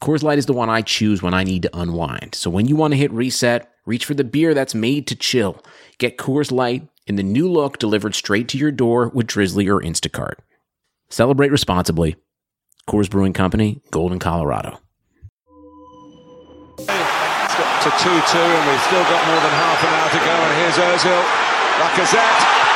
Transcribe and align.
Coors 0.00 0.22
Light 0.22 0.38
is 0.38 0.46
the 0.46 0.54
one 0.54 0.70
I 0.70 0.80
choose 0.80 1.22
when 1.22 1.34
I 1.34 1.44
need 1.44 1.62
to 1.62 1.78
unwind. 1.78 2.34
So 2.34 2.48
when 2.48 2.66
you 2.66 2.74
want 2.74 2.92
to 2.92 2.98
hit 2.98 3.12
reset, 3.12 3.70
reach 3.84 4.06
for 4.06 4.14
the 4.14 4.24
beer 4.24 4.54
that's 4.54 4.74
made 4.74 5.06
to 5.08 5.14
chill. 5.14 5.62
Get 5.98 6.16
Coors 6.16 6.50
Light 6.50 6.88
in 7.06 7.16
the 7.16 7.22
new 7.22 7.50
look 7.50 7.76
delivered 7.76 8.14
straight 8.14 8.48
to 8.48 8.58
your 8.58 8.70
door 8.70 9.10
with 9.10 9.26
Drizzly 9.26 9.68
or 9.68 9.78
Instacart. 9.80 10.36
Celebrate 11.10 11.50
responsibly. 11.50 12.16
Coors 12.88 13.10
Brewing 13.10 13.34
Company, 13.34 13.82
Golden, 13.90 14.18
Colorado. 14.18 14.80
It's 16.78 16.86
got 16.86 17.82
to 17.82 17.90
2 17.90 17.98
2, 17.98 18.08
and 18.08 18.70
we've 18.70 18.80
still 18.88 19.04
got 19.04 19.26
more 19.26 19.40
than 19.40 19.52
half 19.52 19.84
an 19.84 19.92
hour 20.00 20.08
to 20.08 20.18
go. 20.24 20.32
And 20.32 20.52
here's 20.60 20.78
Ozil. 20.80 21.22
Lacazette. 21.76 22.69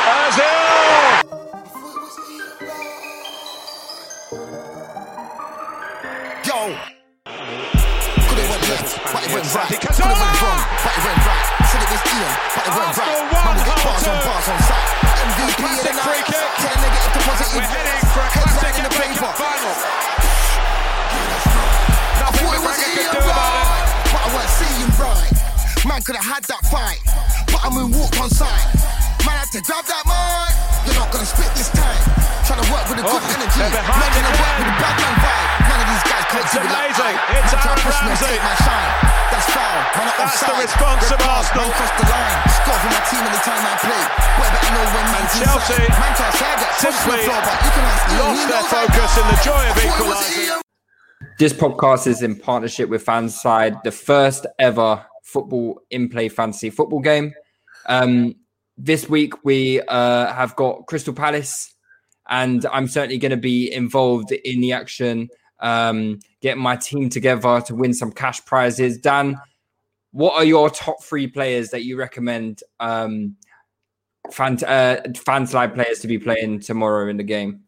Left, 8.75 8.99
but 9.11 9.21
it 9.23 9.31
went 9.31 9.47
right. 9.55 9.71
Could 9.71 9.95
have 9.95 10.19
went 10.19 10.35
wrong, 10.43 10.61
but 10.83 10.93
it 10.95 11.03
went 11.07 11.21
right. 11.23 11.47
Said 11.71 11.81
it 11.81 11.91
was 11.95 12.03
Ian, 12.11 12.33
but 12.51 12.63
it 12.67 12.73
went 12.75 12.93
right. 12.99 13.19
Man, 13.31 13.55
we 13.55 13.73
bars 13.79 14.05
on 14.07 14.17
bars 14.27 14.47
on 14.51 14.59
site. 14.67 14.89
MVP 15.15 15.61
of 15.63 15.83
the 15.87 15.93
night. 15.95 16.25
Ten 16.59 16.75
negative 16.83 17.13
deposit. 17.15 17.47
We're 17.55 17.71
heading 17.71 18.03
for 18.11 18.21
a 18.21 18.29
classic 18.35 18.75
in 18.75 18.83
the 18.83 18.93
paper. 18.95 19.31
Final. 19.39 19.75
Nothing 22.19 22.47
the 22.51 22.59
Braga 22.59 22.87
could 22.95 23.11
do 23.15 23.21
about 23.23 23.75
it 24.25 24.31
weren't 24.33 24.49
seeing 24.49 24.91
right. 24.97 25.31
Man 25.85 26.01
could 26.01 26.15
have 26.15 26.25
had 26.25 26.43
that 26.45 26.63
fight, 26.67 26.99
but 27.47 27.61
I 27.63 27.69
moonwalked 27.69 28.19
on 28.19 28.29
sight. 28.29 28.65
Man 29.23 29.37
had 29.37 29.51
to 29.53 29.61
grab 29.61 29.85
that 29.85 30.03
mic. 30.05 30.64
You're 30.85 31.01
not 31.01 31.09
gonna 31.09 31.25
spit 31.25 31.49
this 31.57 31.73
time. 31.73 31.97
Trying 32.45 32.61
to 32.61 32.69
work 32.69 32.85
with 32.85 33.01
a 33.01 33.05
good 33.05 33.23
oh, 33.25 33.35
energy. 33.35 33.65
Man 33.65 34.09
gonna 34.13 34.33
work 34.37 34.55
with 34.61 34.69
a 34.69 34.77
bad 34.77 34.95
man 35.01 35.15
vibe. 35.17 35.49
None 35.65 35.81
of 35.81 35.87
these 35.89 36.05
guys 36.05 36.25
can't 36.29 36.47
do 36.53 36.59
it 36.61 36.69
like 36.69 36.93
I. 37.01 37.11
It's 37.41 37.53
Aaron 37.57 37.79
push 37.81 37.99
me 38.05 38.09
and 38.13 38.19
take 38.21 38.41
my 38.45 38.55
shine. 38.61 38.91
That's 39.33 39.49
foul. 39.49 39.77
Man, 39.97 40.05
That's 40.05 40.37
offside. 40.37 40.49
the 40.49 40.55
response 40.61 41.07
of 41.09 41.19
Arsenal. 41.25 41.65
Man 41.65 41.69
crossed 41.73 41.97
the 41.97 42.05
line. 42.05 42.37
Score 42.53 42.79
for 42.85 42.89
my 42.93 43.01
team 43.09 43.23
anytime 43.25 43.63
I 43.65 43.73
play. 43.81 44.03
But 44.37 44.47
better 44.53 44.71
know 44.77 44.85
when 44.93 45.05
man's 45.09 45.33
Chelsea 45.33 45.73
inside. 45.73 45.89
Man 45.97 46.11
can't 46.13 46.35
say 46.37 46.45
I 46.45 46.55
get 46.61 46.73
simply 46.77 47.17
floor, 47.25 47.41
but 47.41 47.57
you 47.65 47.71
can 47.73 47.85
ask 47.89 48.05
lost 48.21 48.43
their 48.45 48.65
focus 48.69 49.11
in 49.17 49.25
the 49.25 49.37
joy 49.41 49.63
of 49.65 49.75
equalising. 49.81 50.61
This 51.37 51.53
podcast 51.53 52.07
is 52.07 52.21
in 52.21 52.37
partnership 52.37 52.87
with 52.87 53.03
Fanslide, 53.03 53.81
the 53.83 53.91
first 53.91 54.45
ever 54.59 55.03
football 55.23 55.81
in 55.89 56.07
play 56.07 56.29
fantasy 56.29 56.69
football 56.69 57.01
game. 57.01 57.33
Um, 57.87 58.35
this 58.77 59.09
week 59.09 59.43
we 59.43 59.81
uh, 59.81 60.33
have 60.33 60.55
got 60.55 60.85
Crystal 60.87 61.13
Palace, 61.13 61.73
and 62.27 62.65
I'm 62.67 62.87
certainly 62.87 63.17
going 63.17 63.31
to 63.31 63.37
be 63.37 63.71
involved 63.71 64.31
in 64.31 64.61
the 64.61 64.73
action, 64.73 65.29
um, 65.59 66.19
getting 66.41 66.61
my 66.61 66.75
team 66.75 67.09
together 67.09 67.61
to 67.61 67.75
win 67.75 67.93
some 67.93 68.11
cash 68.11 68.43
prizes. 68.45 68.97
Dan, 68.97 69.39
what 70.11 70.33
are 70.33 70.43
your 70.43 70.69
top 70.69 71.03
three 71.03 71.27
players 71.27 71.69
that 71.69 71.83
you 71.83 71.97
recommend 71.97 72.63
um, 72.79 73.35
fan, 74.31 74.57
uh, 74.65 75.01
Fanslide 75.09 75.73
players 75.73 75.99
to 75.99 76.07
be 76.07 76.17
playing 76.17 76.59
tomorrow 76.59 77.09
in 77.09 77.17
the 77.17 77.23
game? 77.23 77.61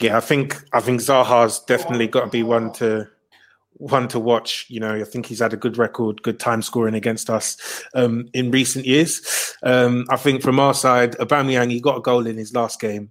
Yeah, 0.00 0.16
I 0.16 0.20
think 0.20 0.56
I 0.72 0.80
think 0.80 1.00
Zaha's 1.00 1.60
definitely 1.60 2.08
got 2.08 2.24
to 2.24 2.30
be 2.30 2.42
one 2.42 2.72
to 2.74 3.08
one 3.80 4.08
to 4.08 4.20
watch. 4.20 4.66
You 4.68 4.80
know, 4.80 4.94
I 4.94 5.04
think 5.04 5.26
he's 5.26 5.40
had 5.40 5.52
a 5.52 5.56
good 5.56 5.78
record, 5.78 6.22
good 6.22 6.38
time 6.38 6.62
scoring 6.62 6.94
against 6.94 7.30
us 7.30 7.82
um, 7.94 8.28
in 8.34 8.50
recent 8.50 8.84
years. 8.84 9.56
Um, 9.62 10.06
I 10.10 10.16
think 10.16 10.42
from 10.42 10.60
our 10.60 10.74
side, 10.74 11.16
Aubameyang 11.16 11.70
he 11.70 11.80
got 11.80 11.98
a 11.98 12.02
goal 12.02 12.26
in 12.26 12.36
his 12.36 12.54
last 12.54 12.80
game 12.80 13.10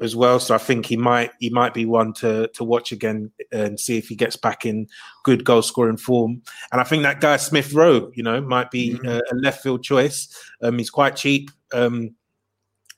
as 0.00 0.16
well, 0.16 0.40
so 0.40 0.54
I 0.54 0.58
think 0.58 0.86
he 0.86 0.96
might 0.96 1.30
he 1.38 1.50
might 1.50 1.74
be 1.74 1.84
one 1.84 2.12
to 2.14 2.48
to 2.48 2.64
watch 2.64 2.92
again 2.92 3.30
and 3.52 3.78
see 3.78 3.96
if 3.98 4.08
he 4.08 4.16
gets 4.16 4.36
back 4.36 4.66
in 4.66 4.88
good 5.22 5.44
goal 5.44 5.62
scoring 5.62 5.96
form. 5.96 6.42
And 6.72 6.80
I 6.80 6.84
think 6.84 7.02
that 7.02 7.20
guy 7.20 7.36
Smith 7.36 7.72
Rowe, 7.72 8.10
you 8.14 8.22
know, 8.22 8.40
might 8.40 8.70
be 8.70 8.94
mm-hmm. 8.94 9.06
a, 9.06 9.18
a, 9.18 9.34
left 9.36 9.62
field 9.62 9.82
choice. 9.82 10.28
Um, 10.62 10.78
he's 10.78 10.90
quite 10.90 11.16
cheap. 11.16 11.50
Um, 11.72 12.14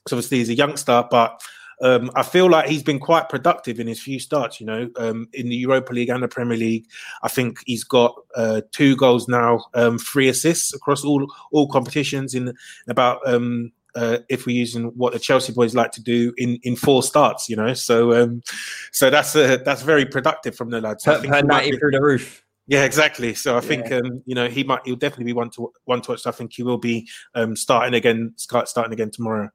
so 0.07 0.15
obviously 0.15 0.39
he's 0.39 0.49
a 0.49 0.55
youngster, 0.55 1.05
but 1.11 1.41
um, 1.81 2.11
I 2.15 2.23
feel 2.23 2.49
like 2.49 2.69
he's 2.69 2.83
been 2.83 2.99
quite 2.99 3.29
productive 3.29 3.79
in 3.79 3.87
his 3.87 4.01
few 4.01 4.19
starts. 4.19 4.59
You 4.59 4.65
know, 4.65 4.89
um, 4.97 5.27
in 5.33 5.49
the 5.49 5.55
Europa 5.55 5.93
League 5.93 6.09
and 6.09 6.23
the 6.23 6.27
Premier 6.27 6.57
League, 6.57 6.87
I 7.23 7.27
think 7.27 7.59
he's 7.65 7.83
got 7.83 8.15
uh, 8.35 8.61
two 8.71 8.95
goals 8.95 9.27
now, 9.27 9.65
um, 9.73 9.97
three 9.97 10.29
assists 10.29 10.73
across 10.73 11.03
all 11.03 11.31
all 11.51 11.67
competitions 11.67 12.35
in 12.35 12.53
about. 12.87 13.27
Um, 13.27 13.71
uh, 13.95 14.19
if 14.29 14.45
we're 14.45 14.55
using 14.55 14.85
what 14.95 15.13
the 15.13 15.19
Chelsea 15.19 15.51
boys 15.51 15.73
like 15.73 15.91
to 15.91 16.01
do 16.01 16.31
in, 16.37 16.59
in 16.61 16.75
four 16.75 17.01
starts, 17.01 17.49
you 17.49 17.55
know, 17.55 17.73
so 17.73 18.13
um, 18.13 18.43
so 18.91 19.09
that's 19.09 19.35
uh, 19.35 19.57
that's 19.65 19.81
very 19.81 20.05
productive 20.05 20.55
from 20.55 20.69
the 20.69 20.79
lads. 20.79 21.03
Per, 21.03 21.19
per 21.23 21.41
ninety 21.41 21.75
through 21.75 21.91
the 21.91 22.01
roof. 22.01 22.45
Yeah, 22.67 22.83
exactly. 22.83 23.33
So 23.33 23.57
I 23.57 23.61
think 23.61 23.91
um, 23.91 24.21
you 24.27 24.35
know 24.35 24.47
he 24.47 24.63
might 24.63 24.81
he'll 24.85 24.95
definitely 24.95 25.25
be 25.25 25.33
one 25.33 25.49
to 25.51 25.73
one 25.85 26.01
to 26.01 26.11
watch. 26.11 26.27
I 26.27 26.31
think 26.31 26.53
he 26.53 26.61
will 26.61 26.77
be 26.77 27.09
um, 27.33 27.55
starting 27.55 27.95
again, 27.95 28.33
starting 28.37 28.93
again 28.93 29.09
tomorrow. 29.09 29.49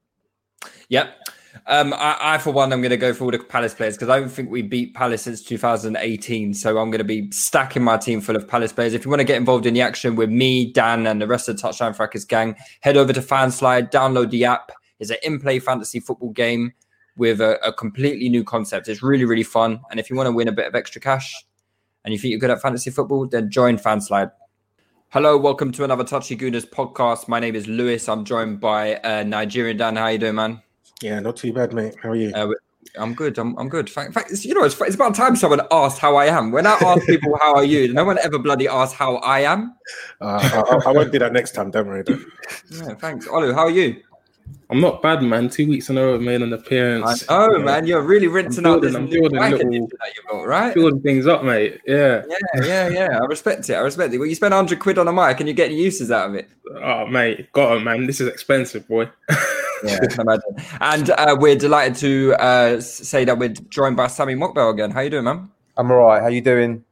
Yep. 0.88 1.16
Um, 1.66 1.92
I, 1.94 2.16
I, 2.20 2.38
for 2.38 2.52
one, 2.52 2.72
I'm 2.72 2.80
going 2.80 2.90
to 2.90 2.96
go 2.96 3.12
for 3.14 3.24
all 3.24 3.30
the 3.30 3.38
Palace 3.38 3.74
players 3.74 3.94
because 3.94 4.08
I 4.08 4.18
don't 4.18 4.28
think 4.28 4.50
we 4.50 4.62
beat 4.62 4.94
Palace 4.94 5.22
since 5.22 5.42
2018. 5.42 6.54
So 6.54 6.78
I'm 6.78 6.90
going 6.90 6.98
to 6.98 7.04
be 7.04 7.30
stacking 7.30 7.82
my 7.82 7.96
team 7.96 8.20
full 8.20 8.36
of 8.36 8.48
Palace 8.48 8.72
players. 8.72 8.94
If 8.94 9.04
you 9.04 9.10
want 9.10 9.20
to 9.20 9.24
get 9.24 9.36
involved 9.36 9.66
in 9.66 9.74
the 9.74 9.80
action 9.80 10.16
with 10.16 10.30
me, 10.30 10.72
Dan, 10.72 11.06
and 11.06 11.20
the 11.20 11.26
rest 11.26 11.48
of 11.48 11.56
the 11.56 11.62
Touchdown 11.62 11.94
Fracas 11.94 12.24
gang, 12.24 12.56
head 12.80 12.96
over 12.96 13.12
to 13.12 13.20
Fanslide, 13.20 13.90
download 13.90 14.30
the 14.30 14.44
app. 14.44 14.72
It's 14.98 15.10
an 15.10 15.18
in-play 15.22 15.58
fantasy 15.58 16.00
football 16.00 16.30
game 16.30 16.72
with 17.16 17.40
a, 17.40 17.64
a 17.66 17.72
completely 17.72 18.28
new 18.28 18.44
concept. 18.44 18.88
It's 18.88 19.02
really, 19.02 19.24
really 19.24 19.42
fun. 19.42 19.80
And 19.90 20.00
if 20.00 20.10
you 20.10 20.16
want 20.16 20.26
to 20.26 20.32
win 20.32 20.48
a 20.48 20.52
bit 20.52 20.66
of 20.66 20.74
extra 20.74 21.00
cash 21.00 21.34
and 22.04 22.12
you 22.12 22.18
think 22.18 22.30
you're 22.30 22.40
good 22.40 22.50
at 22.50 22.60
fantasy 22.60 22.90
football, 22.90 23.26
then 23.26 23.50
join 23.50 23.78
Fanslide. 23.78 24.32
Hello, 25.10 25.38
welcome 25.38 25.70
to 25.72 25.84
another 25.84 26.02
Touchy 26.02 26.36
Gooners 26.36 26.68
podcast. 26.68 27.28
My 27.28 27.38
name 27.38 27.54
is 27.54 27.68
Lewis. 27.68 28.08
I'm 28.08 28.24
joined 28.24 28.58
by 28.58 28.96
uh, 28.96 29.22
Nigerian 29.22 29.76
Dan. 29.76 29.94
How 29.94 30.08
you 30.08 30.18
doing, 30.18 30.34
man? 30.34 30.60
Yeah, 31.04 31.20
not 31.20 31.36
too 31.36 31.52
bad, 31.52 31.74
mate. 31.74 31.94
How 32.02 32.08
are 32.08 32.16
you? 32.16 32.32
Uh, 32.34 32.48
I'm 32.96 33.12
good. 33.12 33.36
I'm, 33.36 33.54
I'm 33.58 33.68
good. 33.68 33.90
In 33.94 34.10
fact, 34.10 34.30
you 34.42 34.54
know, 34.54 34.64
it's, 34.64 34.80
it's 34.80 34.94
about 34.94 35.14
time 35.14 35.36
someone 35.36 35.60
asked 35.70 35.98
how 35.98 36.16
I 36.16 36.26
am. 36.26 36.50
When 36.50 36.66
I 36.66 36.78
ask 36.80 37.04
people 37.04 37.36
how 37.42 37.56
are 37.56 37.64
you, 37.64 37.92
no 37.92 38.06
one 38.06 38.16
ever 38.20 38.38
bloody 38.38 38.68
asks 38.68 38.96
how 38.96 39.16
I 39.16 39.40
am. 39.40 39.76
Uh, 40.22 40.64
I, 40.82 40.88
I, 40.88 40.92
won't 40.92 41.12
do 41.12 41.18
that 41.18 41.34
next 41.34 41.50
time. 41.50 41.70
Don't 41.70 41.88
worry. 41.88 42.04
yeah, 42.70 42.94
thanks, 42.94 43.28
Olu. 43.28 43.52
How 43.52 43.64
are 43.64 43.70
you? 43.70 44.02
I'm 44.70 44.80
not 44.80 45.02
bad, 45.02 45.22
man. 45.22 45.50
Two 45.50 45.68
weeks 45.68 45.90
in 45.90 45.98
a 45.98 46.02
row, 46.02 46.18
made 46.18 46.40
an 46.40 46.54
appearance. 46.54 47.24
Oh 47.28 47.58
yeah. 47.58 47.64
man, 47.64 47.86
you're 47.86 48.00
really 48.00 48.28
rinsing 48.28 48.64
out 48.64 48.80
this 48.80 48.94
I'm 48.94 49.06
building 49.06 49.38
little, 49.38 49.88
got, 50.30 50.46
right? 50.46 50.74
Building 50.74 51.02
things 51.02 51.26
up, 51.26 51.44
mate. 51.44 51.80
Yeah, 51.86 52.22
yeah, 52.28 52.64
yeah, 52.64 52.88
yeah. 52.88 53.18
I 53.20 53.26
respect 53.26 53.68
it. 53.68 53.74
I 53.74 53.80
respect 53.80 54.14
it. 54.14 54.18
Well, 54.18 54.26
you 54.26 54.34
spend 54.34 54.54
hundred 54.54 54.80
quid 54.80 54.98
on 54.98 55.06
a 55.06 55.12
mic, 55.12 55.38
and 55.38 55.48
you're 55.48 55.54
getting 55.54 55.76
uses 55.76 56.10
out 56.10 56.30
of 56.30 56.34
it. 56.36 56.48
Oh, 56.82 57.06
mate, 57.06 57.52
got 57.52 57.76
it, 57.76 57.80
man. 57.80 58.06
This 58.06 58.22
is 58.22 58.28
expensive, 58.28 58.88
boy. 58.88 59.10
yeah, 59.84 59.98
I 60.02 60.06
can 60.08 60.20
imagine. 60.20 60.56
And 60.80 61.10
uh, 61.10 61.36
we're 61.38 61.56
delighted 61.56 61.96
to 61.96 62.34
uh, 62.38 62.80
say 62.80 63.24
that 63.24 63.38
we're 63.38 63.54
joined 63.68 63.96
by 63.96 64.06
Sami 64.06 64.34
Mokbel 64.34 64.70
again. 64.70 64.90
How 64.90 65.00
you 65.00 65.10
doing, 65.10 65.24
man? 65.24 65.50
I'm 65.76 65.90
all 65.90 65.98
right. 65.98 66.22
How 66.22 66.28
you 66.28 66.40
doing? 66.40 66.84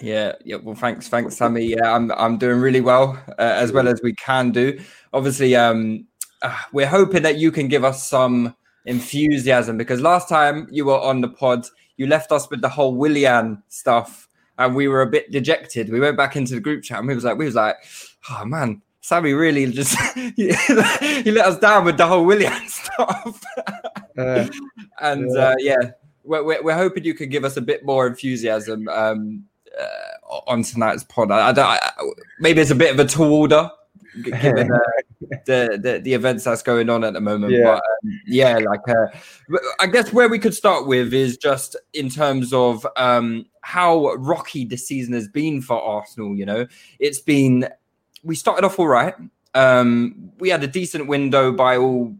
Yeah, 0.00 0.32
yeah. 0.44 0.56
Well, 0.56 0.74
thanks, 0.74 1.08
thanks, 1.08 1.36
Sammy. 1.36 1.64
Yeah, 1.64 1.94
I'm 1.94 2.10
I'm 2.12 2.36
doing 2.36 2.60
really 2.60 2.80
well, 2.80 3.22
uh, 3.38 3.42
as 3.42 3.72
well 3.72 3.88
as 3.88 4.00
we 4.02 4.12
can 4.14 4.50
do. 4.50 4.78
Obviously, 5.12 5.54
um, 5.54 6.06
uh, 6.42 6.56
we're 6.72 6.86
hoping 6.86 7.22
that 7.22 7.38
you 7.38 7.52
can 7.52 7.68
give 7.68 7.84
us 7.84 8.08
some 8.08 8.54
enthusiasm 8.86 9.78
because 9.78 10.00
last 10.00 10.28
time 10.28 10.68
you 10.70 10.84
were 10.84 10.98
on 10.98 11.20
the 11.20 11.28
pod, 11.28 11.66
you 11.96 12.06
left 12.06 12.32
us 12.32 12.50
with 12.50 12.60
the 12.60 12.68
whole 12.68 12.94
Willian 12.94 13.62
stuff, 13.68 14.28
and 14.58 14.74
we 14.74 14.88
were 14.88 15.02
a 15.02 15.06
bit 15.06 15.30
dejected. 15.30 15.90
We 15.90 16.00
went 16.00 16.16
back 16.16 16.36
into 16.36 16.54
the 16.54 16.60
group 16.60 16.82
chat, 16.82 16.98
and 16.98 17.08
we 17.08 17.14
was 17.14 17.24
like, 17.24 17.38
we 17.38 17.46
was 17.46 17.54
like, 17.54 17.76
oh 18.30 18.44
man, 18.44 18.82
Sami 19.04 19.34
really 19.34 19.70
just 19.70 20.00
he 20.34 21.30
let 21.30 21.44
us 21.44 21.58
down 21.58 21.84
with 21.84 21.98
the 21.98 22.06
whole 22.06 22.24
Willian 22.24 22.54
stuff. 22.68 23.42
uh, 24.16 24.48
and 24.98 25.30
yeah, 25.30 25.42
uh, 25.42 25.54
yeah 25.58 25.90
we're, 26.22 26.62
we're, 26.62 26.74
hoping 26.74 27.04
you 27.04 27.12
can 27.12 27.28
give 27.28 27.44
us 27.44 27.58
a 27.58 27.60
bit 27.60 27.84
more 27.84 28.06
enthusiasm 28.06 28.88
um, 28.88 29.44
uh, 29.78 30.40
on 30.46 30.62
tonight's 30.62 31.04
pod. 31.04 31.30
I, 31.30 31.50
I, 31.50 31.78
I, 31.82 32.10
maybe 32.40 32.62
it's 32.62 32.70
a 32.70 32.74
bit 32.74 32.94
of 32.94 32.98
a 32.98 33.04
tall 33.04 33.30
order 33.30 33.70
given 34.22 34.72
uh, 34.72 34.78
the, 35.44 35.78
the, 35.82 36.00
the 36.02 36.14
events 36.14 36.44
that's 36.44 36.62
going 36.62 36.88
on 36.88 37.04
at 37.04 37.12
the 37.12 37.20
moment. 37.20 37.52
Yeah. 37.52 37.64
But 37.64 37.74
um, 37.74 38.20
yeah, 38.26 38.56
like 38.56 38.88
uh, 38.88 39.08
I 39.80 39.86
guess 39.86 40.14
where 40.14 40.30
we 40.30 40.38
could 40.38 40.54
start 40.54 40.86
with 40.86 41.12
is 41.12 41.36
just 41.36 41.76
in 41.92 42.08
terms 42.08 42.54
of 42.54 42.86
um, 42.96 43.44
how 43.60 44.14
rocky 44.14 44.64
the 44.64 44.78
season 44.78 45.12
has 45.12 45.28
been 45.28 45.60
for 45.60 45.78
Arsenal. 45.78 46.34
You 46.34 46.46
know, 46.46 46.66
it's 46.98 47.20
been 47.20 47.68
we 48.24 48.34
started 48.34 48.64
off 48.64 48.78
all 48.78 48.88
right. 48.88 49.14
Um, 49.54 50.32
we 50.38 50.48
had 50.48 50.64
a 50.64 50.66
decent 50.66 51.06
window 51.06 51.52
by 51.52 51.76
all, 51.76 52.14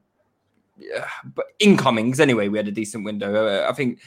uh, 0.97 1.01
but 1.35 1.47
incomings 1.59 2.21
anyway. 2.21 2.49
We 2.49 2.59
had 2.59 2.69
a 2.69 2.73
decent 2.73 3.05
window. 3.05 3.35
Uh, 3.35 3.69
I 3.69 3.73
think 3.73 4.01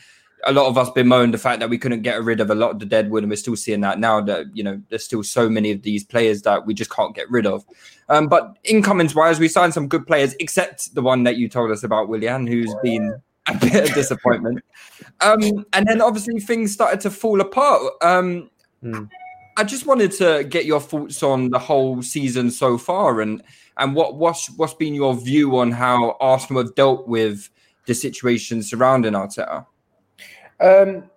a 0.45 0.53
lot 0.53 0.67
of 0.67 0.77
us 0.77 0.89
bemoaned 0.91 1.33
the 1.33 1.37
fact 1.37 1.59
that 1.59 1.69
we 1.69 1.77
couldn't 1.77 2.03
get 2.03 2.23
rid 2.23 2.39
of 2.39 2.49
a 2.49 2.55
lot 2.55 2.71
of 2.71 2.79
the 2.79 2.85
deadwood, 2.85 3.23
and 3.23 3.29
we're 3.29 3.35
still 3.35 3.55
seeing 3.55 3.81
that 3.81 3.99
now. 3.99 4.21
That 4.21 4.45
you 4.55 4.63
know, 4.63 4.81
there's 4.89 5.03
still 5.03 5.23
so 5.23 5.49
many 5.49 5.71
of 5.71 5.81
these 5.81 6.03
players 6.03 6.43
that 6.43 6.65
we 6.65 6.73
just 6.73 6.91
can't 6.91 7.15
get 7.15 7.29
rid 7.29 7.45
of. 7.45 7.65
Um, 8.09 8.27
but 8.27 8.57
incomings 8.63 9.13
wise, 9.13 9.39
we 9.39 9.47
signed 9.47 9.73
some 9.73 9.87
good 9.87 10.07
players, 10.07 10.35
except 10.39 10.93
the 10.95 11.01
one 11.01 11.23
that 11.23 11.35
you 11.35 11.49
told 11.49 11.71
us 11.71 11.83
about, 11.83 12.07
Willian, 12.07 12.47
who's 12.47 12.73
been 12.81 13.19
a 13.47 13.57
bit 13.57 13.89
of 13.89 13.95
disappointment. 13.95 14.63
Um, 15.21 15.65
and 15.73 15.87
then 15.87 16.01
obviously 16.01 16.39
things 16.39 16.71
started 16.71 17.01
to 17.01 17.09
fall 17.09 17.41
apart. 17.41 17.81
Um, 18.01 18.49
mm. 18.83 19.09
I 19.57 19.63
just 19.63 19.87
wanted 19.87 20.11
to 20.13 20.45
get 20.47 20.65
your 20.65 20.79
thoughts 20.79 21.23
on 21.23 21.49
the 21.49 21.57
whole 21.57 22.03
season 22.03 22.51
so 22.51 22.77
far, 22.77 23.21
and 23.21 23.41
and 23.77 23.95
what 23.95 24.15
what's 24.15 24.51
what's 24.51 24.75
been 24.75 24.93
your 24.93 25.15
view 25.15 25.57
on 25.57 25.71
how 25.71 26.15
Arsenal 26.19 26.63
have 26.63 26.75
dealt 26.75 27.07
with 27.07 27.49
the 27.87 27.95
situation 27.95 28.61
surrounding 28.61 29.13
Arteta. 29.13 29.65
Um, 30.59 31.09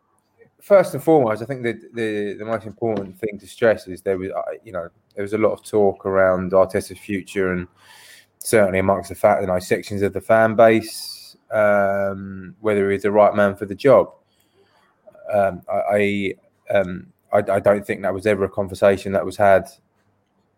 first 0.63 0.95
and 0.95 1.03
foremost, 1.03 1.43
I 1.43 1.45
think 1.45 1.63
the, 1.63 1.73
the, 1.93 2.37
the 2.39 2.45
most 2.45 2.65
important 2.65 3.19
thing 3.19 3.39
to 3.41 3.47
stress 3.47 3.89
is 3.89 4.03
there 4.03 4.17
was, 4.17 4.31
uh, 4.31 4.43
you 4.65 4.73
know, 4.73 4.89
there 5.15 5.23
was 5.23 5.33
a 5.33 5.39
lot 5.39 5.53
of 5.53 5.65
talk 5.65 6.07
around 6.07 6.53
Arteta's 6.53 6.99
future, 6.99 7.53
and 7.53 7.69
certainly 8.39 8.79
amongst 8.79 9.11
the 9.11 9.15
fact, 9.15 9.43
you 9.43 9.49
know, 9.49 9.59
sections 9.59 10.01
of 10.01 10.13
the 10.13 10.21
fan 10.21 10.55
base, 10.55 11.37
um, 11.51 12.55
whether 12.61 12.91
he's 12.91 13.03
the 13.03 13.13
right 13.13 13.35
man 13.35 13.55
for 13.55 13.67
the 13.67 13.75
job. 13.75 14.13
Um, 15.33 15.63
I, 15.71 16.35
I, 16.71 16.79
um, 16.79 17.13
I, 17.33 17.39
I, 17.39 17.61
don't 17.61 17.87
think 17.87 18.03
that 18.03 18.15
was 18.15 18.27
ever 18.27 18.45
a 18.45 18.49
conversation 18.49 19.13
that 19.13 19.25
was 19.25 19.37
had 19.37 19.69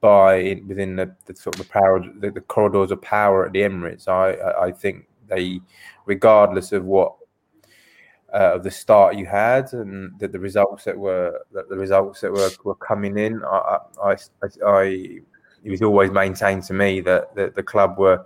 by 0.01 0.61
within 0.67 0.97
the, 0.97 1.15
the 1.27 1.35
sort 1.35 1.59
of 1.59 1.67
the 1.67 1.73
power, 1.73 2.05
the, 2.19 2.31
the, 2.31 2.41
corridors 2.41 2.91
of 2.91 3.01
power 3.03 3.47
at 3.47 3.53
the 3.53 3.61
Emirates. 3.61 4.09
I, 4.09 4.67
I, 4.67 4.73
think 4.73 5.07
they, 5.29 5.61
regardless 6.07 6.73
of 6.73 6.85
what 6.85 7.15
uh, 8.35 8.55
of 8.55 8.63
the 8.63 8.71
start 8.71 9.17
you 9.17 9.27
had 9.27 9.73
and 9.75 10.19
the, 10.19 10.27
the 10.27 10.39
results 10.39 10.85
that 10.85 10.97
were 10.97 11.39
the, 11.53 11.65
the 11.69 11.77
results 11.77 12.21
that 12.23 12.33
were, 12.33 12.51
were 12.65 12.75
coming 12.75 13.19
in. 13.19 13.43
I, 13.45 13.79
I, 14.03 14.13
I, 14.13 14.47
I, 14.67 14.85
it 15.65 15.71
was 15.71 15.83
always 15.83 16.11
maintained 16.11 16.65
to 16.65 16.73
me 16.73 17.01
that, 17.03 17.35
that 17.35 17.55
the 17.55 17.63
club 17.63 17.99
were 17.99 18.25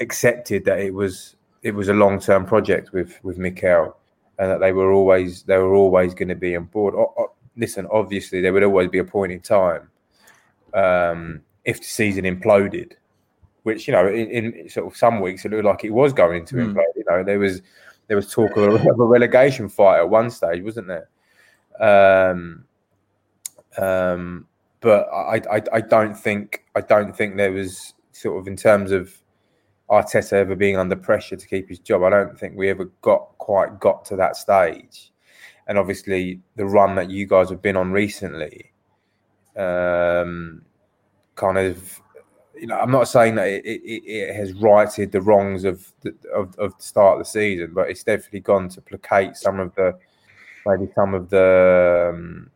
accepted 0.00 0.64
that 0.64 0.80
it 0.80 0.92
was 0.92 1.36
it 1.62 1.74
was 1.74 1.88
a 1.88 1.94
long 1.94 2.18
term 2.18 2.44
project 2.44 2.92
with 2.92 3.22
with 3.22 3.38
Mikel 3.38 3.96
and 4.38 4.50
that 4.50 4.60
they 4.60 4.72
were 4.72 4.92
always 4.92 5.42
they 5.44 5.58
were 5.58 5.74
always 5.74 6.14
going 6.14 6.28
to 6.28 6.34
be 6.34 6.56
on 6.56 6.64
board. 6.64 6.94
O, 6.94 7.12
o, 7.16 7.32
listen, 7.56 7.86
obviously 7.90 8.40
there 8.40 8.52
would 8.52 8.62
always 8.62 8.88
be 8.88 8.98
a 8.98 9.04
point 9.04 9.32
in 9.32 9.40
time 9.40 9.90
um, 10.74 11.42
if 11.64 11.78
the 11.78 11.86
season 11.86 12.24
imploded, 12.24 12.92
which 13.62 13.86
you 13.86 13.92
know 13.92 14.06
in, 14.08 14.28
in, 14.28 14.68
sort 14.68 14.86
of 14.86 14.96
some 14.96 15.20
weeks 15.20 15.44
it 15.44 15.50
looked 15.50 15.64
like 15.64 15.84
it 15.84 15.90
was 15.90 16.12
going 16.12 16.44
to 16.46 16.56
mm. 16.56 16.72
implode. 16.72 16.96
You 16.96 17.04
know 17.08 17.24
there 17.24 17.38
was 17.38 17.62
there 18.08 18.16
was 18.16 18.30
talk 18.30 18.56
of 18.56 18.64
a, 18.64 18.90
of 18.90 19.00
a 19.00 19.04
relegation 19.04 19.68
fight 19.68 19.98
at 19.98 20.08
one 20.08 20.30
stage, 20.30 20.62
wasn't 20.62 20.88
there? 20.88 21.08
Um, 21.80 22.64
um, 23.76 24.46
but 24.80 25.08
I, 25.12 25.40
I, 25.50 25.62
I 25.72 25.80
don't 25.80 26.14
think 26.14 26.64
I 26.74 26.80
don't 26.80 27.16
think 27.16 27.36
there 27.36 27.52
was 27.52 27.94
sort 28.12 28.38
of 28.38 28.46
in 28.46 28.56
terms 28.56 28.92
of 28.92 29.16
Arteta 29.90 30.32
ever 30.32 30.56
being 30.56 30.76
under 30.76 30.96
pressure 30.96 31.36
to 31.36 31.46
keep 31.46 31.68
his 31.68 31.78
job. 31.78 32.02
I 32.02 32.10
don't 32.10 32.38
think 32.38 32.56
we 32.56 32.70
ever 32.70 32.86
got 33.02 33.36
quite 33.38 33.78
got 33.80 34.04
to 34.06 34.16
that 34.16 34.36
stage. 34.36 35.12
And 35.66 35.78
obviously, 35.78 36.40
the 36.56 36.66
run 36.66 36.94
that 36.96 37.10
you 37.10 37.26
guys 37.26 37.48
have 37.50 37.62
been 37.62 37.76
on 37.76 37.92
recently, 37.92 38.72
um, 39.56 40.62
kind 41.36 41.58
of 41.58 42.00
you 42.56 42.68
know, 42.68 42.78
I'm 42.78 42.90
not 42.90 43.08
saying 43.08 43.34
that 43.34 43.48
it, 43.48 43.64
it, 43.64 44.02
it 44.06 44.36
has 44.36 44.52
righted 44.54 45.12
the 45.12 45.20
wrongs 45.20 45.64
of 45.64 45.92
the, 46.02 46.14
of, 46.32 46.56
of 46.58 46.76
the 46.76 46.82
start 46.82 47.14
of 47.14 47.26
the 47.26 47.30
season, 47.30 47.72
but 47.74 47.90
it's 47.90 48.04
definitely 48.04 48.40
gone 48.40 48.68
to 48.70 48.80
placate 48.80 49.36
some 49.36 49.58
of 49.60 49.74
the 49.74 49.98
maybe 50.66 50.90
some 50.94 51.14
of 51.14 51.28
the, 51.28 52.12
um, 52.14 52.50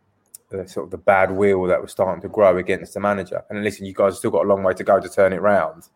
the 0.50 0.66
sort 0.66 0.84
of 0.84 0.90
the 0.90 0.98
bad 0.98 1.30
will 1.30 1.64
that 1.64 1.80
was 1.80 1.90
starting 1.90 2.22
to 2.22 2.28
grow 2.28 2.56
against 2.56 2.94
the 2.94 3.00
manager. 3.00 3.44
And 3.50 3.62
listen, 3.62 3.86
you 3.86 3.92
guys 3.92 4.18
still 4.18 4.30
got 4.30 4.44
a 4.44 4.48
long 4.48 4.62
way 4.62 4.74
to 4.74 4.84
go 4.84 4.98
to 4.98 5.08
turn 5.08 5.32
it 5.32 5.40
round. 5.40 5.88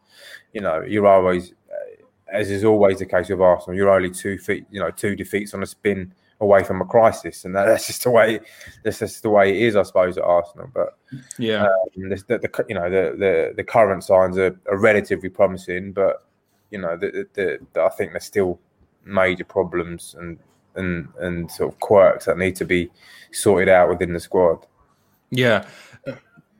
You 0.52 0.60
know, 0.60 0.82
you're 0.82 1.06
always, 1.06 1.52
uh, 1.70 2.04
as 2.32 2.50
is 2.50 2.64
always 2.64 2.98
the 2.98 3.06
case 3.06 3.28
with 3.28 3.40
Arsenal, 3.40 3.76
you're 3.76 3.90
only 3.90 4.10
two 4.10 4.38
feet, 4.38 4.66
you 4.70 4.80
know, 4.80 4.90
two 4.90 5.16
defeats 5.16 5.54
on 5.54 5.62
a 5.62 5.66
spin 5.66 6.12
away 6.40 6.64
from 6.64 6.82
a 6.82 6.84
crisis, 6.84 7.44
and 7.44 7.54
that, 7.54 7.64
that's 7.66 7.86
just 7.86 8.02
the 8.02 8.10
way 8.10 8.40
that's 8.84 8.98
just 8.98 9.22
the 9.22 9.30
way 9.30 9.50
it 9.50 9.62
is, 9.62 9.76
I 9.76 9.82
suppose, 9.84 10.18
at 10.18 10.24
Arsenal. 10.24 10.70
But 10.74 10.98
yeah, 11.38 11.64
um, 11.64 12.08
the, 12.08 12.22
the, 12.28 12.38
the, 12.38 12.64
you 12.68 12.74
know 12.74 12.90
the, 12.90 13.16
the 13.16 13.52
the 13.56 13.64
current 13.64 14.04
signs 14.04 14.36
are, 14.36 14.60
are 14.68 14.78
relatively 14.78 15.30
promising, 15.30 15.92
but 15.92 16.26
you 16.70 16.78
know 16.78 16.96
the, 16.96 17.26
the, 17.32 17.58
the, 17.72 17.82
I 17.82 17.88
think 17.90 18.12
there's 18.12 18.24
still 18.24 18.60
major 19.04 19.44
problems 19.44 20.14
and 20.18 20.38
and 20.74 21.08
and 21.20 21.50
sort 21.50 21.72
of 21.72 21.80
quirks 21.80 22.26
that 22.26 22.38
need 22.38 22.56
to 22.56 22.64
be 22.64 22.90
sorted 23.30 23.68
out 23.68 23.88
within 23.88 24.12
the 24.12 24.20
squad. 24.20 24.66
Yeah, 25.30 25.64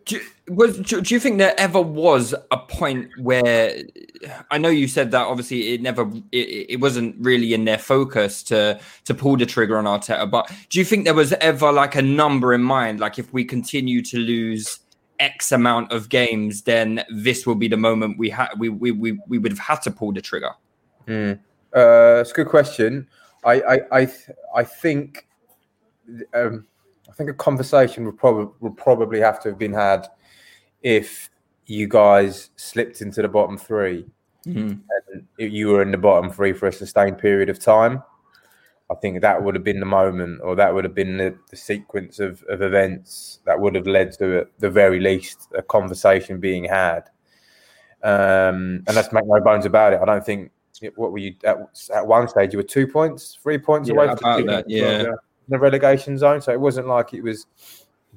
do, 0.06 0.20
was, 0.48 0.78
do, 0.78 1.00
do, 1.00 1.14
you 1.14 1.20
think 1.20 1.38
there 1.38 1.58
ever 1.58 1.80
was 1.80 2.34
a 2.50 2.58
point 2.58 3.08
where 3.18 3.82
I 4.50 4.58
know 4.58 4.68
you 4.68 4.88
said 4.88 5.10
that 5.12 5.26
obviously 5.26 5.74
it 5.74 5.82
never 5.82 6.10
it, 6.32 6.70
it 6.70 6.80
wasn't 6.80 7.16
really 7.18 7.54
in 7.54 7.64
their 7.64 7.78
focus 7.78 8.42
to 8.44 8.80
to 9.04 9.14
pull 9.14 9.36
the 9.36 9.46
trigger 9.46 9.78
on 9.78 9.84
Arteta, 9.84 10.30
but 10.30 10.50
do 10.68 10.78
you 10.78 10.84
think 10.84 11.04
there 11.04 11.14
was 11.14 11.32
ever 11.34 11.72
like 11.72 11.94
a 11.94 12.02
number 12.02 12.52
in 12.52 12.62
mind, 12.62 13.00
like 13.00 13.18
if 13.18 13.32
we 13.32 13.44
continue 13.44 14.02
to 14.02 14.18
lose 14.18 14.80
X 15.20 15.52
amount 15.52 15.92
of 15.92 16.08
games, 16.08 16.62
then 16.62 17.04
this 17.10 17.46
will 17.46 17.54
be 17.54 17.68
the 17.68 17.76
moment 17.76 18.18
we 18.18 18.30
had 18.30 18.48
we, 18.58 18.68
we 18.68 18.90
we 18.90 19.18
we 19.28 19.38
would 19.38 19.52
have 19.52 19.58
had 19.58 19.82
to 19.82 19.90
pull 19.90 20.12
the 20.12 20.20
trigger? 20.20 20.50
Mm. 21.06 21.38
Uh, 21.74 22.20
it's 22.20 22.32
a 22.32 22.34
good 22.34 22.48
question. 22.48 23.08
I 23.44 23.60
I 23.60 23.80
I, 23.92 24.12
I 24.56 24.64
think. 24.64 25.26
Um, 26.34 26.66
I 27.12 27.14
think 27.14 27.28
a 27.28 27.34
conversation 27.34 28.06
would 28.06 28.16
probably 28.16 28.52
would 28.60 28.76
probably 28.76 29.20
have 29.20 29.38
to 29.42 29.50
have 29.50 29.58
been 29.58 29.74
had 29.74 30.08
if 30.82 31.30
you 31.66 31.86
guys 31.86 32.50
slipped 32.56 33.02
into 33.02 33.20
the 33.22 33.28
bottom 33.28 33.58
3 33.58 34.04
mm-hmm. 34.46 34.60
and 35.12 35.26
you 35.36 35.68
were 35.68 35.82
in 35.82 35.90
the 35.90 35.98
bottom 35.98 36.30
three 36.30 36.52
for 36.52 36.66
a 36.66 36.72
sustained 36.72 37.18
period 37.18 37.50
of 37.50 37.58
time. 37.58 38.02
I 38.90 38.94
think 38.96 39.20
that 39.20 39.42
would 39.42 39.54
have 39.54 39.64
been 39.64 39.80
the 39.80 39.86
moment, 39.86 40.40
or 40.42 40.54
that 40.56 40.74
would 40.74 40.84
have 40.84 40.94
been 40.94 41.16
the, 41.16 41.34
the 41.50 41.56
sequence 41.56 42.18
of, 42.18 42.42
of 42.48 42.60
events 42.60 43.40
that 43.46 43.58
would 43.58 43.74
have 43.74 43.86
led 43.86 44.12
to, 44.18 44.40
at 44.40 44.46
the 44.58 44.68
very 44.68 45.00
least, 45.00 45.48
a 45.56 45.62
conversation 45.62 46.40
being 46.40 46.64
had. 46.64 47.08
Um, 48.02 48.82
and 48.86 48.94
let's 48.94 49.12
make 49.12 49.24
no 49.26 49.40
bones 49.40 49.64
about 49.64 49.94
it. 49.94 50.00
I 50.02 50.04
don't 50.04 50.26
think 50.26 50.50
what 50.96 51.12
were 51.12 51.18
you 51.18 51.34
at, 51.44 51.58
at 51.94 52.06
one 52.06 52.28
stage? 52.28 52.52
You 52.52 52.58
were 52.58 52.64
two 52.64 52.86
points, 52.86 53.38
three 53.42 53.58
points 53.58 53.88
yeah, 53.88 53.94
away 53.94 54.06
from 54.16 54.46
that, 54.46 54.68
yeah 54.68 55.04
the 55.48 55.58
relegation 55.58 56.18
zone, 56.18 56.40
so 56.40 56.52
it 56.52 56.60
wasn't 56.60 56.86
like 56.86 57.14
it 57.14 57.22
was 57.22 57.46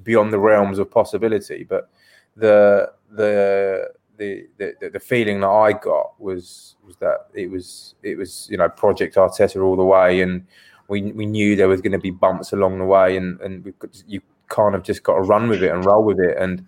beyond 0.02 0.32
the 0.32 0.38
realms 0.38 0.78
of 0.78 0.90
possibility. 0.90 1.64
But 1.64 1.88
the 2.36 2.92
the 3.10 3.90
the, 4.16 4.46
the 4.58 4.90
the 4.94 5.00
feeling 5.00 5.40
that 5.40 5.48
I 5.48 5.72
got 5.72 6.20
was 6.20 6.76
was 6.84 6.96
that 6.96 7.28
it 7.34 7.50
was 7.50 7.94
it 8.02 8.16
was 8.16 8.48
you 8.50 8.56
know 8.56 8.68
Project 8.68 9.16
Arteta 9.16 9.62
all 9.62 9.76
the 9.76 9.84
way, 9.84 10.20
and 10.20 10.46
we 10.88 11.12
we 11.12 11.26
knew 11.26 11.56
there 11.56 11.68
was 11.68 11.80
going 11.80 11.92
to 11.92 11.98
be 11.98 12.10
bumps 12.10 12.52
along 12.52 12.78
the 12.78 12.84
way, 12.84 13.16
and 13.16 13.40
and 13.40 13.64
we 13.64 13.72
could, 13.72 13.96
you 14.06 14.20
kind 14.48 14.76
of 14.76 14.82
just 14.84 15.02
got 15.02 15.14
to 15.14 15.22
run 15.22 15.48
with 15.48 15.62
it 15.62 15.72
and 15.72 15.84
roll 15.84 16.04
with 16.04 16.20
it. 16.20 16.36
And 16.38 16.64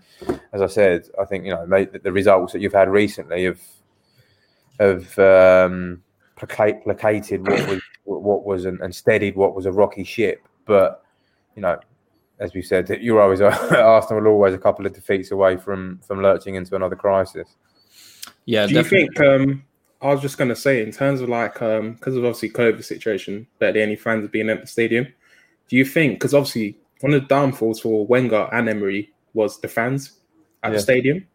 as 0.53 0.61
I 0.61 0.67
said, 0.67 1.09
I 1.21 1.25
think 1.25 1.45
you 1.45 1.53
know 1.53 1.67
the, 1.67 2.01
the 2.03 2.13
results 2.13 2.53
that 2.53 2.61
you've 2.61 2.73
had 2.73 2.89
recently 2.89 3.45
have 3.45 3.61
have 4.79 5.19
um, 5.19 6.03
placate, 6.37 6.83
placated 6.85 7.47
what 7.47 7.69
was 7.69 7.83
what 8.05 8.45
was 8.45 8.65
and, 8.65 8.81
and 8.81 8.95
steadied 8.95 9.37
what 9.37 9.55
was 9.55 9.67
a 9.67 9.73
rocky 9.73 10.05
ship. 10.05 10.41
But 10.65 11.03
you 11.55 11.63
know, 11.63 11.79
as 12.39 12.55
we 12.55 12.63
said, 12.63 12.89
you're 13.01 13.21
always 13.21 13.41
Arsenal 13.43 14.23
are 14.25 14.29
always 14.29 14.55
a 14.55 14.59
couple 14.59 14.87
of 14.87 14.95
defeats 14.95 15.31
away 15.31 15.57
from 15.57 16.01
from 16.07 16.23
lurching 16.23 16.55
into 16.55 16.75
another 16.77 16.97
crisis. 16.97 17.57
Yeah, 18.45 18.67
do 18.67 18.75
definitely. 18.75 19.01
you 19.01 19.07
think? 19.07 19.21
Um, 19.21 19.65
I 20.01 20.09
was 20.09 20.23
just 20.23 20.39
going 20.39 20.49
to 20.49 20.57
say, 20.57 20.83
in 20.83 20.93
terms 20.93 21.21
of 21.21 21.29
like, 21.29 21.61
um, 21.61 21.95
because 21.95 22.15
of 22.15 22.25
obviously 22.25 22.51
COVID 22.51 22.85
situation, 22.85 23.47
barely 23.59 23.83
any 23.83 23.97
fans 23.97 24.29
being 24.29 24.49
at 24.49 24.61
the 24.61 24.67
stadium. 24.67 25.07
Do 25.69 25.77
you 25.77 25.85
think? 25.85 26.15
Because 26.15 26.35
obviously, 26.35 26.79
one 27.01 27.13
of 27.15 27.23
the 27.23 27.27
downfalls 27.29 27.81
for 27.81 28.07
Wenger 28.07 28.49
and 28.53 28.69
Emery 28.69 29.13
was 29.35 29.61
the 29.61 29.69
fans 29.69 30.13
at 30.63 30.71
yeah. 30.71 30.77
the 30.77 30.83
stadium. 30.83 31.27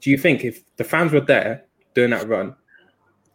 Do 0.00 0.10
you 0.10 0.18
think 0.18 0.44
if 0.44 0.64
the 0.76 0.84
fans 0.84 1.12
were 1.12 1.20
there 1.20 1.64
doing 1.94 2.10
that 2.10 2.28
run, 2.28 2.54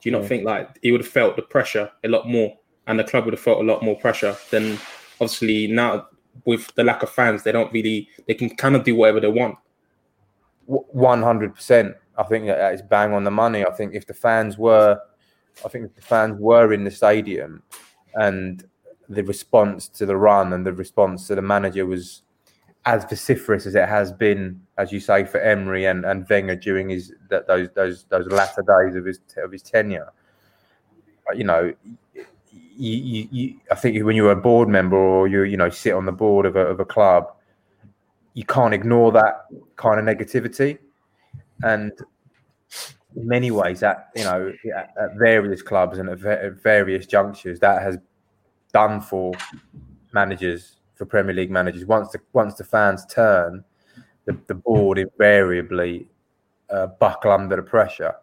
do 0.04 0.10
you 0.10 0.12
not 0.12 0.24
yeah. 0.24 0.28
think 0.28 0.44
like 0.44 0.78
he 0.82 0.92
would 0.92 1.00
have 1.00 1.10
felt 1.10 1.38
the 1.38 1.42
pressure 1.42 1.90
a 2.04 2.10
lot 2.10 2.28
more, 2.28 2.58
and 2.88 3.00
the 3.00 3.06
club 3.06 3.24
would 3.24 3.34
have 3.34 3.40
felt 3.40 3.62
a 3.62 3.64
lot 3.64 3.82
more 3.82 3.98
pressure 3.98 4.36
than 4.52 4.78
obviously 5.22 5.68
now 5.68 6.08
with 6.46 6.74
the 6.76 6.84
lack 6.84 7.04
of 7.04 7.10
fans, 7.10 7.44
they 7.44 7.54
don't 7.54 7.72
really 7.72 8.10
they 8.28 8.34
can 8.34 8.50
kind 8.50 8.76
of 8.76 8.84
do 8.84 8.96
whatever 8.96 9.22
they 9.22 9.30
want. 9.30 9.58
One 10.66 11.24
hundred 11.24 11.56
percent. 11.56 11.96
I 12.18 12.24
think 12.24 12.48
that 12.48 12.74
is 12.74 12.82
bang 12.82 13.14
on 13.14 13.24
the 13.24 13.32
money. 13.32 13.66
I 13.66 13.72
think 13.72 13.96
if 13.96 14.06
the 14.06 14.14
fans 14.14 14.58
were, 14.58 15.00
I 15.66 15.70
think 15.70 15.86
if 15.86 15.96
the 15.96 16.02
fans 16.02 16.38
were 16.38 16.74
in 16.74 16.84
the 16.84 16.92
stadium, 16.92 17.64
and 18.16 18.68
the 19.08 19.24
response 19.24 19.88
to 19.88 20.06
the 20.06 20.18
run 20.18 20.52
and 20.52 20.66
the 20.66 20.74
response 20.74 21.28
to 21.28 21.36
the 21.36 21.42
manager 21.42 21.86
was 21.86 22.24
as 22.86 23.06
vociferous 23.06 23.66
as 23.66 23.76
it 23.76 23.88
has 23.88 24.12
been, 24.12 24.62
as 24.78 24.92
you 24.92 25.00
say, 25.00 25.24
for 25.24 25.40
Emery 25.40 25.86
and, 25.86 26.06
and 26.06 26.28
Wenger 26.30 26.56
during 26.56 26.90
his 26.90 27.14
that 27.30 27.48
those 27.48 27.70
those 27.76 28.06
those 28.10 28.28
latter 28.28 28.62
days 28.62 28.96
of 28.96 29.06
his 29.06 29.20
of 29.38 29.52
his 29.52 29.62
tenure. 29.62 30.12
You 31.34 31.46
know, 31.46 31.74
you, 32.14 32.24
you, 32.78 33.28
you, 33.32 33.56
I 33.72 33.76
think 33.76 34.04
when 34.04 34.16
you're 34.16 34.32
a 34.32 34.36
board 34.36 34.68
member 34.68 34.98
or 34.98 35.28
you 35.28 35.44
you 35.44 35.56
know 35.56 35.70
sit 35.70 35.94
on 35.94 36.06
the 36.06 36.12
board 36.12 36.46
of 36.46 36.56
a, 36.58 36.60
of 36.60 36.80
a 36.80 36.86
club, 36.86 37.34
you 38.34 38.44
can't 38.44 38.74
ignore 38.74 39.12
that 39.14 39.46
kind 39.78 40.00
of 40.00 40.06
negativity, 40.06 40.78
and 41.62 41.94
in 43.16 43.28
many 43.28 43.52
ways 43.52 43.80
that 43.80 44.10
you 44.16 44.24
know 44.24 44.52
at, 44.76 44.94
at 45.00 45.16
various 45.18 45.62
clubs 45.62 46.00
and 46.00 46.10
at, 46.10 46.22
at 46.26 46.62
various 46.62 47.06
junctures 47.06 47.60
that 47.60 47.82
has 47.82 47.98
done 48.74 49.00
for 49.00 49.34
managers 50.12 50.78
for 51.04 51.10
Premier 51.10 51.36
League 51.36 51.52
managers. 51.52 51.86
Once 51.86 52.12
the 52.12 52.20
once 52.32 52.56
the 52.56 52.64
fans 52.64 53.06
turn, 53.08 53.64
the, 54.26 54.38
the 54.48 54.56
board 54.56 54.98
invariably 54.98 56.08
uh, 56.70 56.88
buckle 56.88 57.32
under 57.32 57.58
the 57.58 57.64
pressure 57.64 58.16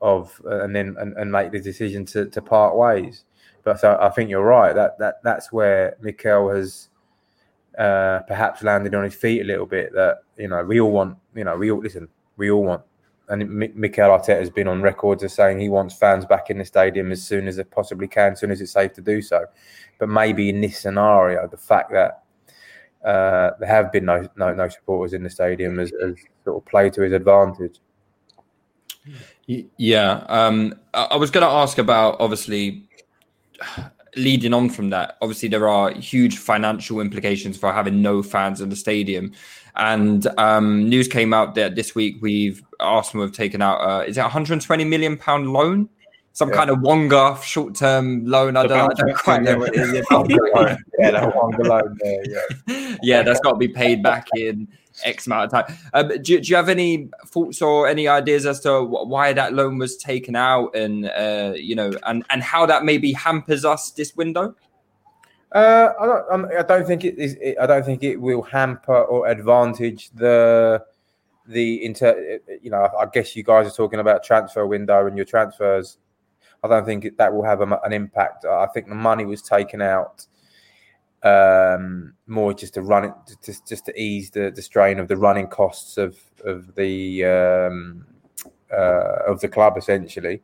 of 0.00 0.40
uh, 0.44 0.62
and 0.62 0.74
then 0.76 0.94
and, 0.98 1.16
and 1.16 1.32
make 1.32 1.52
the 1.52 1.60
decision 1.60 2.04
to, 2.04 2.26
to 2.26 2.42
part 2.42 2.76
ways. 2.76 3.24
But 3.64 3.80
so 3.80 3.96
I 4.00 4.10
think 4.10 4.28
you're 4.28 4.44
right. 4.44 4.74
That 4.74 4.98
that 4.98 5.22
that's 5.22 5.52
where 5.52 5.96
Mikel 6.00 6.50
has 6.50 6.88
uh, 7.78 8.20
perhaps 8.26 8.62
landed 8.62 8.94
on 8.94 9.04
his 9.04 9.14
feet 9.14 9.40
a 9.40 9.44
little 9.44 9.66
bit. 9.66 9.94
That 9.94 10.18
you 10.36 10.48
know 10.48 10.62
we 10.64 10.80
all 10.80 10.90
want. 10.90 11.16
You 11.34 11.44
know 11.44 11.56
we 11.56 11.70
all 11.70 11.80
listen. 11.80 12.08
We 12.36 12.50
all 12.50 12.64
want. 12.64 12.82
And 13.28 13.48
Mikel 13.74 14.10
Arteta 14.10 14.38
has 14.38 14.50
been 14.50 14.68
on 14.68 14.82
record 14.82 15.22
as 15.22 15.32
saying 15.32 15.58
he 15.58 15.68
wants 15.68 15.94
fans 15.94 16.26
back 16.26 16.50
in 16.50 16.58
the 16.58 16.64
stadium 16.64 17.12
as 17.12 17.22
soon 17.22 17.48
as 17.48 17.58
it 17.58 17.70
possibly 17.70 18.08
can, 18.08 18.32
as 18.32 18.40
soon 18.40 18.50
as 18.50 18.60
it's 18.60 18.72
safe 18.72 18.92
to 18.94 19.00
do 19.00 19.22
so. 19.22 19.46
But 19.98 20.08
maybe 20.08 20.48
in 20.48 20.60
this 20.60 20.78
scenario, 20.78 21.46
the 21.48 21.56
fact 21.56 21.92
that 21.92 22.24
uh, 23.04 23.52
there 23.58 23.68
have 23.68 23.90
been 23.90 24.04
no, 24.04 24.28
no, 24.36 24.52
no 24.54 24.68
supporters 24.68 25.12
in 25.12 25.22
the 25.22 25.30
stadium 25.30 25.78
has, 25.78 25.92
has 26.00 26.16
sort 26.44 26.56
of 26.56 26.64
played 26.66 26.92
to 26.94 27.02
his 27.02 27.12
advantage. 27.12 27.78
Yeah, 29.46 30.24
um, 30.28 30.74
I 30.94 31.16
was 31.16 31.30
going 31.30 31.42
to 31.42 31.52
ask 31.52 31.78
about 31.78 32.16
obviously 32.20 32.88
leading 34.16 34.52
on 34.54 34.68
from 34.68 34.90
that, 34.90 35.16
obviously 35.22 35.48
there 35.48 35.68
are 35.68 35.92
huge 35.92 36.38
financial 36.38 37.00
implications 37.00 37.56
for 37.56 37.72
having 37.72 38.02
no 38.02 38.22
fans 38.22 38.60
in 38.60 38.68
the 38.68 38.76
stadium. 38.76 39.32
And 39.76 40.26
um, 40.38 40.88
news 40.88 41.08
came 41.08 41.32
out 41.32 41.54
that 41.54 41.74
this 41.76 41.94
week 41.94 42.16
we've 42.20 42.62
Arsenal 42.80 43.24
have 43.24 43.34
taken 43.34 43.62
out 43.62 43.78
uh, 43.78 44.04
is 44.04 44.18
it 44.18 44.22
120 44.22 44.84
million 44.84 45.16
pound 45.16 45.52
loan? 45.52 45.88
Some 46.34 46.48
yeah. 46.48 46.56
kind 46.56 46.70
of 46.70 46.80
Wonga 46.80 47.38
short 47.42 47.74
term 47.74 48.26
loan. 48.26 48.56
I 48.56 48.66
don't, 48.66 48.90
I 48.90 48.94
don't 48.94 49.16
quite 49.16 49.42
know 49.42 49.58
what 49.58 49.74
it 49.74 49.80
is. 49.80 49.92
yeah, 50.98 51.10
that 51.10 51.32
Wonga 51.34 51.62
loan 51.62 51.98
there. 52.02 52.24
Yeah, 52.26 52.96
yeah, 53.02 53.22
that's 53.24 53.40
got 53.40 53.52
to 53.52 53.58
be 53.58 53.68
paid 53.68 54.02
back 54.02 54.28
in 54.36 54.68
X 55.04 55.26
amount 55.26 55.52
of 55.52 55.66
time. 55.66 55.78
Um, 55.94 56.08
do, 56.08 56.40
do, 56.40 56.48
you 56.50 56.56
have 56.56 56.68
any 56.68 57.08
thoughts 57.26 57.62
or 57.62 57.88
any 57.88 58.08
ideas 58.08 58.46
as 58.46 58.60
to 58.60 58.82
why 58.82 59.32
that 59.32 59.54
loan 59.54 59.78
was 59.78 59.96
taken 59.96 60.36
out, 60.36 60.74
and 60.74 61.06
uh, 61.06 61.52
you 61.56 61.74
know, 61.74 61.92
and 62.04 62.24
and 62.30 62.42
how 62.42 62.66
that 62.66 62.84
maybe 62.84 63.12
hampers 63.12 63.64
us 63.64 63.90
this 63.90 64.16
window? 64.16 64.54
Uh, 65.52 65.92
I 66.00 66.06
don't. 66.06 66.32
Um, 66.32 66.50
I 66.58 66.62
don't 66.62 66.86
think 66.86 67.04
it 67.04 67.18
is. 67.18 67.36
I 67.60 67.66
don't 67.66 67.84
think 67.84 68.02
it 68.02 68.20
will 68.20 68.42
hamper 68.42 69.02
or 69.02 69.28
advantage 69.28 70.10
the 70.10 70.82
the 71.46 71.84
inter. 71.84 72.38
You 72.62 72.70
know, 72.70 72.88
I 72.98 73.06
guess 73.12 73.36
you 73.36 73.42
guys 73.42 73.66
are 73.66 73.76
talking 73.76 74.00
about 74.00 74.24
transfer 74.24 74.66
window 74.66 75.06
and 75.06 75.16
your 75.16 75.26
transfers. 75.26 75.98
I 76.64 76.68
don't 76.68 76.84
think 76.84 77.16
that 77.16 77.34
will 77.34 77.44
have 77.44 77.60
a, 77.60 77.80
an 77.84 77.92
impact. 77.92 78.44
I 78.44 78.66
think 78.66 78.88
the 78.88 78.94
money 78.94 79.24
was 79.24 79.42
taken 79.42 79.82
out 79.82 80.26
um, 81.24 82.14
more 82.26 82.52
just 82.52 82.74
to 82.74 82.82
run 82.82 83.04
it, 83.04 83.12
just 83.44 83.66
just 83.66 83.86
to 83.86 84.00
ease 84.00 84.30
the, 84.30 84.50
the 84.50 84.62
strain 84.62 84.98
of 84.98 85.08
the 85.08 85.16
running 85.16 85.46
costs 85.46 85.96
of 85.96 86.18
of 86.44 86.74
the 86.74 87.24
um, 87.24 88.06
uh, 88.72 89.18
of 89.26 89.40
the 89.40 89.48
club. 89.48 89.76
Essentially, 89.76 90.42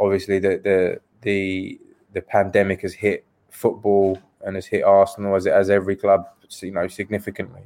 obviously 0.00 0.38
the 0.38 0.60
the 0.62 1.00
the 1.22 1.80
the 2.12 2.22
pandemic 2.22 2.82
has 2.82 2.94
hit 2.94 3.24
football 3.50 4.18
and 4.44 4.56
has 4.56 4.66
hit 4.66 4.84
Arsenal 4.84 5.34
as 5.36 5.46
as 5.46 5.70
every 5.70 5.96
club, 5.96 6.26
you 6.60 6.70
know, 6.70 6.88
significantly. 6.88 7.62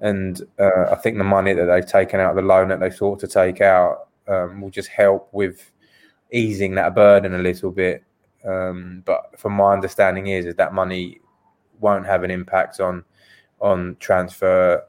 And 0.00 0.42
uh, 0.58 0.90
I 0.90 0.96
think 0.96 1.18
the 1.18 1.24
money 1.24 1.52
that 1.54 1.66
they've 1.66 1.86
taken 1.86 2.20
out, 2.20 2.30
of 2.30 2.36
the 2.36 2.42
loan 2.42 2.68
that 2.68 2.80
they 2.80 2.90
thought 2.90 3.20
to 3.20 3.28
take 3.28 3.60
out, 3.60 4.08
um, 4.26 4.60
will 4.60 4.70
just 4.70 4.88
help 4.88 5.28
with 5.32 5.70
easing 6.32 6.74
that 6.74 6.94
burden 6.94 7.34
a 7.34 7.38
little 7.38 7.70
bit. 7.70 8.02
Um, 8.44 9.02
but 9.06 9.38
from 9.38 9.52
my 9.54 9.72
understanding 9.72 10.26
is, 10.26 10.46
is 10.46 10.56
that 10.56 10.74
money 10.74 11.20
won't 11.80 12.06
have 12.06 12.24
an 12.24 12.30
impact 12.30 12.80
on 12.80 13.04
on 13.60 13.96
transfer 14.00 14.82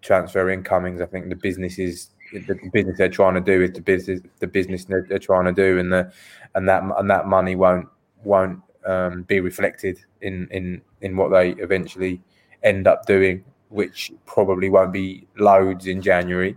transfer 0.00 0.50
incomings. 0.50 1.00
I 1.00 1.06
think 1.06 1.28
the 1.28 1.36
business 1.36 1.78
is 1.78 2.10
the 2.32 2.70
business 2.72 2.98
they're 2.98 3.08
trying 3.08 3.34
to 3.34 3.40
do 3.40 3.62
is 3.62 3.72
the 3.72 3.80
business 3.80 4.20
the 4.40 4.46
business 4.46 4.84
they're, 4.84 5.18
trying 5.18 5.44
to 5.44 5.52
do, 5.52 5.78
and 5.78 5.92
the 5.92 6.12
and 6.54 6.68
that 6.68 6.82
and 6.98 7.10
that 7.10 7.26
money 7.26 7.56
won't 7.56 7.88
won't 8.24 8.60
um, 8.86 9.22
be 9.22 9.40
reflected 9.40 9.98
in 10.20 10.48
in 10.50 10.82
in 11.00 11.16
what 11.16 11.30
they 11.30 11.50
eventually 11.62 12.20
end 12.62 12.86
up 12.86 13.06
doing, 13.06 13.44
which 13.68 14.12
probably 14.26 14.70
won't 14.70 14.92
be 14.92 15.26
loads 15.38 15.86
in 15.86 16.00
January. 16.00 16.56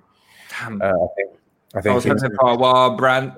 Damn. 0.49 0.81
Uh, 0.81 0.87
I 0.87 1.07
think. 1.15 1.31
I 1.73 1.81
think 1.81 1.91
I 1.91 1.95
was 1.95 2.05
hoping 2.05 2.37
for 2.39 2.49
a 2.51 2.55
while, 2.55 2.95
Brand. 2.95 3.33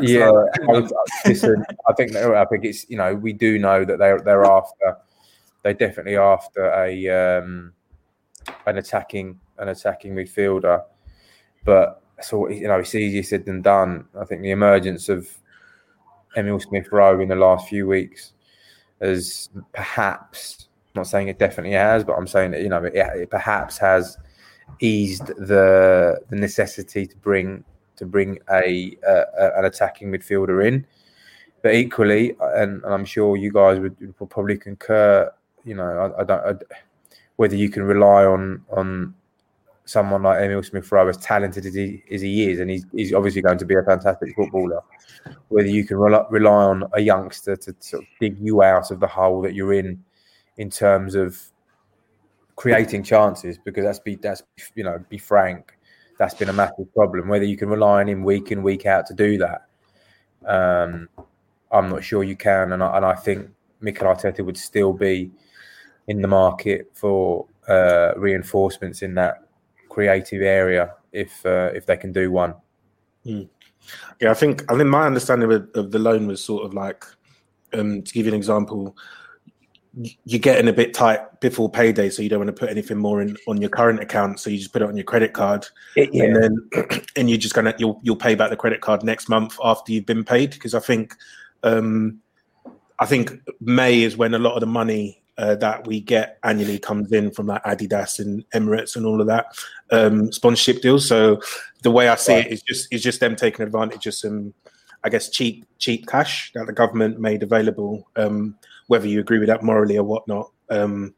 Yeah, 0.00 0.30
I, 0.30 0.64
was, 0.66 0.90
listen. 1.26 1.62
I 1.86 1.92
think 1.92 2.16
I 2.16 2.44
think 2.46 2.64
it's 2.64 2.88
you 2.88 2.96
know 2.96 3.14
we 3.14 3.34
do 3.34 3.58
know 3.58 3.84
that 3.84 3.98
they're 3.98 4.20
they're 4.20 4.46
after 4.46 4.96
they're 5.64 5.74
definitely 5.74 6.16
after 6.16 6.70
a 6.70 7.38
um, 7.38 7.72
an 8.66 8.76
attacking 8.76 9.40
an 9.58 9.68
attacking 9.68 10.14
midfielder. 10.14 10.84
But 11.64 12.02
so 12.20 12.48
you 12.48 12.68
know, 12.68 12.78
it's 12.78 12.94
easier 12.94 13.22
said 13.24 13.46
than 13.46 13.62
done. 13.62 14.04
I 14.18 14.24
think 14.24 14.42
the 14.42 14.50
emergence 14.50 15.08
of 15.08 15.28
Emil 16.36 16.60
Smith 16.60 16.92
Rowe 16.92 17.20
in 17.20 17.28
the 17.28 17.34
last 17.34 17.68
few 17.68 17.88
weeks 17.88 18.34
has 19.00 19.48
perhaps 19.72 20.68
I'm 20.94 21.00
not 21.00 21.06
saying 21.06 21.28
it 21.28 21.38
definitely 21.38 21.72
has, 21.72 22.04
but 22.04 22.12
I'm 22.12 22.26
saying 22.26 22.52
that 22.52 22.60
you 22.60 22.68
know 22.68 22.84
it, 22.84 22.94
it 22.94 23.30
perhaps 23.30 23.78
has 23.78 24.18
eased 24.80 25.26
the 25.26 26.20
the 26.28 26.36
necessity 26.36 27.06
to 27.06 27.16
bring 27.16 27.64
to 27.96 28.04
bring 28.04 28.38
a, 28.50 28.96
a 29.06 29.58
an 29.58 29.64
attacking 29.64 30.12
midfielder 30.12 30.66
in. 30.66 30.86
But 31.62 31.74
equally, 31.76 32.36
and, 32.38 32.84
and 32.84 32.92
I'm 32.92 33.06
sure 33.06 33.38
you 33.38 33.50
guys 33.50 33.80
would, 33.80 33.96
would 33.98 34.28
probably 34.28 34.58
concur, 34.58 35.32
you 35.64 35.74
know, 35.74 36.14
I, 36.16 36.20
I 36.20 36.24
don't 36.24 36.62
I, 36.62 36.76
whether 37.36 37.56
you 37.56 37.68
can 37.68 37.82
rely 37.82 38.24
on 38.24 38.64
on 38.70 39.14
someone 39.84 40.22
like 40.22 40.42
Emil 40.42 40.62
Smith 40.62 40.90
Rowe, 40.90 41.08
as 41.08 41.16
talented 41.18 41.66
as 41.66 41.74
he, 41.74 42.02
as 42.10 42.22
he 42.22 42.50
is, 42.50 42.60
and 42.60 42.70
he's, 42.70 42.86
he's 42.92 43.12
obviously 43.12 43.42
going 43.42 43.58
to 43.58 43.66
be 43.66 43.74
a 43.74 43.82
fantastic 43.82 44.34
footballer. 44.34 44.82
Whether 45.48 45.68
you 45.68 45.84
can 45.84 45.98
rely, 45.98 46.24
rely 46.30 46.64
on 46.64 46.84
a 46.94 47.00
youngster 47.00 47.56
to 47.56 47.74
sort 47.80 48.02
of 48.02 48.08
dig 48.20 48.38
you 48.38 48.62
out 48.62 48.90
of 48.90 49.00
the 49.00 49.06
hole 49.06 49.42
that 49.42 49.54
you're 49.54 49.74
in, 49.74 50.02
in 50.56 50.70
terms 50.70 51.14
of 51.14 51.38
creating 52.56 53.02
chances, 53.02 53.58
because 53.58 53.84
that's 53.84 53.98
be 53.98 54.16
that's 54.16 54.42
you 54.74 54.84
know 54.84 55.04
be 55.08 55.18
frank, 55.18 55.76
that's 56.18 56.34
been 56.34 56.48
a 56.48 56.52
massive 56.52 56.92
problem. 56.94 57.28
Whether 57.28 57.44
you 57.44 57.56
can 57.56 57.68
rely 57.68 58.00
on 58.00 58.08
him 58.08 58.24
week 58.24 58.52
in 58.52 58.62
week 58.62 58.86
out 58.86 59.06
to 59.06 59.14
do 59.14 59.38
that, 59.38 59.66
um, 60.46 61.08
I'm 61.70 61.90
not 61.90 62.04
sure 62.04 62.22
you 62.22 62.36
can. 62.36 62.72
And 62.72 62.82
I, 62.82 62.96
and 62.96 63.04
I 63.04 63.14
think 63.14 63.50
Mikel 63.80 64.06
Arteta 64.06 64.44
would 64.44 64.56
still 64.56 64.92
be 64.92 65.30
in 66.08 66.20
the 66.20 66.28
market 66.28 66.90
for 66.94 67.46
uh, 67.68 68.12
reinforcements 68.16 69.02
in 69.02 69.14
that 69.14 69.48
creative 69.88 70.42
area 70.42 70.94
if 71.12 71.44
uh, 71.46 71.70
if 71.74 71.86
they 71.86 71.96
can 71.96 72.12
do 72.12 72.30
one. 72.30 72.54
Mm. 73.24 73.48
Yeah, 74.20 74.30
I 74.30 74.34
think 74.34 74.70
I 74.70 74.76
think 74.76 74.88
my 74.88 75.06
understanding 75.06 75.50
of, 75.52 75.68
of 75.74 75.90
the 75.90 75.98
loan 75.98 76.26
was 76.26 76.42
sort 76.42 76.64
of 76.64 76.74
like 76.74 77.04
um, 77.72 78.02
to 78.02 78.12
give 78.12 78.26
you 78.26 78.32
an 78.32 78.36
example, 78.36 78.96
you're 80.24 80.40
getting 80.40 80.68
a 80.68 80.72
bit 80.72 80.94
tight 80.94 81.40
before 81.40 81.70
payday, 81.70 82.10
so 82.10 82.22
you 82.22 82.28
don't 82.28 82.40
want 82.40 82.48
to 82.48 82.60
put 82.60 82.70
anything 82.70 82.98
more 82.98 83.20
in 83.22 83.36
on 83.46 83.60
your 83.60 83.70
current 83.70 84.00
account, 84.00 84.40
so 84.40 84.50
you 84.50 84.58
just 84.58 84.72
put 84.72 84.82
it 84.82 84.88
on 84.88 84.96
your 84.96 85.04
credit 85.04 85.32
card, 85.32 85.66
yeah. 85.96 86.24
and 86.24 86.36
then 86.36 87.00
and 87.16 87.28
you're 87.28 87.38
just 87.38 87.54
gonna 87.54 87.74
you'll 87.78 88.00
you'll 88.02 88.16
pay 88.16 88.34
back 88.34 88.50
the 88.50 88.56
credit 88.56 88.80
card 88.80 89.02
next 89.02 89.28
month 89.28 89.58
after 89.62 89.92
you've 89.92 90.06
been 90.06 90.24
paid 90.24 90.50
because 90.50 90.74
I 90.74 90.80
think 90.80 91.14
um, 91.62 92.20
I 92.98 93.06
think 93.06 93.32
May 93.60 94.02
is 94.02 94.16
when 94.16 94.34
a 94.34 94.38
lot 94.38 94.54
of 94.54 94.60
the 94.60 94.66
money 94.66 95.22
uh, 95.38 95.56
that 95.56 95.86
we 95.86 96.00
get 96.00 96.38
annually 96.44 96.78
comes 96.78 97.12
in 97.12 97.30
from 97.30 97.46
like 97.46 97.62
Adidas 97.64 98.18
and 98.18 98.44
Emirates 98.50 98.96
and 98.96 99.04
all 99.04 99.20
of 99.20 99.26
that 99.26 99.46
um, 99.90 100.32
sponsorship 100.32 100.82
deals. 100.82 101.08
So 101.08 101.40
the 101.82 101.90
way 101.90 102.08
I 102.08 102.14
see 102.14 102.34
right. 102.34 102.46
it 102.46 102.52
is 102.52 102.62
just 102.62 102.92
is 102.92 103.02
just 103.02 103.20
them 103.20 103.36
taking 103.36 103.64
advantage 103.64 104.06
of 104.06 104.14
some, 104.14 104.54
I 105.02 105.08
guess, 105.08 105.28
cheap 105.30 105.66
cheap 105.78 106.06
cash 106.06 106.52
that 106.54 106.66
the 106.66 106.72
government 106.72 107.18
made 107.18 107.42
available. 107.42 108.08
Um, 108.16 108.56
whether 108.86 109.06
you 109.06 109.20
agree 109.20 109.38
with 109.38 109.48
that 109.48 109.62
morally 109.62 109.96
or 109.96 110.04
whatnot 110.04 110.50
um, 110.70 111.14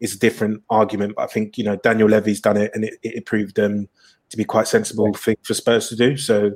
is 0.00 0.14
a 0.14 0.18
different 0.18 0.62
argument. 0.70 1.14
But 1.16 1.22
I 1.22 1.26
think 1.26 1.56
you 1.56 1.64
know 1.64 1.76
Daniel 1.76 2.08
Levy's 2.08 2.40
done 2.40 2.56
it, 2.56 2.70
and 2.74 2.84
it, 2.84 2.94
it 3.02 3.26
proved 3.26 3.58
um, 3.58 3.88
to 4.30 4.36
be 4.36 4.44
quite 4.44 4.66
sensible 4.66 5.12
thing 5.14 5.36
for 5.42 5.54
Spurs 5.54 5.88
to 5.88 5.96
do. 5.96 6.16
So 6.16 6.52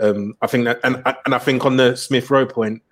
um, 0.00 0.34
I 0.42 0.46
think 0.46 0.64
that, 0.64 0.80
and 0.84 1.02
and 1.24 1.34
I 1.34 1.38
think 1.38 1.64
on 1.64 1.76
the 1.76 1.96
Smith 1.96 2.30
Rowe 2.30 2.46
point, 2.46 2.82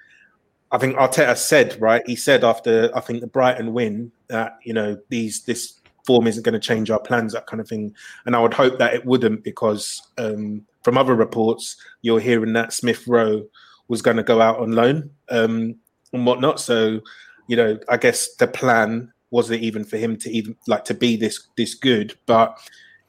I 0.71 0.79
think 0.79 0.97
Arteta 0.97 1.37
said 1.37 1.81
right. 1.81 2.03
He 2.07 2.17
said 2.17 2.45
after 2.45 2.91
I 2.95 3.01
think 3.01 3.21
the 3.21 3.27
Brighton 3.27 3.73
win 3.73 4.13
that 4.29 4.59
you 4.65 4.73
know 4.75 4.99
these 5.09 5.43
this 5.43 5.81
form 6.07 6.27
isn't 6.27 6.43
going 6.43 6.55
to 6.55 6.59
change 6.59 6.91
our 6.91 7.01
plans, 7.01 7.33
that 7.33 7.47
kind 7.47 7.61
of 7.61 7.69
thing. 7.69 7.95
And 8.25 8.35
I 8.35 8.41
would 8.41 8.55
hope 8.55 8.79
that 8.79 8.95
it 8.95 9.05
wouldn't 9.05 9.45
because 9.45 10.03
um, 10.17 10.65
from 10.83 10.97
other 10.97 11.15
reports 11.15 11.77
you're 12.03 12.21
hearing 12.21 12.55
that 12.55 12.73
Smith 12.73 13.07
Rowe 13.07 13.45
was 13.89 14.03
going 14.03 14.17
to 14.17 14.23
go 14.23 14.41
out 14.41 14.59
on 14.59 14.73
loan 14.73 15.11
um, 15.31 15.75
and 16.13 16.27
whatnot. 16.27 16.61
So 16.61 17.01
you 17.47 17.57
know, 17.57 17.79
I 17.89 17.97
guess 17.97 18.35
the 18.37 18.47
plan 18.47 19.13
wasn't 19.31 19.63
even 19.63 19.85
for 19.85 19.97
him 19.97 20.17
to 20.17 20.31
even 20.31 20.57
like 20.67 20.85
to 20.87 20.95
be 20.95 21.17
this 21.17 21.49
this 21.57 21.75
good, 21.75 22.17
but 22.27 22.59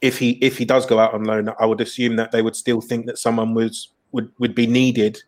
if 0.02 0.18
he 0.18 0.32
if 0.42 0.58
he 0.58 0.66
does 0.66 0.86
go 0.86 1.00
out 1.00 1.14
on 1.14 1.26
loan, 1.26 1.50
I 1.60 1.66
would 1.66 1.82
assume 1.82 2.16
that 2.16 2.32
they 2.32 2.42
would 2.42 2.56
still 2.56 2.80
think 2.80 3.06
that 3.06 3.18
someone 3.18 3.54
was 3.54 3.90
would 4.12 4.32
would 4.40 4.56
be 4.56 4.68
needed 4.68 5.22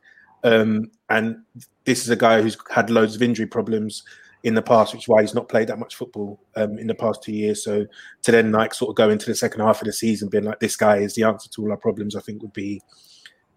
um, 0.44 0.92
and 1.10 1.38
this 1.86 2.04
is 2.04 2.10
a 2.10 2.16
guy 2.16 2.42
who's 2.42 2.58
had 2.70 2.90
loads 2.90 3.16
of 3.16 3.22
injury 3.22 3.48
problems 3.48 4.04
in 4.44 4.56
the 4.56 4.62
past, 4.62 4.94
which 4.94 5.04
is 5.04 5.08
why 5.08 5.22
he's 5.22 5.36
not 5.36 5.50
played 5.50 5.68
that 5.68 5.80
much 5.80 5.96
football 5.96 6.40
um, 6.56 6.80
in 6.80 6.88
the 6.88 6.96
past 6.96 7.22
two 7.22 7.34
years. 7.34 7.64
So 7.64 7.86
to 8.24 8.32
then 8.32 8.52
like 8.52 8.74
sort 8.74 8.90
of 8.90 8.96
go 8.96 9.10
into 9.10 9.28
the 9.28 9.36
second 9.36 9.62
half 9.62 9.82
of 9.82 9.86
the 9.86 9.94
season 9.94 10.30
being 10.30 10.46
like 10.46 10.60
this 10.60 10.76
guy 10.76 10.98
is 10.98 11.16
the 11.16 11.24
answer 11.24 11.50
to 11.50 11.62
all 11.62 11.72
our 11.72 11.78
problems, 11.78 12.16
I 12.16 12.22
think 12.22 12.42
would 12.42 12.54
be 12.54 12.82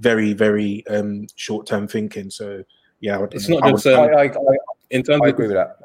very 0.00 0.32
very 0.32 0.84
um, 0.88 1.26
short 1.36 1.66
term 1.66 1.88
thinking. 1.88 2.30
So 2.30 2.64
yeah, 3.00 3.16
would, 3.16 3.34
it's 3.34 3.48
not 3.48 3.64
just 3.64 3.86
um, 3.86 4.00
I, 4.00 4.22
I, 4.22 4.24
I, 4.24 4.56
in 4.90 5.02
terms. 5.02 5.22
I 5.24 5.28
agree 5.28 5.46
with 5.46 5.56
that. 5.56 5.76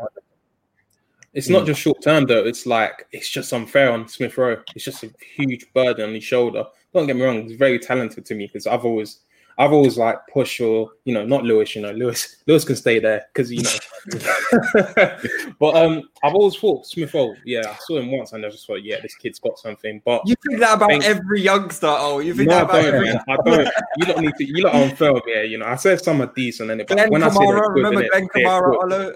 It's 1.34 1.48
not 1.48 1.66
just 1.66 1.80
short 1.80 2.02
term 2.02 2.26
though. 2.26 2.44
It's 2.44 2.66
like 2.66 3.08
it's 3.12 3.30
just 3.30 3.54
unfair 3.54 3.92
on 3.92 4.08
Smith 4.08 4.38
Rowe. 4.38 4.62
It's 4.76 4.84
just 4.84 5.04
a 5.04 5.12
huge 5.36 5.72
burden 5.74 6.10
on 6.10 6.16
his 6.16 6.24
shoulder. 6.24 6.66
Don't 6.94 7.08
get 7.08 7.16
me 7.16 7.24
wrong; 7.24 7.48
he's 7.48 7.58
very 7.58 7.80
talented 7.80 8.26
to 8.26 8.36
me 8.36 8.48
because 8.48 8.66
I've 8.66 8.84
always 8.84 9.20
I've 9.60 9.74
always 9.74 9.98
like 9.98 10.20
push 10.32 10.62
or 10.62 10.92
you 11.04 11.14
know 11.14 11.26
not 11.26 11.44
Lewis, 11.44 11.76
you 11.76 11.82
know 11.82 11.92
Lewis 11.92 12.38
Lewis 12.48 12.64
can 12.64 12.78
stay 12.78 13.00
there 13.00 13.26
because 13.34 13.52
you 13.52 13.62
know. 13.62 13.70
but 15.60 15.76
um, 15.76 16.10
I've 16.24 16.34
always 16.34 16.56
thought 16.56 16.86
Smith. 16.86 17.14
Oh 17.14 17.36
yeah, 17.46 17.64
I 17.68 17.76
saw 17.82 17.98
him 17.98 18.10
once 18.10 18.32
and 18.32 18.46
I 18.46 18.50
just 18.50 18.66
thought, 18.66 18.84
yeah, 18.84 19.02
this 19.02 19.16
kid's 19.16 19.38
got 19.38 19.60
something. 19.60 20.02
But 20.06 20.22
you 20.26 20.36
think 20.48 20.62
that 20.62 20.76
about 20.76 20.90
think, 20.90 21.04
every 21.04 21.42
youngster? 21.42 21.88
Oh, 21.90 22.20
you 22.20 22.34
think 22.34 22.48
no, 22.48 22.56
that 22.56 22.64
about 22.64 22.84
don't, 22.84 22.96
every? 22.96 23.10
I 23.10 23.36
don't. 23.44 23.70
You 23.98 24.06
don't 24.06 24.22
need 24.22 24.36
to. 24.38 24.46
You 24.46 24.64
lot 24.64 24.76
unfair, 24.76 25.22
yeah. 25.28 25.42
You 25.42 25.58
know, 25.58 25.66
I 25.66 25.76
said 25.76 26.02
some 26.02 26.22
are 26.22 26.32
decent, 26.34 26.72
and 26.72 26.80
it, 26.80 26.88
Glen 26.88 27.10
when 27.10 27.22
Kamara, 27.22 27.26
I 27.26 27.30
say 27.30 27.46
good, 27.46 27.74
remember 27.74 28.10
Glen 28.10 28.28
Kamara? 28.30 29.16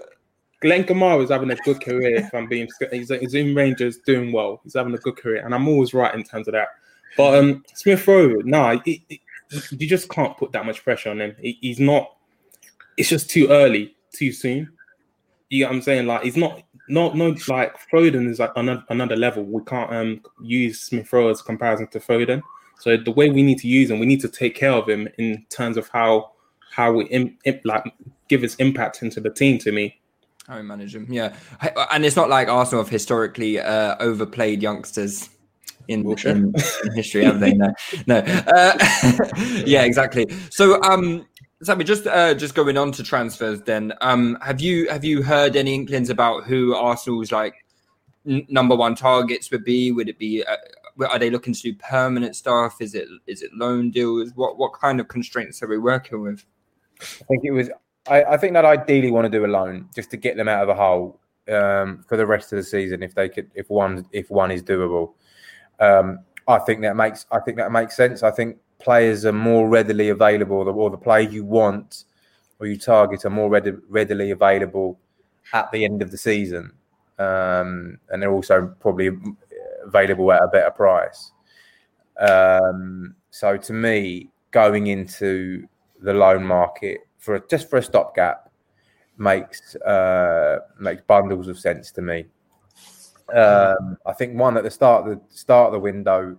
Glen 0.60 0.84
Kamara 0.84 1.24
is 1.24 1.30
having 1.30 1.50
a 1.50 1.56
good 1.56 1.82
career. 1.82 2.16
If 2.16 2.34
I'm 2.34 2.48
being, 2.48 2.68
he's, 2.90 3.08
he's 3.08 3.34
in 3.34 3.54
Rangers, 3.54 3.98
doing 3.98 4.30
well. 4.30 4.60
He's 4.62 4.74
having 4.74 4.94
a 4.94 4.98
good 4.98 5.16
career, 5.16 5.42
and 5.42 5.54
I'm 5.54 5.68
always 5.68 5.94
right 5.94 6.14
in 6.14 6.22
terms 6.22 6.48
of 6.48 6.52
that. 6.52 6.68
But 7.16 7.38
um, 7.38 7.64
Smith 7.74 8.06
Rowe, 8.06 8.40
nah, 8.44 8.72
it, 8.84 9.00
it, 9.08 9.20
you 9.72 9.88
just 9.88 10.08
can't 10.08 10.36
put 10.36 10.52
that 10.52 10.66
much 10.66 10.82
pressure 10.82 11.10
on 11.10 11.20
him. 11.20 11.36
he's 11.40 11.80
not. 11.80 12.16
It's 12.96 13.08
just 13.08 13.28
too 13.28 13.48
early, 13.48 13.94
too 14.12 14.32
soon. 14.32 14.72
You 15.50 15.64
know 15.64 15.68
what 15.68 15.76
I'm 15.76 15.82
saying? 15.82 16.06
Like 16.06 16.22
he's 16.22 16.36
not, 16.36 16.62
not, 16.88 17.16
no. 17.16 17.34
Like 17.48 17.76
Foden 17.92 18.28
is 18.28 18.38
like 18.38 18.52
another, 18.56 18.84
another 18.88 19.16
level. 19.16 19.44
We 19.44 19.62
can't 19.64 19.92
um 19.92 20.20
use 20.42 20.80
Smith 20.80 21.12
Rowe 21.12 21.28
as 21.28 21.42
comparison 21.42 21.88
to 21.88 22.00
Foden. 22.00 22.42
So 22.78 22.96
the 22.96 23.10
way 23.10 23.30
we 23.30 23.42
need 23.42 23.58
to 23.58 23.68
use 23.68 23.90
him, 23.90 23.98
we 23.98 24.06
need 24.06 24.20
to 24.20 24.28
take 24.28 24.54
care 24.54 24.72
of 24.72 24.88
him 24.88 25.08
in 25.18 25.44
terms 25.50 25.76
of 25.76 25.88
how 25.88 26.32
how 26.70 26.92
we 26.92 27.04
Im, 27.06 27.36
Im, 27.44 27.60
like 27.64 27.84
give 28.28 28.42
his 28.42 28.56
impact 28.56 29.02
into 29.02 29.20
the 29.20 29.30
team. 29.30 29.58
To 29.58 29.72
me, 29.72 30.00
how 30.48 30.56
we 30.56 30.62
manage 30.62 30.94
him, 30.94 31.06
yeah. 31.08 31.34
And 31.92 32.04
it's 32.04 32.16
not 32.16 32.28
like 32.28 32.48
Arsenal 32.48 32.84
have 32.84 32.90
historically 32.90 33.60
uh, 33.60 33.96
overplayed 34.00 34.62
youngsters 34.62 35.28
in, 35.88 36.10
in, 36.24 36.54
in, 36.84 36.94
history, 36.94 37.24
have 37.24 37.40
they? 37.40 37.52
No, 37.52 37.72
no. 38.06 38.18
Uh, 38.18 38.76
yeah, 39.66 39.82
exactly. 39.82 40.26
So, 40.50 40.80
um, 40.82 41.26
Sami, 41.62 41.84
just 41.84 42.06
uh, 42.06 42.34
just 42.34 42.54
going 42.54 42.76
on 42.76 42.92
to 42.92 43.02
transfers, 43.02 43.62
then, 43.62 43.92
um, 44.00 44.38
have 44.42 44.60
you 44.60 44.88
have 44.90 45.04
you 45.04 45.22
heard 45.22 45.56
any 45.56 45.74
inklings 45.74 46.10
about 46.10 46.44
who 46.44 46.74
Arsenal's 46.74 47.32
like 47.32 47.54
n- 48.26 48.46
number 48.48 48.74
one 48.74 48.94
targets 48.94 49.50
would 49.50 49.64
be? 49.64 49.92
Would 49.92 50.08
it 50.08 50.18
be? 50.18 50.44
Uh, 50.44 50.56
are 51.08 51.18
they 51.18 51.30
looking 51.30 51.54
to 51.54 51.60
do 51.60 51.74
permanent 51.74 52.36
stuff? 52.36 52.80
Is 52.80 52.94
it 52.94 53.08
is 53.26 53.42
it 53.42 53.50
loan 53.54 53.90
deals? 53.90 54.32
What 54.34 54.58
what 54.58 54.72
kind 54.74 55.00
of 55.00 55.08
constraints 55.08 55.62
are 55.62 55.68
we 55.68 55.78
working 55.78 56.22
with? 56.22 56.44
I 57.00 57.24
think 57.28 57.44
it 57.44 57.50
was. 57.50 57.70
I, 58.06 58.24
I 58.24 58.36
think 58.36 58.52
that 58.52 58.64
ideally 58.64 59.10
want 59.10 59.24
to 59.24 59.30
do 59.30 59.44
a 59.44 59.48
loan 59.48 59.88
just 59.94 60.10
to 60.10 60.16
get 60.16 60.36
them 60.36 60.48
out 60.48 60.62
of 60.62 60.68
a 60.68 60.74
hole 60.74 61.18
um, 61.50 62.04
for 62.06 62.16
the 62.16 62.26
rest 62.26 62.52
of 62.52 62.56
the 62.56 62.62
season 62.62 63.02
if 63.02 63.14
they 63.14 63.28
could 63.28 63.50
if 63.54 63.70
one 63.70 64.06
if 64.12 64.30
one 64.30 64.50
is 64.50 64.62
doable. 64.62 65.14
Um, 65.80 66.20
I 66.46 66.58
think 66.58 66.82
that 66.82 66.96
makes 66.96 67.26
I 67.30 67.40
think 67.40 67.56
that 67.56 67.72
makes 67.72 67.96
sense. 67.96 68.22
I 68.22 68.30
think 68.30 68.58
players 68.78 69.24
are 69.24 69.32
more 69.32 69.68
readily 69.68 70.10
available, 70.10 70.68
or 70.68 70.90
the 70.90 70.96
player 70.96 71.28
you 71.28 71.44
want 71.44 72.04
or 72.60 72.66
you 72.66 72.78
target 72.78 73.24
are 73.24 73.30
more 73.30 73.50
readily 73.50 74.30
available 74.30 74.98
at 75.52 75.70
the 75.72 75.84
end 75.84 76.02
of 76.02 76.10
the 76.10 76.18
season, 76.18 76.72
um, 77.18 77.98
and 78.10 78.22
they're 78.22 78.32
also 78.32 78.74
probably 78.80 79.10
available 79.84 80.30
at 80.32 80.42
a 80.42 80.48
better 80.48 80.70
price. 80.70 81.32
Um, 82.18 83.16
so 83.30 83.56
to 83.56 83.72
me, 83.72 84.30
going 84.50 84.86
into 84.86 85.66
the 86.00 86.14
loan 86.14 86.44
market 86.44 87.00
for 87.18 87.36
a, 87.36 87.48
just 87.48 87.68
for 87.68 87.78
a 87.78 87.82
stopgap 87.82 88.50
makes 89.18 89.74
uh, 89.76 90.58
makes 90.78 91.02
bundles 91.02 91.48
of 91.48 91.58
sense 91.58 91.90
to 91.92 92.02
me. 92.02 92.26
Um, 93.32 93.96
I 94.04 94.12
think 94.12 94.38
one 94.38 94.56
at 94.56 94.64
the 94.64 94.70
start 94.70 95.06
of 95.06 95.18
the 95.18 95.20
start 95.30 95.68
of 95.68 95.72
the 95.72 95.80
window. 95.80 96.36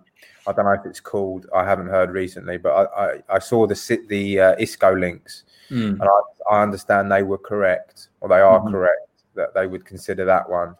I 0.47 0.53
don't 0.53 0.65
know 0.65 0.71
if 0.73 0.85
it's 0.85 0.99
called. 0.99 1.47
I 1.55 1.65
haven't 1.65 1.87
heard 1.87 2.11
recently, 2.11 2.57
but 2.57 2.69
I, 2.69 3.05
I, 3.05 3.23
I 3.29 3.39
saw 3.39 3.65
the 3.65 4.05
the 4.07 4.39
uh, 4.39 4.55
Isco 4.59 4.95
links, 4.95 5.43
mm. 5.71 5.93
and 5.93 6.03
I, 6.03 6.55
I, 6.55 6.61
understand 6.61 7.11
they 7.11 7.23
were 7.23 7.39
correct, 7.39 8.09
or 8.21 8.29
they 8.29 8.39
are 8.39 8.59
mm-hmm. 8.59 8.69
correct 8.69 9.09
that 9.33 9.55
they 9.55 9.65
would 9.65 9.85
consider 9.85 10.23
that 10.25 10.47
one. 10.47 10.75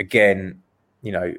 Again, 0.00 0.60
you 1.02 1.12
know, 1.12 1.32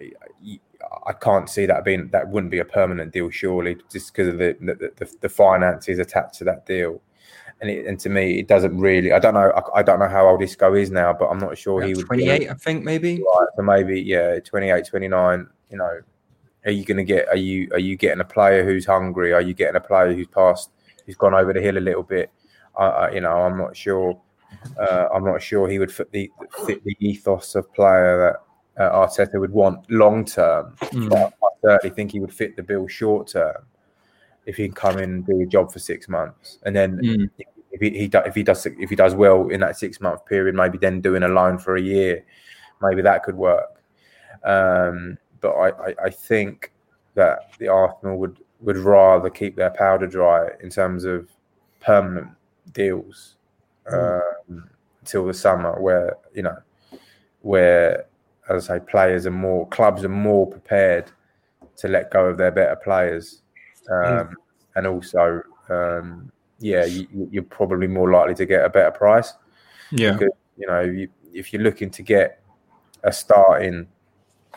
I, 0.00 0.58
I, 1.06 1.12
can't 1.12 1.48
see 1.50 1.66
that 1.66 1.84
being 1.84 2.08
that 2.08 2.28
wouldn't 2.28 2.50
be 2.50 2.60
a 2.60 2.64
permanent 2.64 3.12
deal, 3.12 3.28
surely, 3.28 3.76
just 3.92 4.14
because 4.14 4.28
of 4.28 4.38
the 4.38 4.56
the, 4.60 4.92
the 4.96 5.16
the 5.20 5.28
finances 5.28 5.98
attached 5.98 6.38
to 6.38 6.44
that 6.44 6.64
deal 6.64 7.02
and 7.60 7.70
it, 7.70 7.86
and 7.86 8.00
to 8.00 8.08
me, 8.08 8.38
it 8.38 8.48
doesn't 8.48 8.78
really. 8.78 9.12
I 9.12 9.18
don't 9.18 9.34
know. 9.34 9.50
I, 9.50 9.80
I, 9.80 9.82
don't 9.82 9.98
know 9.98 10.08
how 10.08 10.26
old 10.26 10.42
Isco 10.42 10.74
is 10.74 10.90
now, 10.90 11.12
but 11.12 11.26
I'm 11.26 11.38
not 11.38 11.58
sure 11.58 11.82
he 11.82 11.94
would. 11.94 12.06
28, 12.06 12.50
I 12.50 12.54
think 12.54 12.84
maybe. 12.84 13.16
Right, 13.16 13.48
so 13.56 13.62
maybe 13.62 14.00
yeah, 14.00 14.40
28, 14.40 14.86
29. 14.86 15.46
You 15.70 15.76
know, 15.76 16.00
are 16.64 16.70
you 16.70 16.84
going 16.84 16.96
to 16.96 17.04
get? 17.04 17.28
Are 17.28 17.36
you 17.36 17.68
are 17.72 17.78
you 17.78 17.96
getting 17.96 18.20
a 18.20 18.24
player 18.24 18.64
who's 18.64 18.86
hungry? 18.86 19.32
Are 19.32 19.42
you 19.42 19.54
getting 19.54 19.76
a 19.76 19.80
player 19.80 20.14
who's 20.14 20.26
passed, 20.28 20.70
who's 21.04 21.16
gone 21.16 21.34
over 21.34 21.52
the 21.52 21.60
hill 21.60 21.76
a 21.76 21.80
little 21.80 22.02
bit? 22.02 22.30
I 22.78 23.10
you 23.12 23.20
know, 23.20 23.42
I'm 23.42 23.58
not 23.58 23.76
sure. 23.76 24.18
Uh, 24.78 25.08
I'm 25.14 25.24
not 25.24 25.42
sure 25.42 25.68
he 25.68 25.78
would 25.78 25.92
fit 25.92 26.10
the 26.12 26.30
fit 26.66 26.82
the 26.84 26.96
ethos 27.00 27.54
of 27.54 27.72
player 27.74 28.40
that 28.76 28.82
uh, 28.82 29.06
Arteta 29.06 29.38
would 29.38 29.52
want 29.52 29.88
long 29.90 30.24
term. 30.24 30.74
Mm. 30.80 31.10
But 31.10 31.34
I 31.42 31.48
certainly 31.62 31.94
think 31.94 32.12
he 32.12 32.20
would 32.20 32.32
fit 32.32 32.56
the 32.56 32.62
bill 32.62 32.88
short 32.88 33.28
term 33.28 33.66
if 34.50 34.56
he 34.56 34.66
can 34.66 34.74
come 34.74 34.98
in 34.98 35.10
and 35.14 35.26
do 35.26 35.40
a 35.40 35.46
job 35.46 35.72
for 35.72 35.78
six 35.78 36.08
months, 36.08 36.58
and 36.64 36.74
then 36.74 36.98
mm. 36.98 37.30
if 37.70 37.80
he, 37.80 37.90
he 37.90 38.10
if 38.12 38.34
he 38.34 38.42
does 38.42 38.66
if 38.66 38.90
he 38.90 38.96
does 38.96 39.14
well 39.14 39.48
in 39.48 39.60
that 39.60 39.78
six 39.78 40.00
month 40.00 40.26
period, 40.26 40.56
maybe 40.56 40.76
then 40.76 41.00
doing 41.00 41.22
a 41.22 41.28
loan 41.28 41.56
for 41.56 41.76
a 41.76 41.80
year, 41.80 42.24
maybe 42.82 43.00
that 43.00 43.22
could 43.22 43.36
work. 43.36 43.80
Um, 44.44 45.18
but 45.40 45.50
I, 45.50 45.68
I, 45.68 45.94
I 46.06 46.10
think 46.10 46.72
that 47.14 47.52
the 47.60 47.68
Arsenal 47.68 48.18
would 48.18 48.38
would 48.60 48.76
rather 48.76 49.30
keep 49.30 49.54
their 49.54 49.70
powder 49.70 50.08
dry 50.08 50.48
in 50.60 50.68
terms 50.68 51.04
of 51.04 51.30
permanent 51.80 52.28
deals 52.72 53.36
um, 53.90 54.68
until 55.00 55.26
the 55.26 55.34
summer, 55.34 55.80
where 55.80 56.16
you 56.34 56.42
know, 56.42 56.58
where 57.42 58.06
as 58.48 58.68
I 58.68 58.78
say, 58.78 58.84
players 58.84 59.26
are 59.26 59.30
more 59.30 59.68
clubs 59.68 60.02
are 60.04 60.08
more 60.08 60.46
prepared 60.46 61.12
to 61.76 61.88
let 61.88 62.10
go 62.10 62.26
of 62.26 62.36
their 62.36 62.50
better 62.50 62.76
players, 62.76 63.39
um, 63.90 64.36
and 64.76 64.86
also, 64.86 65.42
um, 65.68 66.30
yeah, 66.58 66.84
you, 66.84 67.06
you're 67.30 67.42
probably 67.42 67.86
more 67.86 68.10
likely 68.10 68.34
to 68.34 68.46
get 68.46 68.64
a 68.64 68.68
better 68.68 68.90
price. 68.90 69.34
Yeah, 69.90 70.12
because, 70.12 70.34
you 70.56 70.66
know, 70.66 70.80
you, 70.80 71.08
if 71.32 71.52
you're 71.52 71.62
looking 71.62 71.90
to 71.90 72.02
get 72.02 72.42
a 73.02 73.12
start 73.12 73.62
starting 73.62 73.88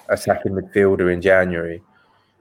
attacking 0.09 0.51
midfielder 0.51 1.11
in 1.11 1.21
January, 1.21 1.81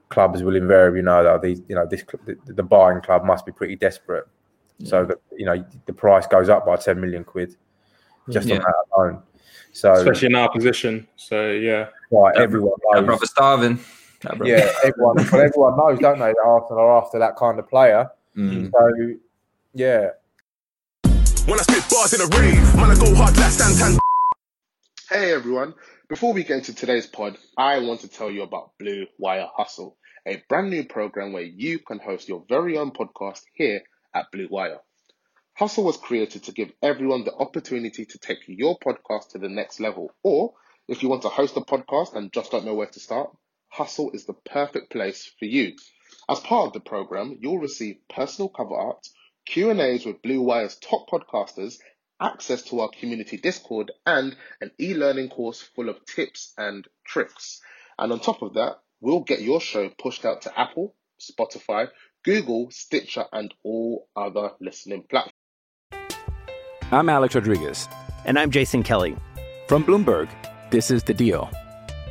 clubs 0.09 0.43
will 0.43 0.55
invariably 0.55 1.01
know 1.01 1.23
that 1.23 1.41
these, 1.41 1.61
you 1.67 1.75
know, 1.75 1.85
this 1.85 2.03
the, 2.25 2.37
the 2.45 2.63
buying 2.63 3.01
club 3.01 3.23
must 3.23 3.45
be 3.45 3.51
pretty 3.51 3.75
desperate, 3.75 4.25
yeah. 4.77 4.89
so 4.89 5.05
that 5.05 5.17
you 5.35 5.45
know 5.45 5.63
the 5.85 5.93
price 5.93 6.27
goes 6.27 6.49
up 6.49 6.65
by 6.65 6.75
ten 6.75 6.99
million 6.99 7.23
quid 7.23 7.55
just 8.29 8.47
yeah. 8.47 8.55
on 8.55 8.61
that 8.61 8.75
alone. 8.95 9.23
So 9.71 9.93
especially 9.93 10.27
in 10.27 10.35
our 10.35 10.51
position, 10.51 11.07
so 11.15 11.51
yeah, 11.51 11.87
right. 12.11 12.35
Everyone 12.37 12.73
knows. 12.91 13.05
Brother 13.05 13.25
starving. 13.25 13.79
Yeah, 14.23 14.71
everyone. 14.83 15.15
well, 15.31 15.41
everyone 15.41 15.77
knows, 15.77 15.99
don't 15.99 16.19
they? 16.19 16.31
That 16.31 16.43
Arsenal 16.45 16.83
are 16.83 17.03
after 17.03 17.19
that 17.19 17.35
kind 17.35 17.59
of 17.59 17.69
player. 17.69 18.09
Mm. 18.37 18.71
So 18.71 19.17
yeah. 19.73 20.09
When 21.45 21.59
I 21.59 21.63
spit 21.63 21.83
bars 21.89 22.13
in 22.13 22.21
a 22.21 22.39
ring, 22.39 22.55
man, 22.77 22.91
I 22.91 22.95
go 22.95 23.13
hard, 23.15 23.35
stand, 23.35 23.99
Hey 25.09 25.33
everyone, 25.33 25.73
before 26.07 26.33
we 26.33 26.43
get 26.43 26.59
into 26.59 26.73
today's 26.73 27.05
pod, 27.05 27.37
I 27.57 27.79
want 27.79 27.99
to 28.01 28.07
tell 28.07 28.31
you 28.31 28.43
about 28.43 28.71
Blue 28.79 29.07
Wire 29.17 29.49
Hustle, 29.53 29.97
a 30.25 30.41
brand 30.47 30.69
new 30.69 30.85
program 30.85 31.33
where 31.33 31.43
you 31.43 31.79
can 31.79 31.99
host 31.99 32.29
your 32.29 32.45
very 32.47 32.77
own 32.77 32.91
podcast 32.91 33.41
here 33.53 33.81
at 34.13 34.31
Blue 34.31 34.47
Wire. 34.49 34.79
Hustle 35.55 35.83
was 35.83 35.97
created 35.97 36.43
to 36.43 36.51
give 36.51 36.71
everyone 36.81 37.25
the 37.25 37.33
opportunity 37.33 38.05
to 38.05 38.17
take 38.17 38.39
your 38.47 38.79
podcast 38.79 39.29
to 39.31 39.37
the 39.37 39.49
next 39.49 39.79
level. 39.79 40.15
Or 40.23 40.53
if 40.87 41.03
you 41.03 41.09
want 41.09 41.23
to 41.23 41.29
host 41.29 41.57
a 41.57 41.61
podcast 41.61 42.15
and 42.15 42.31
just 42.31 42.51
don't 42.51 42.65
know 42.65 42.73
where 42.73 42.87
to 42.87 42.99
start, 42.99 43.35
Hustle 43.73 44.11
is 44.11 44.25
the 44.25 44.33
perfect 44.33 44.91
place 44.91 45.31
for 45.39 45.45
you. 45.45 45.75
As 46.29 46.39
part 46.39 46.67
of 46.67 46.73
the 46.73 46.79
program, 46.79 47.39
you'll 47.41 47.57
receive 47.57 47.95
personal 48.07 48.47
cover 48.47 48.75
art, 48.75 49.07
Q&As 49.47 50.05
with 50.05 50.21
Blue 50.21 50.41
Wire's 50.41 50.75
top 50.75 51.09
podcasters, 51.09 51.79
access 52.21 52.61
to 52.65 52.81
our 52.81 52.89
community 52.99 53.37
Discord, 53.37 53.91
and 54.05 54.35
an 54.61 54.69
e-learning 54.79 55.29
course 55.29 55.59
full 55.75 55.89
of 55.89 56.05
tips 56.05 56.53
and 56.55 56.87
tricks. 57.03 57.61
And 57.97 58.11
on 58.11 58.19
top 58.19 58.43
of 58.43 58.53
that, 58.53 58.75
we'll 59.01 59.21
get 59.21 59.41
your 59.41 59.59
show 59.59 59.89
pushed 59.89 60.23
out 60.23 60.43
to 60.43 60.59
Apple, 60.59 60.93
Spotify, 61.19 61.87
Google, 62.23 62.69
Stitcher, 62.69 63.25
and 63.33 63.51
all 63.63 64.07
other 64.15 64.51
listening 64.61 65.03
platforms. 65.09 65.33
I'm 66.91 67.09
Alex 67.09 67.33
Rodriguez. 67.33 67.89
And 68.23 68.37
I'm 68.37 68.51
Jason 68.51 68.83
Kelly. 68.83 69.15
From 69.67 69.83
Bloomberg, 69.83 70.29
this 70.69 70.91
is 70.91 71.01
The 71.01 71.15
Deal. 71.15 71.49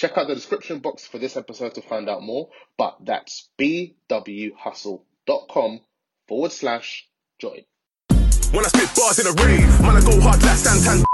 Check 0.00 0.16
out 0.16 0.28
the 0.28 0.34
description 0.34 0.78
box 0.78 1.06
for 1.06 1.18
this 1.18 1.36
episode 1.36 1.74
to 1.74 1.82
find 1.82 2.08
out 2.08 2.22
more, 2.22 2.48
but 2.78 2.96
that's 3.04 3.50
bwhustle.com 3.58 5.80
forward 6.26 6.52
slash 6.52 7.06
join. 7.38 7.66
When 8.08 8.64
I 8.64 8.68
spit 8.68 8.88
bars 8.96 9.18
in 9.18 9.26
a 9.26 9.32
ring, 9.44 9.60
man, 9.82 9.98
I 9.98 10.00
go 10.00 10.18
hard, 10.22 10.40
stand, 10.56 11.04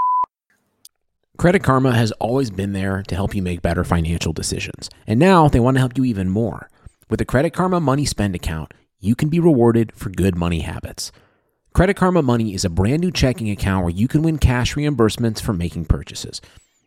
Credit 1.37 1.65
Karma 1.65 1.97
has 1.97 2.13
always 2.13 2.51
been 2.51 2.75
there 2.75 3.03
to 3.09 3.17
help 3.17 3.35
you 3.35 3.43
make 3.43 3.61
better 3.61 3.83
financial 3.83 4.33
decisions. 4.33 4.89
And 5.05 5.19
now 5.19 5.49
they 5.49 5.59
want 5.59 5.75
to 5.75 5.81
help 5.81 5.99
you 5.99 6.05
even 6.05 6.29
more. 6.29 6.71
With 7.11 7.19
the 7.19 7.25
Credit 7.25 7.53
Karma 7.53 7.81
Money 7.81 8.05
Spend 8.05 8.37
account, 8.37 8.73
you 9.01 9.17
can 9.17 9.29
be 9.29 9.41
rewarded 9.41 9.97
for 9.97 10.11
good 10.11 10.37
money 10.37 10.61
habits. 10.61 11.11
Credit 11.73 11.97
Karma 11.97 12.23
Money 12.23 12.55
is 12.55 12.65
a 12.65 12.71
brand 12.71 13.01
new 13.01 13.11
checking 13.11 13.51
account 13.51 13.83
where 13.83 13.93
you 13.93 14.07
can 14.07 14.23
win 14.23 14.39
cash 14.39 14.77
reimbursements 14.77 15.43
for 15.43 15.53
making 15.53 15.87
purchases. 15.87 16.41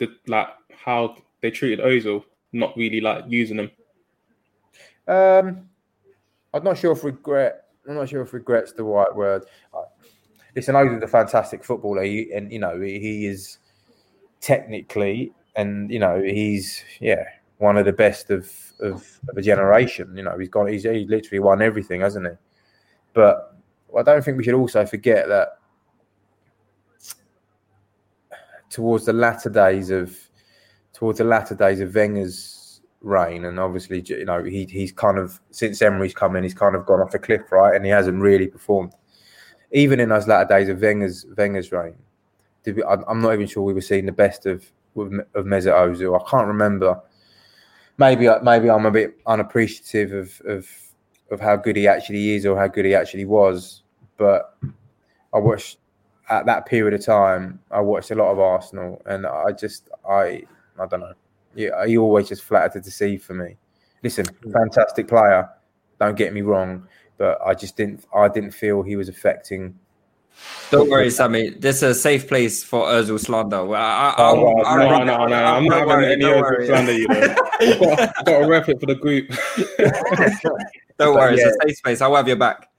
the 0.00 0.08
like 0.26 0.48
how 0.72 1.16
they 1.40 1.52
treated 1.52 1.78
Ozil, 1.78 2.24
not 2.52 2.76
really 2.76 3.00
like 3.00 3.24
using 3.28 3.56
them? 3.58 3.70
Um, 5.06 5.68
I'm 6.52 6.64
not 6.64 6.78
sure 6.78 6.92
if 6.92 7.04
regret. 7.04 7.66
I'm 7.88 7.94
not 7.94 8.08
sure 8.08 8.22
if 8.22 8.32
regret's 8.32 8.72
the 8.72 8.82
right 8.82 9.14
word 9.14 9.44
listen, 10.54 10.74
Ozil's 10.74 11.02
a 11.02 11.08
fantastic 11.08 11.64
footballer, 11.64 12.02
he, 12.02 12.32
and 12.32 12.52
you 12.52 12.58
know 12.58 12.80
he 12.80 13.26
is 13.26 13.58
technically, 14.40 15.32
and 15.56 15.90
you 15.90 15.98
know 15.98 16.22
he's 16.22 16.82
yeah 17.00 17.24
one 17.58 17.76
of 17.76 17.84
the 17.84 17.92
best 17.92 18.30
of 18.30 18.50
of, 18.80 19.20
of 19.28 19.36
a 19.36 19.42
generation. 19.42 20.16
You 20.16 20.24
know 20.24 20.38
he's 20.38 20.48
got 20.48 20.66
he's, 20.66 20.84
he's 20.84 21.08
literally 21.08 21.40
won 21.40 21.62
everything, 21.62 22.00
hasn't 22.00 22.26
he? 22.26 22.32
But 23.12 23.56
I 23.96 24.02
don't 24.02 24.24
think 24.24 24.36
we 24.36 24.44
should 24.44 24.54
also 24.54 24.86
forget 24.86 25.28
that 25.28 25.58
towards 28.70 29.04
the 29.04 29.12
latter 29.12 29.50
days 29.50 29.90
of 29.90 30.16
towards 30.92 31.18
the 31.18 31.24
latter 31.24 31.54
days 31.54 31.80
of 31.80 31.94
Wenger's 31.94 32.80
reign, 33.02 33.44
and 33.44 33.60
obviously 33.60 34.02
you 34.06 34.24
know 34.24 34.42
he 34.42 34.64
he's 34.64 34.92
kind 34.92 35.18
of 35.18 35.40
since 35.50 35.82
Emery's 35.82 36.14
come 36.14 36.36
in, 36.36 36.42
he's 36.42 36.54
kind 36.54 36.74
of 36.74 36.86
gone 36.86 37.00
off 37.00 37.14
a 37.14 37.18
cliff, 37.18 37.52
right? 37.52 37.74
And 37.74 37.84
he 37.84 37.90
hasn't 37.90 38.22
really 38.22 38.46
performed 38.46 38.94
even 39.72 40.00
in 40.00 40.08
those 40.08 40.26
latter 40.26 40.48
days 40.48 40.68
of 40.68 40.80
Wenger's 40.80 41.26
Wenger's 41.36 41.72
reign, 41.72 41.94
we, 42.66 42.82
I'm 42.84 43.20
not 43.20 43.34
even 43.34 43.46
sure 43.46 43.62
we 43.62 43.72
were 43.72 43.80
seeing 43.80 44.06
the 44.06 44.12
best 44.12 44.46
of 44.46 44.64
of 44.96 45.44
Mesut 45.44 45.72
Ozil. 45.72 46.20
I 46.20 46.30
can't 46.30 46.48
remember. 46.48 47.00
Maybe 47.98 48.28
uh, 48.28 48.40
maybe 48.42 48.70
I'm 48.70 48.86
a 48.86 48.90
bit 48.90 49.18
unappreciative 49.26 50.12
of, 50.12 50.40
of 50.46 50.68
of 51.30 51.40
how 51.40 51.56
good 51.56 51.76
he 51.76 51.86
actually 51.86 52.34
is 52.34 52.46
or 52.46 52.58
how 52.58 52.66
good 52.66 52.84
he 52.84 52.94
actually 52.94 53.24
was. 53.24 53.82
But 54.16 54.56
I 55.32 55.38
watched 55.38 55.78
at 56.30 56.46
that 56.46 56.66
period 56.66 56.94
of 56.94 57.04
time. 57.04 57.60
I 57.70 57.80
watched 57.80 58.10
a 58.10 58.14
lot 58.14 58.30
of 58.30 58.38
Arsenal, 58.38 59.02
and 59.06 59.26
I 59.26 59.52
just 59.52 59.88
I 60.08 60.44
I 60.78 60.86
don't 60.86 61.00
know. 61.00 61.14
yeah, 61.54 61.84
he 61.86 61.98
always 61.98 62.28
just 62.28 62.42
flattered 62.42 62.72
to 62.74 62.80
deceive 62.80 63.22
for 63.22 63.34
me. 63.34 63.56
Listen, 64.02 64.24
fantastic 64.52 65.08
player. 65.08 65.50
Don't 65.98 66.16
get 66.16 66.32
me 66.32 66.40
wrong, 66.40 66.86
but 67.18 67.38
I 67.44 67.54
just 67.54 67.76
didn't. 67.76 68.06
I 68.14 68.28
didn't 68.28 68.52
feel 68.52 68.82
he 68.82 68.96
was 68.96 69.08
affecting. 69.08 69.78
Don't 70.70 70.88
worry, 70.88 71.10
Sami. 71.10 71.50
This 71.50 71.76
is 71.76 71.82
a 71.82 71.94
safe 71.94 72.28
place 72.28 72.62
for 72.64 72.86
Özil 72.86 73.18
slander. 73.20 73.64
Well, 73.64 73.82
I, 73.82 74.10
I, 74.10 74.30
Oh, 74.30 74.42
well, 74.42 74.78
no, 74.78 74.90
run- 74.90 75.06
no, 75.06 75.26
no, 75.26 75.34
I'm 75.34 75.64
not 75.66 75.88
having 75.88 76.04
any 76.06 76.24
Özil 76.24 76.66
slander, 76.66 76.92
you 76.92 77.08
know. 77.08 77.34
I've 77.60 77.80
got, 77.80 78.24
got 78.24 78.38
to 78.38 78.46
rep 78.46 78.68
it 78.68 78.80
for 78.80 78.86
the 78.86 78.94
group. 78.94 79.28
Don't 80.98 81.14
worry, 81.16 81.34
it's 81.34 81.44
a 81.44 81.68
safe 81.68 81.76
space. 81.76 82.00
I'll 82.00 82.14
have 82.16 82.28
your 82.28 82.36
back. 82.36 82.68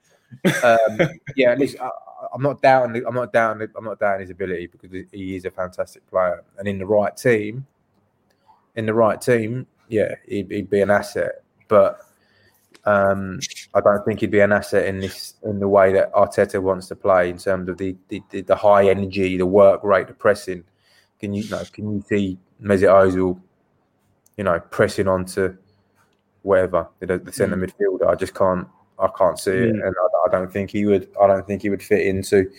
Um, 0.64 0.98
yeah, 1.36 1.54
listen, 1.58 1.78
I, 1.82 1.90
I'm 2.32 2.42
not 2.42 2.62
doubting. 2.62 3.04
I'm 3.06 3.14
not 3.14 3.32
doubting. 3.32 3.68
I'm 3.76 3.84
not 3.84 3.98
doubting 3.98 4.22
his 4.22 4.30
ability 4.30 4.68
because 4.68 4.90
he 5.12 5.36
is 5.36 5.44
a 5.44 5.50
fantastic 5.50 6.06
player, 6.08 6.42
and 6.58 6.66
in 6.66 6.78
the 6.78 6.86
right 6.86 7.16
team, 7.16 7.66
in 8.74 8.86
the 8.86 8.94
right 8.94 9.20
team, 9.20 9.66
yeah, 9.88 10.14
he'd, 10.26 10.50
he'd 10.50 10.70
be 10.70 10.80
an 10.80 10.90
asset. 10.90 11.42
But 11.68 12.00
um, 12.84 13.38
I 13.74 13.80
don't 13.80 14.04
think 14.04 14.20
he'd 14.20 14.30
be 14.30 14.40
an 14.40 14.52
asset 14.52 14.86
in 14.86 15.00
this 15.00 15.34
in 15.44 15.60
the 15.60 15.68
way 15.68 15.92
that 15.92 16.12
Arteta 16.12 16.60
wants 16.60 16.88
to 16.88 16.96
play 16.96 17.30
in 17.30 17.38
terms 17.38 17.68
of 17.68 17.78
the 17.78 17.96
the, 18.08 18.22
the, 18.30 18.56
high 18.56 18.88
energy, 18.88 19.36
the 19.36 19.46
work 19.46 19.84
rate, 19.84 20.08
the 20.08 20.14
pressing. 20.14 20.64
Can 21.20 21.32
you, 21.34 21.44
you 21.44 21.50
know, 21.50 21.62
can 21.72 21.92
you 21.92 22.04
see 22.08 22.38
Mesut 22.60 22.88
Ozil, 22.88 23.40
you 24.36 24.44
know, 24.44 24.58
pressing 24.58 25.06
onto 25.06 25.56
whatever 26.42 26.88
the, 26.98 27.18
the 27.18 27.32
centre 27.32 27.56
midfielder? 27.56 28.08
I 28.08 28.14
just 28.16 28.34
can't. 28.34 28.66
I 29.02 29.08
can't 29.18 29.38
see 29.38 29.50
it, 29.50 29.74
Mm. 29.74 29.86
and 29.86 29.94
I, 30.02 30.28
I 30.28 30.30
don't 30.30 30.52
think 30.52 30.70
he 30.70 30.86
would. 30.86 31.08
I 31.20 31.26
don't 31.26 31.46
think 31.46 31.62
he 31.62 31.70
would 31.70 31.82
fit 31.82 32.06
into 32.06 32.50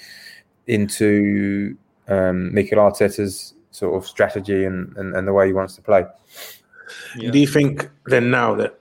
into 0.67 1.75
um, 2.07 2.53
Mikel 2.53 2.79
Arteta's 2.79 3.53
sort 3.71 3.95
of 3.95 4.07
strategy 4.07 4.65
and, 4.65 4.95
and, 4.97 5.15
and 5.15 5.27
the 5.27 5.33
way 5.33 5.47
he 5.47 5.53
wants 5.53 5.75
to 5.75 5.81
play. 5.81 6.05
Do 7.19 7.37
you 7.39 7.47
think 7.47 7.89
then 8.05 8.29
now 8.29 8.55
that 8.55 8.77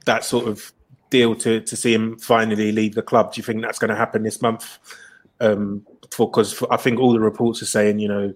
that 0.06 0.24
sort 0.24 0.46
of 0.46 0.72
deal 1.10 1.34
to 1.36 1.60
to 1.60 1.76
see 1.76 1.94
him 1.94 2.18
finally 2.18 2.72
leave 2.72 2.94
the 2.94 3.02
club, 3.02 3.32
do 3.32 3.38
you 3.38 3.44
think 3.44 3.62
that's 3.62 3.78
going 3.78 3.90
to 3.90 3.96
happen 3.96 4.22
this 4.22 4.42
month? 4.42 4.78
Um, 5.40 5.86
because 6.16 6.62
I 6.70 6.76
think 6.76 6.98
all 6.98 7.12
the 7.12 7.20
reports 7.20 7.62
are 7.62 7.66
saying, 7.66 7.98
you 7.98 8.08
know, 8.08 8.34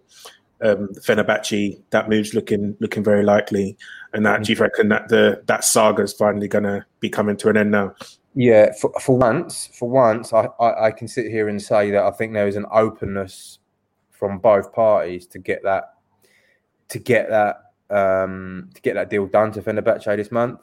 um, 0.63 0.89
Fenerbahce 0.95 1.81
that 1.91 2.09
move's 2.09 2.35
looking 2.35 2.77
looking 2.81 3.03
very 3.03 3.25
likely, 3.25 3.77
and 4.13 4.25
that 4.25 4.43
do 4.45 4.53
you 4.53 4.59
reckon 4.59 4.89
that 4.89 5.09
the 5.09 5.43
that 5.47 5.65
saga 5.65 6.03
is 6.03 6.13
finally 6.13 6.49
going 6.49 6.65
to 6.65 6.85
be 7.01 7.09
coming 7.09 7.37
to 7.39 7.49
an 7.49 7.57
end 7.57 7.71
now? 7.73 7.95
Yeah, 8.35 8.73
for, 8.81 8.91
for 8.99 9.19
once, 9.19 9.69
for 9.79 9.91
once, 9.91 10.33
I, 10.33 10.49
I, 10.59 10.87
I 10.87 10.91
can 10.91 11.07
sit 11.07 11.27
here 11.27 11.49
and 11.49 11.61
say 11.61 11.91
that 11.91 12.03
I 12.03 12.11
think 12.11 12.33
there 12.33 12.49
is 12.49 12.57
an 12.57 12.65
openness 12.73 13.59
from 14.11 14.39
both 14.39 14.73
parties 14.73 15.27
to 15.27 15.39
get 15.39 15.63
that 15.65 15.95
to 16.89 16.99
get 16.99 17.29
that 17.29 17.73
um, 17.91 18.71
to 18.75 18.81
get 18.81 18.95
that 18.95 19.11
deal 19.11 19.27
done 19.27 19.53
to 19.53 19.61
Fenerbahce 19.61 20.17
this 20.17 20.31
month. 20.31 20.61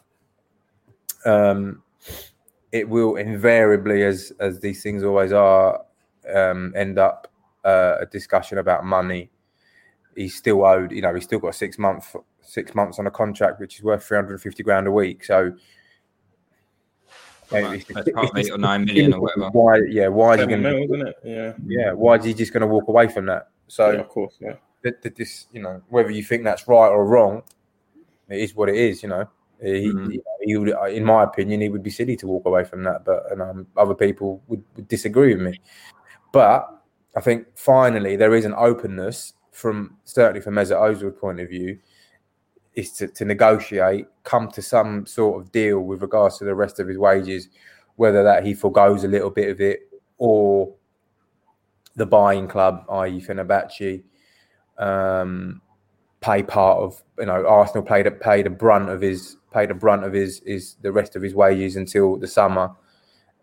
Um, 1.26 1.84
it 2.72 2.90
will 2.90 3.18
invariably, 3.18 4.04
as 4.04 4.34
as 4.40 4.60
these 4.60 4.82
things 4.82 5.04
always 5.04 5.32
are, 5.32 5.82
um, 6.34 6.74
end 6.76 6.98
up 6.98 7.32
uh, 7.64 7.98
a 8.00 8.08
discussion 8.08 8.58
about 8.58 8.84
money. 8.84 9.30
He's 10.16 10.36
still 10.36 10.66
owed, 10.66 10.92
you 10.92 11.04
know, 11.04 11.14
he's 11.14 11.26
still 11.26 11.40
got 11.40 11.54
six 11.54 11.78
months 11.78 12.16
six 12.42 12.74
months 12.74 12.98
on 12.98 13.06
a 13.06 13.12
contract, 13.12 13.60
which 13.60 13.78
is 13.78 13.84
worth 13.84 14.04
three 14.04 14.18
hundred 14.18 14.32
and 14.32 14.42
fifty 14.42 14.64
grand 14.64 14.88
a 14.88 14.92
week. 14.92 15.24
So. 15.24 15.54
Right, 17.52 17.64
it's- 17.64 17.86
that's 17.94 18.08
it's- 18.08 18.08
about 18.10 18.38
it's 18.38 18.48
eight 18.48 18.52
or 18.54 18.58
nine 18.58 18.86
million 18.86 19.14
or 19.14 19.22
whatever. 19.22 19.50
Why? 19.52 19.78
Yeah. 19.90 20.08
Why 20.08 20.34
is 20.34 20.40
he 20.40 20.42
Seven 20.44 20.62
going 20.62 20.76
mil, 20.80 20.88
to? 20.88 20.94
isn't 20.96 21.08
it? 21.08 21.16
Yeah. 21.24 21.54
Yeah. 21.66 21.92
Why 21.94 22.16
is 22.16 22.24
he 22.26 22.34
just 22.34 22.54
going 22.54 22.62
to 22.62 22.68
walk 22.68 22.88
away 22.88 23.08
from 23.08 23.26
that? 23.28 23.50
So, 23.68 23.92
Yeah, 23.92 24.00
of 24.00 24.10
course, 24.10 24.36
yeah. 24.40 24.54
th- 24.84 24.96
th- 25.02 25.16
this, 25.16 25.48
you 25.52 25.62
know, 25.62 25.82
whether 25.90 26.10
you 26.12 26.24
think 26.24 26.44
that's 26.44 26.68
right 26.68 26.90
or 26.90 27.06
wrong, 27.06 27.44
it 28.30 28.40
is 28.40 28.56
what 28.56 28.70
it 28.70 28.76
is. 28.76 29.02
You 29.04 29.10
know, 29.10 29.26
he, 29.62 29.88
Mm-hmm. 29.88 30.12
he, 30.12 30.22
he 30.42 30.58
would, 30.58 30.74
in 30.92 31.04
my 31.04 31.24
opinion, 31.24 31.62
he 31.62 31.70
would 31.70 31.84
be 31.84 31.90
silly 31.90 32.16
to 32.18 32.28
walk 32.28 32.46
away 32.46 32.64
from 32.64 32.84
that. 32.84 33.04
But 33.06 33.32
and 33.32 33.42
um, 33.42 33.68
other 33.78 33.94
people 33.96 34.42
would, 34.48 34.64
would 34.76 34.88
disagree 34.88 35.34
with 35.36 35.44
me. 35.44 35.60
But 36.32 36.70
I 37.16 37.22
think 37.22 37.48
finally 37.56 38.16
there 38.16 38.36
is 38.36 38.46
an 38.46 38.54
openness 38.56 39.34
from 39.52 39.98
certainly 40.04 40.42
from 40.42 40.56
Mesut 40.56 40.80
Ozil's 40.80 41.20
point 41.20 41.40
of 41.40 41.50
view, 41.50 41.78
is 42.80 42.92
to, 42.94 43.08
to 43.08 43.26
negotiate, 43.26 44.08
come 44.24 44.50
to 44.52 44.62
some 44.62 45.06
sort 45.06 45.42
of 45.42 45.52
deal 45.52 45.80
with 45.80 46.02
regards 46.02 46.38
to 46.40 46.46
the 46.46 46.56
rest 46.56 46.80
of 46.80 46.88
his 46.88 46.98
wages, 46.98 47.50
whether 47.96 48.24
that 48.24 48.46
he 48.46 48.54
forgoes 48.54 49.04
a 49.04 49.08
little 49.08 49.30
bit 49.30 49.50
of 49.50 49.62
it 49.62 49.82
or 50.18 50.74
the 51.96 52.06
buying 52.06 52.48
club, 52.48 52.86
i.e. 52.90 53.22
Fenerbahce, 53.22 54.04
um, 54.78 55.62
pay 56.22 56.44
part 56.44 56.80
of 56.80 57.02
you 57.18 57.26
know 57.26 57.46
Arsenal 57.46 57.84
paid 57.84 58.08
a 58.08 58.12
paid 58.12 58.46
a 58.48 58.50
brunt 58.50 58.90
of 58.90 59.02
his 59.02 59.38
paid 59.54 59.72
a 59.72 59.74
brunt 59.74 60.04
of 60.04 60.14
his 60.14 60.42
is 60.42 60.76
the 60.82 60.92
rest 60.92 61.16
of 61.16 61.22
his 61.22 61.34
wages 61.34 61.76
until 61.76 62.18
the 62.18 62.28
summer, 62.28 62.72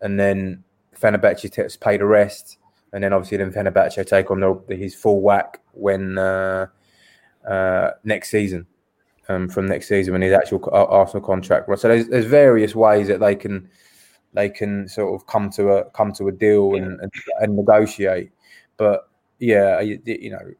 and 0.01 0.19
then 0.19 0.63
Fenerbahce 0.99 1.51
takes 1.51 1.77
paid 1.77 2.01
the 2.01 2.05
rest, 2.05 2.57
and 2.93 3.03
then 3.03 3.13
obviously 3.13 3.37
then 3.37 3.51
Fenerbahce 3.51 4.05
take 4.05 4.31
on 4.31 4.39
the, 4.39 4.75
his 4.75 4.95
full 4.95 5.21
whack 5.21 5.61
when 5.73 6.17
uh, 6.17 6.67
uh, 7.47 7.91
next 8.03 8.29
season. 8.29 8.65
Um, 9.29 9.49
from 9.49 9.65
next 9.65 9.89
season 9.89 10.13
when 10.13 10.21
his 10.21 10.31
actual 10.31 10.59
co- 10.59 10.71
Arsenal 10.71 11.25
contract. 11.25 11.67
runs. 11.67 11.81
So 11.81 11.89
there's, 11.89 12.07
there's 12.07 12.25
various 12.25 12.73
ways 12.75 13.09
that 13.09 13.19
they 13.19 13.35
can 13.35 13.69
they 14.33 14.49
can 14.49 14.87
sort 14.87 15.13
of 15.19 15.27
come 15.27 15.49
to 15.51 15.69
a 15.71 15.85
come 15.91 16.13
to 16.13 16.29
a 16.29 16.31
deal 16.31 16.75
and, 16.75 16.99
and, 17.01 17.11
and 17.41 17.55
negotiate. 17.57 18.31
But 18.77 19.09
yeah, 19.39 19.81
you, 19.81 20.01
you 20.05 20.29
know 20.31 20.53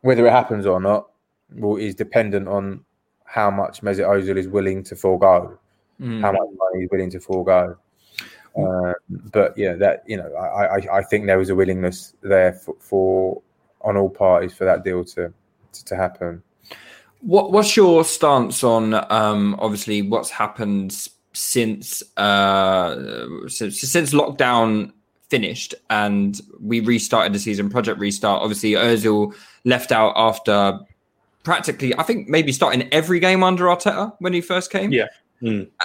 whether 0.00 0.26
it 0.26 0.30
happens 0.32 0.64
or 0.64 0.80
not 0.80 1.10
will, 1.54 1.76
is 1.76 1.94
dependent 1.94 2.48
on 2.48 2.84
how 3.24 3.50
much 3.50 3.82
Mesut 3.82 4.06
Ozil 4.06 4.36
is 4.38 4.48
willing 4.48 4.82
to 4.84 4.96
forego, 4.96 5.58
Mm. 6.00 6.20
how 6.22 6.32
much 6.32 6.48
money 6.58 6.80
he's 6.80 6.90
willing 6.90 7.10
to 7.10 7.20
forego. 7.20 7.76
Um, 8.56 8.94
but 9.32 9.56
yeah, 9.58 9.74
that 9.74 10.02
you 10.06 10.16
know, 10.16 10.32
I, 10.34 10.76
I, 10.78 10.98
I 10.98 11.02
think 11.02 11.26
there 11.26 11.38
was 11.38 11.50
a 11.50 11.54
willingness 11.54 12.14
there 12.22 12.52
for, 12.54 12.74
for 12.78 13.42
on 13.82 13.96
all 13.96 14.08
parties 14.10 14.54
for 14.54 14.64
that 14.64 14.82
deal 14.82 15.04
to 15.04 15.32
to, 15.72 15.84
to 15.84 15.96
happen. 15.96 16.42
What 17.24 17.52
What's 17.52 17.74
your 17.74 18.04
stance 18.04 18.62
on 18.62 18.94
um, 19.10 19.56
obviously 19.58 20.02
what's 20.02 20.30
happened 20.30 21.08
since 21.32 22.02
uh, 22.18 22.96
since 23.48 23.80
since 23.80 24.12
lockdown 24.12 24.92
finished 25.30 25.74
and 25.88 26.38
we 26.60 26.80
restarted 26.80 27.32
the 27.32 27.38
season, 27.38 27.70
Project 27.70 27.98
Restart? 27.98 28.42
Obviously, 28.42 28.72
Özil 28.72 29.34
left 29.64 29.90
out 29.90 30.12
after 30.16 30.78
practically, 31.44 31.96
I 31.98 32.02
think 32.02 32.28
maybe 32.28 32.52
starting 32.52 32.88
every 32.92 33.20
game 33.20 33.42
under 33.42 33.64
Arteta 33.64 34.12
when 34.18 34.34
he 34.34 34.42
first 34.42 34.70
came. 34.70 34.92
Yeah. 34.92 35.06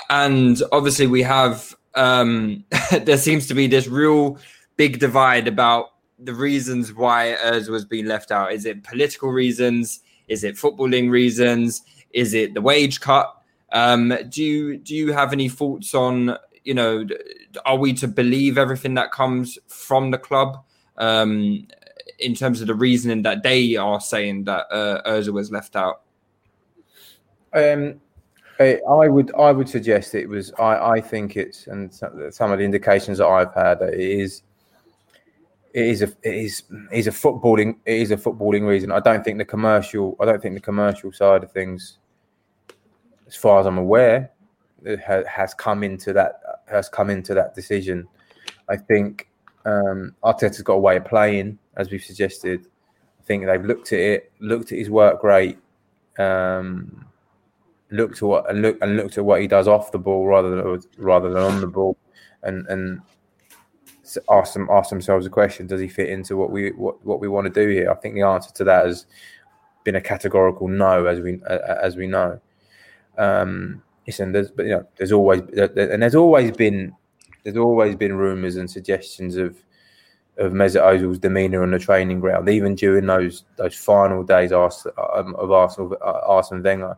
and 0.09 0.61
obviously 0.71 1.07
we 1.07 1.21
have 1.23 1.75
um 1.95 2.63
there 3.03 3.17
seems 3.17 3.47
to 3.47 3.53
be 3.53 3.67
this 3.67 3.87
real 3.87 4.37
big 4.75 4.99
divide 4.99 5.47
about 5.47 5.91
the 6.17 6.33
reasons 6.33 6.93
why 6.93 7.35
Urs 7.45 7.69
was 7.69 7.85
being 7.85 8.05
left 8.05 8.29
out. 8.29 8.51
Is 8.51 8.65
it 8.65 8.83
political 8.83 9.29
reasons? 9.29 10.01
Is 10.29 10.43
it 10.43 10.55
footballing 10.55 11.09
reasons? 11.09 11.81
Is 12.11 12.33
it 12.33 12.53
the 12.53 12.61
wage 12.61 13.01
cut? 13.01 13.35
Um, 13.71 14.13
do 14.29 14.43
you 14.43 14.77
do 14.77 14.95
you 14.95 15.11
have 15.13 15.33
any 15.33 15.49
thoughts 15.49 15.93
on 15.93 16.37
you 16.63 16.73
know 16.73 17.05
are 17.65 17.77
we 17.77 17.93
to 17.93 18.07
believe 18.07 18.57
everything 18.57 18.93
that 18.95 19.11
comes 19.11 19.57
from 19.67 20.11
the 20.11 20.17
club 20.17 20.63
um, 20.97 21.67
in 22.19 22.33
terms 22.33 22.61
of 22.61 22.67
the 22.67 22.75
reasoning 22.75 23.23
that 23.23 23.43
they 23.43 23.75
are 23.75 24.01
saying 24.01 24.45
that 24.45 24.65
uh, 24.71 25.01
Ozil 25.07 25.33
was 25.33 25.51
left 25.51 25.75
out? 25.75 26.01
Um, 27.53 27.99
I 28.59 28.79
I 28.87 29.07
would 29.07 29.33
I 29.35 29.51
would 29.51 29.69
suggest 29.69 30.15
it 30.15 30.27
was 30.27 30.51
I, 30.59 30.91
I 30.93 31.01
think 31.01 31.37
it's 31.37 31.67
and 31.67 31.93
some 31.93 32.51
of 32.51 32.59
the 32.59 32.65
indications 32.65 33.17
that 33.19 33.27
I've 33.27 33.53
had 33.53 33.79
that 33.79 33.93
it 33.93 33.99
is 33.99 34.43
it 35.73 35.85
is 35.85 36.01
a 36.01 36.11
it 36.23 36.63
is 36.91 37.07
a 37.07 37.11
footballing 37.11 37.77
it 37.85 37.97
is 38.01 38.11
a 38.11 38.17
footballing 38.17 38.67
reason. 38.67 38.91
I 38.91 38.99
don't 38.99 39.23
think 39.23 39.37
the 39.37 39.45
commercial 39.45 40.15
I 40.19 40.25
don't 40.25 40.41
think 40.41 40.55
the 40.55 40.61
commercial 40.61 41.11
side 41.11 41.43
of 41.43 41.51
things, 41.51 41.99
as 43.27 43.35
far 43.35 43.59
as 43.59 43.65
I'm 43.65 43.77
aware, 43.77 44.31
has 45.27 45.53
come 45.53 45.83
into 45.83 46.13
that 46.13 46.41
has 46.67 46.89
come 46.89 47.09
into 47.09 47.33
that 47.33 47.53
decision. 47.55 48.07
I 48.67 48.77
think 48.77 49.29
um, 49.65 50.15
Arteta's 50.23 50.61
got 50.61 50.73
a 50.73 50.79
way 50.79 50.97
of 50.97 51.05
playing, 51.05 51.59
as 51.77 51.91
we've 51.91 52.03
suggested. 52.03 52.65
I 53.19 53.23
think 53.25 53.45
they've 53.45 53.63
looked 53.63 53.93
at 53.93 53.99
it, 53.99 54.31
looked 54.39 54.71
at 54.71 54.77
his 54.77 54.89
work 54.89 55.23
rate. 55.23 55.57
Um, 56.17 57.05
looked 57.91 58.17
at 58.17 58.23
what 58.23 58.49
and 58.49 58.61
look 58.61 58.77
and 58.81 58.97
looked 58.97 59.17
at 59.17 59.25
what 59.25 59.41
he 59.41 59.47
does 59.47 59.67
off 59.67 59.91
the 59.91 59.97
ball 59.97 60.27
rather 60.27 60.49
than 60.49 60.81
rather 60.97 61.29
than 61.29 61.43
on 61.43 61.61
the 61.61 61.67
ball, 61.67 61.97
and 62.43 62.67
and 62.67 63.01
ask 64.29 64.53
them 64.53 64.67
ask 64.71 64.89
themselves 64.89 65.25
a 65.25 65.29
question: 65.29 65.67
Does 65.67 65.81
he 65.81 65.87
fit 65.87 66.09
into 66.09 66.37
what 66.37 66.51
we 66.51 66.71
what, 66.71 67.03
what 67.05 67.19
we 67.19 67.27
want 67.27 67.45
to 67.45 67.53
do 67.53 67.69
here? 67.69 67.91
I 67.91 67.95
think 67.95 68.15
the 68.15 68.21
answer 68.21 68.51
to 68.53 68.63
that 68.65 68.85
has 68.85 69.05
been 69.83 69.95
a 69.95 70.01
categorical 70.01 70.67
no, 70.67 71.05
as 71.05 71.19
we 71.19 71.39
as 71.83 71.95
we 71.95 72.07
know. 72.07 72.39
Um, 73.17 73.81
listen, 74.07 74.31
there's 74.31 74.51
but 74.51 74.65
you 74.65 74.71
know 74.71 74.85
there's 74.97 75.11
always 75.11 75.41
and 75.41 76.01
there's 76.01 76.15
always 76.15 76.51
been 76.51 76.95
there's 77.43 77.57
always 77.57 77.95
been 77.95 78.15
rumours 78.15 78.55
and 78.55 78.69
suggestions 78.69 79.35
of 79.35 79.57
of 80.37 80.53
Mesut 80.53 80.81
Ozil's 80.81 81.19
demeanour 81.19 81.63
on 81.63 81.71
the 81.71 81.79
training 81.79 82.21
ground, 82.21 82.47
even 82.47 82.75
during 82.75 83.05
those 83.05 83.45
those 83.57 83.75
final 83.75 84.23
days 84.23 84.51
um, 84.51 85.35
of 85.35 85.51
Arsenal 85.51 85.97
uh, 86.01 86.19
Arsene 86.25 86.63
Wenger 86.63 86.97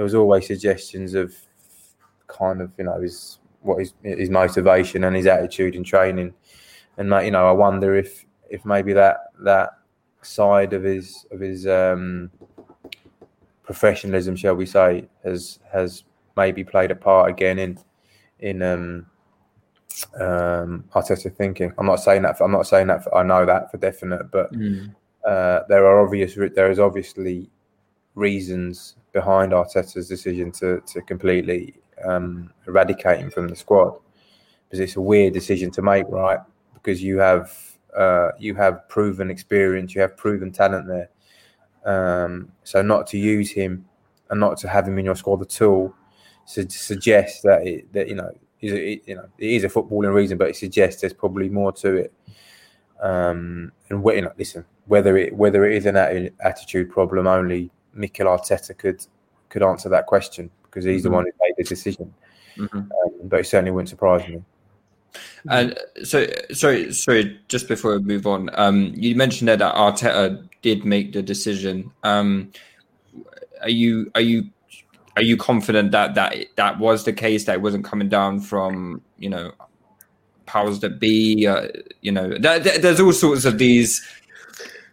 there 0.00 0.04
was 0.04 0.14
always 0.14 0.46
suggestions 0.46 1.12
of 1.12 1.34
kind 2.26 2.62
of 2.62 2.72
you 2.78 2.84
know 2.84 2.98
his 3.00 3.38
what 3.60 3.78
his 3.78 3.94
his 4.02 4.30
motivation 4.30 5.04
and 5.04 5.14
his 5.16 5.26
attitude 5.26 5.74
in 5.74 5.84
training, 5.84 6.34
and 6.96 7.08
you 7.24 7.30
know 7.30 7.48
I 7.48 7.52
wonder 7.52 7.96
if 7.96 8.24
if 8.48 8.64
maybe 8.64 8.92
that 8.94 9.18
that 9.40 9.70
side 10.22 10.72
of 10.72 10.82
his 10.82 11.26
of 11.30 11.40
his 11.40 11.66
um, 11.66 12.30
professionalism, 13.62 14.36
shall 14.36 14.54
we 14.54 14.66
say, 14.66 15.08
has 15.24 15.58
has 15.72 16.04
maybe 16.36 16.64
played 16.64 16.90
a 16.90 16.96
part 16.96 17.30
again 17.30 17.58
in 17.58 17.78
in 18.40 18.62
um, 18.62 19.06
um, 20.18 20.84
Arteta 20.94 21.34
thinking. 21.34 21.72
I'm 21.78 21.86
not 21.86 21.96
saying 21.96 22.22
that. 22.22 22.38
For, 22.38 22.44
I'm 22.44 22.52
not 22.52 22.66
saying 22.66 22.86
that. 22.88 23.04
For, 23.04 23.14
I 23.14 23.22
know 23.22 23.44
that 23.46 23.70
for 23.70 23.76
definite, 23.78 24.30
but 24.30 24.52
Mm. 24.52 24.94
uh, 25.24 25.60
there 25.68 25.86
are 25.86 26.00
obvious. 26.00 26.34
There 26.34 26.70
is 26.70 26.78
obviously 26.78 27.50
reasons 28.14 28.96
behind 29.12 29.52
Arteta's 29.52 30.08
decision 30.08 30.50
to 30.52 30.80
to 30.92 31.02
completely 31.02 31.74
um, 32.04 32.52
eradicate 32.66 33.18
him 33.20 33.30
from 33.30 33.48
the 33.48 33.56
squad 33.56 33.98
because 34.66 34.80
it's 34.80 34.96
a 34.96 35.00
weird 35.00 35.32
decision 35.34 35.70
to 35.72 35.82
make, 35.82 36.06
right? 36.08 36.38
Because 36.74 37.02
you 37.02 37.18
have 37.18 37.56
uh, 37.96 38.30
you 38.38 38.54
have 38.54 38.88
proven 38.88 39.30
experience, 39.30 39.94
you 39.94 40.00
have 40.00 40.16
proven 40.16 40.52
talent 40.52 40.86
there. 40.86 41.10
Um, 41.84 42.52
so 42.62 42.82
not 42.82 43.06
to 43.08 43.18
use 43.18 43.50
him 43.50 43.84
and 44.28 44.38
not 44.38 44.58
to 44.58 44.68
have 44.68 44.86
him 44.86 44.98
in 44.98 45.04
your 45.04 45.16
squad 45.16 45.42
at 45.42 45.62
all 45.62 45.94
su- 46.44 46.68
suggests 46.68 47.42
that 47.42 47.66
it, 47.66 47.92
that 47.92 48.08
you 48.08 48.14
know 48.14 48.30
is 48.60 48.72
it, 48.72 49.02
you 49.06 49.14
know 49.16 49.26
it 49.38 49.50
is 49.50 49.64
a 49.64 49.68
footballing 49.68 50.14
reason, 50.14 50.38
but 50.38 50.48
it 50.50 50.56
suggests 50.56 51.00
there's 51.00 51.12
probably 51.12 51.48
more 51.48 51.72
to 51.72 51.96
it. 51.96 52.12
Um, 53.00 53.72
and 53.88 54.04
you 54.04 54.20
know, 54.20 54.32
listen, 54.38 54.64
whether 54.86 55.16
it 55.16 55.34
whether 55.34 55.64
it 55.64 55.76
is 55.76 55.86
an 55.86 55.94
atti- 55.94 56.32
attitude 56.40 56.90
problem, 56.90 57.26
only 57.26 57.70
Mikel 57.94 58.26
Arteta 58.26 58.76
could 58.76 59.04
could 59.48 59.62
answer 59.62 59.88
that 59.88 60.06
question 60.06 60.50
because 60.64 60.84
he's 60.84 61.02
the 61.02 61.08
Mhm. 61.08 61.14
one 61.14 61.24
who 61.24 61.32
the 61.62 61.68
decision. 61.74 62.12
Mhm. 62.56 62.74
Um, 62.74 62.88
but 63.24 63.40
it 63.40 63.46
certainly 63.46 63.70
wouldn't 63.70 63.88
surprise 63.88 64.26
me. 64.28 64.42
And 65.48 65.78
so, 66.04 66.26
sorry, 66.52 66.92
sorry. 66.92 67.38
Just 67.48 67.68
before 67.68 67.98
we 67.98 68.04
move 68.04 68.26
on, 68.26 68.50
um, 68.54 68.92
you 68.96 69.14
mentioned 69.16 69.48
there 69.48 69.56
that 69.56 69.74
Arteta 69.74 70.46
did 70.62 70.84
make 70.84 71.12
the 71.12 71.22
decision. 71.22 71.90
Um, 72.02 72.52
are 73.62 73.70
you 73.70 74.10
are 74.14 74.20
you 74.20 74.50
are 75.16 75.22
you 75.22 75.36
confident 75.36 75.90
that 75.92 76.14
that 76.14 76.36
that 76.56 76.78
was 76.78 77.04
the 77.04 77.12
case? 77.12 77.44
That 77.44 77.54
it 77.56 77.62
wasn't 77.62 77.84
coming 77.84 78.08
down 78.08 78.40
from 78.40 79.02
you 79.18 79.30
know 79.30 79.52
powers 80.46 80.80
that 80.80 81.00
be. 81.00 81.46
Uh, 81.46 81.68
you 82.02 82.12
know, 82.12 82.36
there, 82.38 82.58
there- 82.60 82.78
there's 82.78 83.00
all 83.00 83.12
sorts 83.12 83.44
of 83.44 83.58
these 83.58 84.00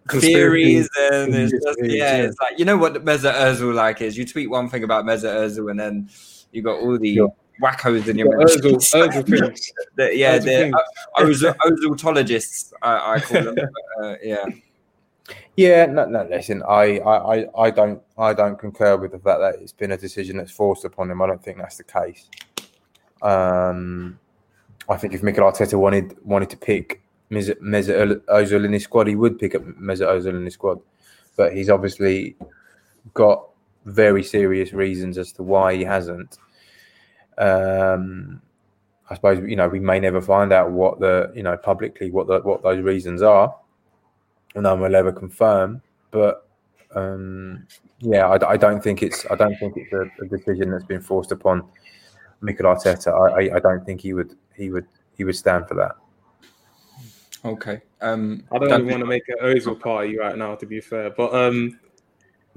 theories, 0.10 0.90
and 1.12 1.36
it's 1.36 1.52
just, 1.52 1.80
yeah, 1.84 2.16
it's 2.18 2.40
like 2.40 2.58
you 2.58 2.66
know 2.66 2.78
what 2.78 2.94
Mesut 3.06 3.34
Ozil 3.34 3.74
like 3.74 4.02
is. 4.02 4.18
You 4.18 4.26
tweet 4.26 4.50
one 4.50 4.70
thing 4.70 4.84
about 4.84 5.06
Mesut 5.06 5.34
Ozil, 5.36 5.70
and 5.70 5.80
then 5.80 6.10
you 6.52 6.62
got 6.62 6.80
all 6.80 6.98
the 6.98 7.22
wackos 7.62 8.08
in 8.08 8.18
your 8.18 8.28
Yeah, 8.28 8.46
Ozil- 8.46 8.64
mentions. 8.64 8.92
Ozil 8.92 9.40
things. 9.40 9.72
The- 9.96 10.16
yeah, 10.16 10.38
Ozil 10.38 10.72
the. 10.72 10.84
Ozil, 11.18 11.56
Oziltologists, 11.58 12.74
I, 12.82 13.14
I 13.16 13.20
call 13.20 13.44
them. 13.44 13.56
But, 13.56 14.06
uh, 14.06 14.16
yeah. 14.24 14.46
Yeah, 15.56 15.88
no, 15.88 16.06
no. 16.06 16.24
Listen, 16.30 16.62
I, 16.68 17.00
I, 17.00 17.48
I, 17.60 17.72
don't, 17.72 18.02
I 18.18 18.34
don't 18.34 18.58
concur 18.60 18.96
with 18.96 19.12
the 19.12 19.20
fact 19.20 19.40
that 19.40 19.56
it's 19.62 19.74
been 19.74 19.92
a 19.92 19.98
decision 19.98 20.38
that's 20.38 20.52
forced 20.52 20.86
upon 20.86 21.10
him. 21.10 21.22
I 21.22 21.28
don't 21.28 21.44
think 21.44 21.58
that's 21.58 21.78
the 21.78 21.84
case. 21.84 22.30
Um, 23.22 24.20
I 24.88 24.98
think 24.98 25.14
if 25.14 25.24
Mikel 25.24 25.44
Arteta 25.44 25.78
wanted 25.78 26.16
wanted 26.24 26.50
to 26.52 26.58
pick 26.58 27.02
Mesut 27.32 27.58
Ozil 27.60 28.66
in 28.66 28.72
his 28.72 28.84
squad, 28.84 29.08
he 29.08 29.16
would 29.16 29.40
pick 29.40 29.56
up 29.56 29.64
Mesut 29.64 30.08
Ozil 30.08 30.36
in 30.36 30.46
his 30.46 30.54
squad. 30.54 30.80
But 31.36 31.54
he's 31.54 31.70
obviously 31.70 32.36
got 33.14 33.50
very 33.88 34.24
serious 34.24 34.74
reasons 34.74 35.18
as 35.18 35.32
to 35.34 35.44
why 35.44 35.76
he 35.76 35.84
hasn't. 35.84 36.38
Um, 37.38 38.42
I 39.10 39.16
suppose 39.16 39.40
you 39.48 39.56
know 39.56 39.68
we 39.68 39.80
may 39.80 40.00
never 40.00 40.22
find 40.22 40.52
out 40.52 40.72
what 40.72 41.00
the 41.00 41.32
you 41.36 41.44
know 41.44 41.56
publicly 41.58 42.12
what 42.12 42.28
the 42.28 42.40
what 42.42 42.64
those 42.64 42.82
reasons 42.84 43.22
are 43.22 43.56
and 44.56 44.64
no 44.64 44.74
one 44.74 44.82
will 44.82 44.96
ever 44.96 45.12
confirm. 45.12 45.82
But 46.12 46.48
um, 46.96 47.68
yeah, 48.00 48.28
I, 48.28 48.52
I 48.52 48.58
don't 48.58 48.84
think 48.84 49.04
it's 49.04 49.26
I 49.30 49.36
don't 49.36 49.56
think 49.58 49.78
it's 49.78 49.94
a, 49.94 50.10
a 50.22 50.28
decision 50.28 50.72
that's 50.72 50.84
been 50.84 51.02
forced 51.02 51.32
upon 51.32 51.64
Mikel 52.42 52.66
Arteta. 52.66 53.14
I, 53.14 53.54
I, 53.54 53.56
I 53.58 53.60
don't 53.60 53.86
think 53.86 54.02
he 54.02 54.14
would 54.14 54.36
he 54.56 54.72
would 54.72 54.88
he 55.16 55.24
would 55.24 55.36
stand 55.36 55.68
for 55.68 55.76
that. 55.76 55.96
Okay. 57.46 57.82
Um, 58.02 58.44
I 58.52 58.58
don't 58.58 58.70
that- 58.70 58.82
even 58.82 58.92
want 58.92 59.02
to 59.02 59.06
make 59.06 59.24
an 59.30 59.38
Ozil 59.42 59.80
party 59.80 60.18
right 60.18 60.38
now, 60.38 60.56
to 60.56 60.66
be 60.66 60.82
fair. 60.82 61.12
But 61.12 61.34
um, 61.34 61.80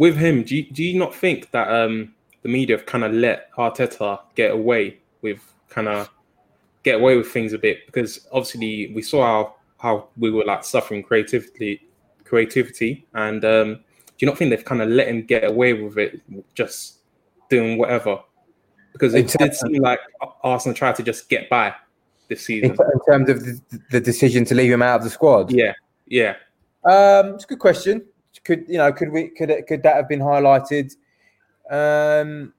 with 0.00 0.16
him, 0.16 0.42
do 0.42 0.56
you, 0.56 0.62
do 0.62 0.82
you 0.82 0.98
not 0.98 1.14
think 1.14 1.50
that 1.50 1.68
um, 1.68 2.14
the 2.40 2.48
media 2.48 2.74
have 2.74 2.86
kind 2.86 3.04
of 3.04 3.12
let 3.12 3.52
Arteta 3.52 4.18
get 4.34 4.50
away 4.50 4.96
with 5.20 5.52
kind 5.68 5.88
of 5.88 6.08
get 6.82 6.94
away 6.94 7.18
with 7.18 7.28
things 7.30 7.52
a 7.52 7.58
bit? 7.58 7.84
Because 7.84 8.26
obviously 8.32 8.92
we 8.94 9.02
saw 9.02 9.22
how 9.22 9.54
how 9.76 10.08
we 10.16 10.30
were 10.30 10.44
like 10.46 10.64
suffering 10.64 11.02
creativity, 11.02 11.86
creativity, 12.24 13.06
and 13.12 13.44
um, 13.44 13.74
do 13.74 13.80
you 14.20 14.26
not 14.26 14.38
think 14.38 14.48
they've 14.48 14.64
kind 14.64 14.80
of 14.80 14.88
let 14.88 15.06
him 15.06 15.22
get 15.22 15.44
away 15.44 15.74
with 15.74 15.98
it, 15.98 16.22
just 16.54 17.00
doing 17.50 17.76
whatever? 17.76 18.20
Because 18.94 19.12
it 19.12 19.28
did 19.28 19.54
seem 19.54 19.82
like 19.82 20.00
Arsenal 20.42 20.74
tried 20.74 20.96
to 20.96 21.02
just 21.02 21.28
get 21.28 21.50
by 21.50 21.74
this 22.28 22.46
season. 22.46 22.70
in 22.70 23.00
terms 23.06 23.28
of 23.28 23.44
the, 23.44 23.60
the 23.90 24.00
decision 24.00 24.46
to 24.46 24.54
leave 24.54 24.72
him 24.72 24.80
out 24.80 25.00
of 25.00 25.04
the 25.04 25.10
squad, 25.10 25.52
Yeah, 25.52 25.74
yeah. 26.06 26.36
Um, 26.86 27.34
it's 27.34 27.44
a 27.44 27.48
good 27.48 27.58
question. 27.58 28.06
Could 28.44 28.64
you 28.68 28.79
know? 28.79 28.92
Could 28.92 29.11
we? 29.11 29.29
Could 29.29 29.53
could 29.68 29.83
that 29.83 29.96
have 29.96 30.09
been 30.09 30.20
highlighted? 30.20 30.96
Um, 31.70 32.53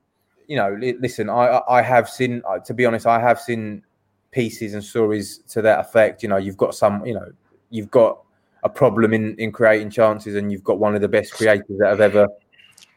you 0.47 0.55
know, 0.55 0.75
li- 0.79 0.97
listen. 0.99 1.29
I 1.29 1.47
I 1.47 1.79
I 1.79 1.81
have 1.81 2.09
seen. 2.09 2.41
uh, 2.47 2.59
To 2.59 2.73
be 2.73 2.85
honest, 2.85 3.05
I 3.07 3.19
have 3.19 3.39
seen 3.39 3.83
pieces 4.31 4.73
and 4.73 4.83
stories 4.83 5.39
to 5.49 5.61
that 5.61 5.79
effect. 5.79 6.23
You 6.23 6.29
know, 6.29 6.37
you've 6.37 6.57
got 6.57 6.75
some. 6.75 7.05
You 7.05 7.15
know, 7.15 7.31
you've 7.69 7.91
got 7.91 8.21
a 8.63 8.69
problem 8.69 9.13
in 9.13 9.35
in 9.37 9.51
creating 9.51 9.89
chances, 9.89 10.35
and 10.35 10.51
you've 10.51 10.63
got 10.63 10.77
one 10.79 10.95
of 10.95 11.01
the 11.01 11.07
best 11.07 11.33
creators 11.33 11.77
that 11.79 11.89
have 11.89 12.01
ever 12.01 12.27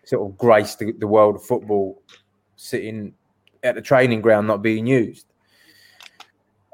sort 0.05 0.31
of 0.31 0.37
graced 0.37 0.79
the, 0.79 0.93
the 0.93 1.07
world 1.07 1.37
of 1.37 1.45
football, 1.45 2.03
sitting 2.57 3.15
at 3.63 3.75
the 3.75 3.81
training 3.83 4.21
ground 4.21 4.47
not 4.47 4.61
being 4.61 4.87
used. 4.87 5.27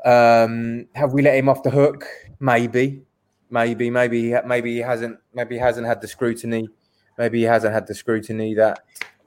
Um, 0.04 0.86
have 0.94 1.12
we 1.12 1.22
let 1.22 1.36
him 1.36 1.48
off 1.48 1.62
the 1.62 1.70
hook? 1.70 2.04
Maybe, 2.40 3.02
maybe, 3.50 3.90
maybe, 3.90 4.30
he 4.30 4.36
maybe 4.46 4.74
he 4.74 4.78
hasn't, 4.80 5.18
maybe 5.34 5.56
he 5.56 5.60
hasn't 5.60 5.86
had 5.86 6.00
the 6.00 6.08
scrutiny, 6.08 6.68
maybe 7.18 7.38
he 7.38 7.44
hasn't 7.44 7.72
had 7.74 7.86
the 7.86 7.94
scrutiny 7.94 8.54
that 8.54 8.80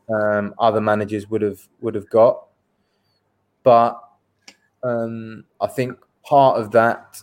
um, 0.09 0.53
other 0.59 0.81
managers 0.81 1.29
would 1.29 1.41
have 1.41 1.67
would 1.81 1.95
have 1.95 2.09
got. 2.09 2.45
But 3.63 3.99
um, 4.83 5.45
I 5.61 5.67
think 5.67 5.97
part 6.25 6.59
of 6.59 6.71
that, 6.71 7.21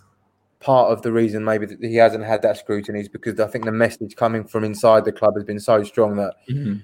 part 0.61 0.91
of 0.91 1.03
the 1.03 1.13
reason 1.13 1.45
maybe 1.45 1.67
that 1.67 1.83
he 1.83 1.97
hasn't 1.97 2.25
had 2.25 2.43
that 2.43 2.57
scrutiny 2.57 3.01
is 3.01 3.09
because 3.09 3.39
I 3.41 3.47
think 3.47 3.65
the 3.65 3.73
message 3.73 4.17
coming 4.17 4.45
from 4.45 4.65
inside 4.65 5.05
the 5.05 5.13
club 5.13 5.35
has 5.37 5.45
been 5.45 5.61
so 5.61 5.83
strong 5.85 6.17
that 6.17 6.35
Mhm. 6.49 6.83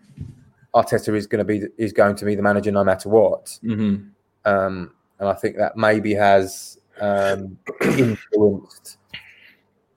Arteta 0.74 1.14
is 1.14 1.26
going 1.26 1.38
to 1.38 1.44
be 1.44 1.62
is 1.78 1.92
going 1.92 2.16
to 2.16 2.24
be 2.26 2.34
the 2.34 2.42
manager 2.42 2.70
no 2.70 2.84
matter 2.84 3.08
what. 3.08 3.58
Mhm. 3.64 4.10
Um, 4.44 4.92
and 5.18 5.28
I 5.28 5.32
think 5.34 5.56
that 5.56 5.76
maybe 5.76 6.12
has 6.14 6.78
um, 7.00 7.58
influenced, 7.82 8.98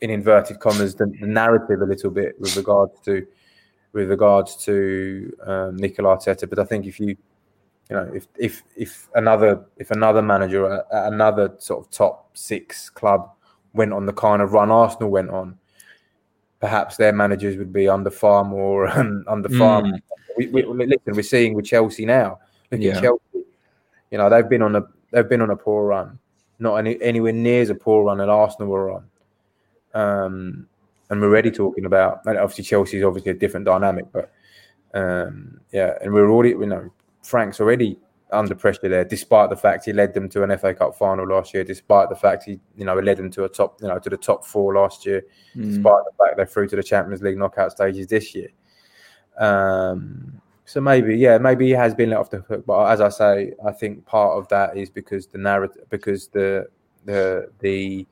in 0.01 0.09
inverted 0.09 0.59
commas, 0.59 0.95
the, 0.95 1.05
the 1.19 1.27
narrative 1.27 1.81
a 1.81 1.85
little 1.85 2.09
bit 2.11 2.39
with 2.39 2.55
regards 2.55 2.99
to 3.01 3.25
with 3.93 4.09
regards 4.09 4.55
to 4.65 5.35
um, 5.45 5.75
Mikel 5.77 6.05
Arteta. 6.05 6.47
But 6.49 6.59
I 6.59 6.63
think 6.65 6.85
if 6.85 6.99
you 6.99 7.07
you 7.07 7.95
know 7.95 8.09
if 8.13 8.27
if 8.37 8.63
if 8.75 9.09
another 9.15 9.65
if 9.77 9.91
another 9.91 10.21
manager 10.21 10.71
at 10.71 10.85
at 10.91 11.11
another 11.13 11.55
sort 11.57 11.85
of 11.85 11.91
top 11.91 12.37
six 12.37 12.89
club 12.89 13.29
went 13.73 13.93
on 13.93 14.05
the 14.05 14.13
kind 14.13 14.41
of 14.41 14.53
run 14.53 14.71
Arsenal 14.71 15.09
went 15.09 15.29
on, 15.29 15.57
perhaps 16.59 16.97
their 16.97 17.13
managers 17.13 17.57
would 17.57 17.73
be 17.73 17.87
under 17.87 18.11
far 18.11 18.43
more 18.43 18.87
um, 18.97 19.23
under 19.27 19.49
far. 19.49 19.81
Mm. 19.81 20.01
We, 20.37 20.47
we, 20.47 20.63
listen, 20.63 21.15
we're 21.15 21.21
seeing 21.23 21.53
with 21.53 21.65
Chelsea 21.65 22.05
now. 22.05 22.39
Look 22.71 22.79
Yeah. 22.81 22.95
at 22.95 23.03
Chelsea. 23.03 23.47
You 24.11 24.17
know 24.17 24.29
they've 24.29 24.47
been 24.47 24.61
on 24.61 24.75
a 24.75 24.83
they've 25.11 25.27
been 25.27 25.41
on 25.41 25.49
a 25.49 25.55
poor 25.55 25.85
run, 25.87 26.17
not 26.59 26.75
any, 26.75 27.01
anywhere 27.01 27.33
near 27.33 27.61
as 27.61 27.69
a 27.69 27.75
poor 27.75 28.05
run 28.05 28.19
that 28.19 28.29
Arsenal 28.29 28.69
were 28.69 28.91
on. 28.91 29.08
Um, 29.93 30.67
and 31.09 31.19
we're 31.21 31.27
already 31.29 31.51
talking 31.51 31.85
about 31.85 32.19
and 32.25 32.37
obviously 32.37 32.63
Chelsea 32.63 32.97
is 32.97 33.03
obviously 33.03 33.31
a 33.31 33.35
different 33.35 33.65
dynamic, 33.65 34.05
but 34.11 34.31
um, 34.93 35.59
yeah, 35.71 35.93
and 36.01 36.13
we're 36.13 36.29
already 36.29 36.49
you 36.49 36.65
know 36.65 36.91
Frank's 37.23 37.59
already 37.59 37.97
under 38.31 38.53
pressure 38.53 38.87
there, 38.87 39.03
despite 39.03 39.49
the 39.49 39.55
fact 39.55 39.85
he 39.85 39.93
led 39.93 40.13
them 40.13 40.29
to 40.29 40.43
an 40.43 40.55
FA 40.59 40.73
Cup 40.75 40.95
final 40.95 41.27
last 41.27 41.51
year, 41.53 41.63
despite 41.63 42.09
the 42.09 42.15
fact 42.15 42.43
he 42.43 42.59
you 42.77 42.85
know 42.85 42.95
led 42.95 43.17
them 43.17 43.31
to 43.31 43.43
a 43.45 43.49
top 43.49 43.81
you 43.81 43.87
know 43.87 43.97
to 43.97 44.09
the 44.09 44.17
top 44.17 44.45
four 44.45 44.75
last 44.75 45.05
year, 45.05 45.23
Mm. 45.55 45.63
despite 45.65 46.03
the 46.05 46.23
fact 46.23 46.37
they're 46.37 46.45
through 46.45 46.67
to 46.67 46.75
the 46.75 46.83
Champions 46.83 47.23
League 47.23 47.37
knockout 47.37 47.71
stages 47.71 48.05
this 48.07 48.35
year. 48.35 48.49
Um, 49.39 50.41
so 50.65 50.79
maybe, 50.79 51.17
yeah, 51.17 51.39
maybe 51.39 51.65
he 51.65 51.71
has 51.71 51.95
been 51.95 52.11
let 52.11 52.19
off 52.19 52.29
the 52.29 52.41
hook. 52.41 52.65
But 52.67 52.91
as 52.91 53.01
I 53.01 53.09
say, 53.09 53.53
I 53.65 53.71
think 53.71 54.05
part 54.05 54.37
of 54.37 54.47
that 54.49 54.77
is 54.77 54.89
because 54.91 55.25
the 55.25 55.39
narrative, 55.39 55.85
because 55.89 56.27
the 56.27 56.67
the 57.05 57.49
the 57.59 58.05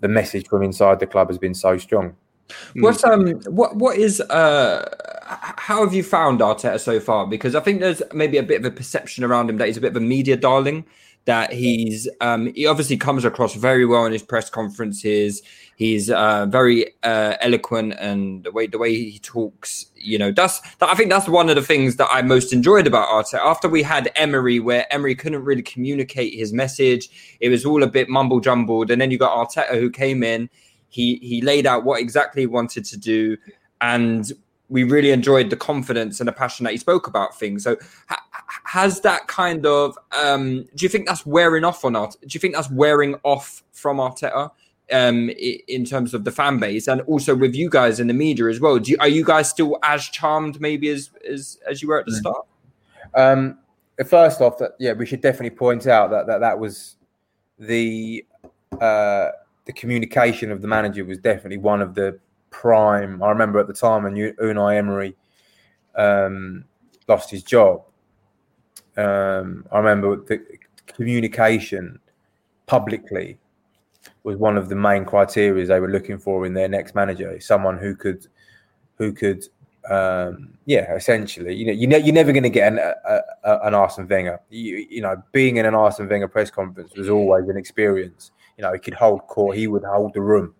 the 0.00 0.08
message 0.08 0.48
from 0.48 0.62
inside 0.62 1.00
the 1.00 1.06
club 1.06 1.28
has 1.28 1.38
been 1.38 1.54
so 1.54 1.78
strong. 1.78 2.16
What's 2.76 3.04
um 3.04 3.28
what 3.42 3.76
what 3.76 3.98
is 3.98 4.20
uh 4.20 4.88
how 5.24 5.84
have 5.84 5.92
you 5.92 6.02
found 6.02 6.40
Arteta 6.40 6.80
so 6.80 6.98
far? 6.98 7.26
Because 7.26 7.54
I 7.54 7.60
think 7.60 7.80
there's 7.80 8.02
maybe 8.14 8.38
a 8.38 8.42
bit 8.42 8.60
of 8.60 8.64
a 8.64 8.70
perception 8.70 9.24
around 9.24 9.50
him 9.50 9.58
that 9.58 9.66
he's 9.66 9.76
a 9.76 9.80
bit 9.80 9.90
of 9.90 9.96
a 9.96 10.00
media 10.00 10.36
darling. 10.36 10.86
That 11.28 11.52
he's 11.52 12.08
um, 12.22 12.54
he 12.54 12.66
obviously 12.66 12.96
comes 12.96 13.22
across 13.26 13.54
very 13.54 13.84
well 13.84 14.06
in 14.06 14.12
his 14.12 14.22
press 14.22 14.48
conferences. 14.48 15.42
He's 15.76 16.08
uh, 16.08 16.46
very 16.46 16.94
uh, 17.02 17.34
eloquent, 17.42 17.92
and 18.00 18.42
the 18.44 18.50
way 18.50 18.66
the 18.66 18.78
way 18.78 18.94
he 18.94 19.18
talks, 19.18 19.90
you 19.94 20.16
know, 20.18 20.32
that's 20.32 20.60
that, 20.76 20.88
I 20.88 20.94
think 20.94 21.10
that's 21.10 21.28
one 21.28 21.50
of 21.50 21.56
the 21.56 21.62
things 21.62 21.96
that 21.96 22.08
I 22.10 22.22
most 22.22 22.54
enjoyed 22.54 22.86
about 22.86 23.08
Arteta. 23.08 23.40
After 23.44 23.68
we 23.68 23.82
had 23.82 24.10
Emery, 24.16 24.58
where 24.58 24.90
Emery 24.90 25.14
couldn't 25.14 25.44
really 25.44 25.60
communicate 25.60 26.32
his 26.32 26.50
message, 26.54 27.36
it 27.40 27.50
was 27.50 27.66
all 27.66 27.82
a 27.82 27.86
bit 27.86 28.08
mumble 28.08 28.40
jumbled, 28.40 28.90
and 28.90 28.98
then 28.98 29.10
you 29.10 29.18
got 29.18 29.36
Arteta 29.36 29.78
who 29.78 29.90
came 29.90 30.22
in. 30.22 30.48
He 30.88 31.16
he 31.20 31.42
laid 31.42 31.66
out 31.66 31.84
what 31.84 32.00
exactly 32.00 32.40
he 32.42 32.46
wanted 32.46 32.86
to 32.86 32.96
do, 32.96 33.36
and 33.82 34.32
we 34.68 34.84
really 34.84 35.10
enjoyed 35.10 35.50
the 35.50 35.56
confidence 35.56 36.20
and 36.20 36.28
the 36.28 36.32
passion 36.32 36.64
that 36.64 36.72
he 36.72 36.78
spoke 36.78 37.06
about 37.06 37.38
things. 37.38 37.64
So, 37.64 37.76
ha- 38.08 38.22
has 38.64 39.00
that 39.00 39.26
kind 39.28 39.64
of? 39.66 39.96
Um, 40.12 40.64
do 40.74 40.84
you 40.84 40.88
think 40.88 41.06
that's 41.06 41.24
wearing 41.24 41.64
off 41.64 41.84
or 41.84 41.90
not? 41.90 42.16
Do 42.20 42.28
you 42.30 42.40
think 42.40 42.54
that's 42.54 42.70
wearing 42.70 43.16
off 43.24 43.62
from 43.72 43.98
Arteta 43.98 44.50
um, 44.92 45.30
in 45.30 45.84
terms 45.84 46.14
of 46.14 46.24
the 46.24 46.32
fan 46.32 46.58
base, 46.58 46.88
and 46.88 47.00
also 47.02 47.34
with 47.34 47.54
you 47.54 47.70
guys 47.70 48.00
in 48.00 48.06
the 48.06 48.14
media 48.14 48.48
as 48.48 48.60
well? 48.60 48.78
Do 48.78 48.90
you, 48.90 48.96
are 49.00 49.08
you 49.08 49.24
guys 49.24 49.48
still 49.48 49.78
as 49.82 50.04
charmed, 50.04 50.60
maybe 50.60 50.88
as 50.90 51.10
as 51.28 51.58
as 51.68 51.82
you 51.82 51.88
were 51.88 52.00
at 52.00 52.06
the 52.06 52.12
start? 52.12 52.46
Um, 53.14 53.58
first 54.06 54.40
off, 54.40 54.58
that 54.58 54.72
yeah, 54.78 54.92
we 54.92 55.06
should 55.06 55.20
definitely 55.20 55.56
point 55.56 55.86
out 55.86 56.10
that 56.10 56.26
that, 56.26 56.40
that 56.40 56.58
was 56.58 56.96
the 57.58 58.24
uh, 58.80 59.28
the 59.64 59.72
communication 59.72 60.50
of 60.50 60.62
the 60.62 60.68
manager 60.68 61.04
was 61.04 61.18
definitely 61.18 61.58
one 61.58 61.82
of 61.82 61.94
the 61.94 62.18
prime. 62.50 63.22
I 63.22 63.28
remember 63.30 63.58
at 63.58 63.66
the 63.66 63.74
time 63.74 64.04
when 64.04 64.14
Unai 64.14 64.76
Emery 64.76 65.16
um, 65.96 66.64
lost 67.08 67.30
his 67.30 67.42
job. 67.42 67.82
Um, 68.96 69.66
I 69.70 69.78
remember 69.78 70.16
the 70.16 70.40
communication 70.86 72.00
publicly 72.66 73.38
was 74.24 74.36
one 74.36 74.56
of 74.56 74.68
the 74.68 74.74
main 74.74 75.04
criteria 75.04 75.66
they 75.66 75.80
were 75.80 75.90
looking 75.90 76.18
for 76.18 76.46
in 76.46 76.54
their 76.54 76.68
next 76.68 76.94
manager. 76.94 77.38
Someone 77.40 77.78
who 77.78 77.94
could, 77.94 78.26
who 78.96 79.12
could, 79.12 79.44
um, 79.88 80.54
yeah, 80.66 80.94
essentially, 80.94 81.54
you 81.54 81.66
know, 81.66 81.72
you 81.72 81.86
ne- 81.86 82.00
you're 82.00 82.14
never 82.14 82.32
going 82.32 82.42
to 82.42 82.50
get 82.50 82.72
an, 82.72 82.78
a, 82.78 83.20
a, 83.44 83.58
an 83.66 83.74
Arsene 83.74 84.08
Wenger. 84.08 84.40
You, 84.50 84.86
you 84.90 85.00
know, 85.00 85.22
being 85.32 85.56
in 85.56 85.66
an 85.66 85.74
Arsene 85.74 86.08
Wenger 86.08 86.28
press 86.28 86.50
conference 86.50 86.94
was 86.96 87.08
always 87.08 87.48
an 87.48 87.56
experience. 87.56 88.32
You 88.56 88.62
know, 88.62 88.72
he 88.72 88.78
could 88.78 88.94
hold 88.94 89.26
court, 89.28 89.56
he 89.56 89.66
would 89.66 89.84
hold 89.84 90.12
the 90.14 90.20
room 90.20 90.54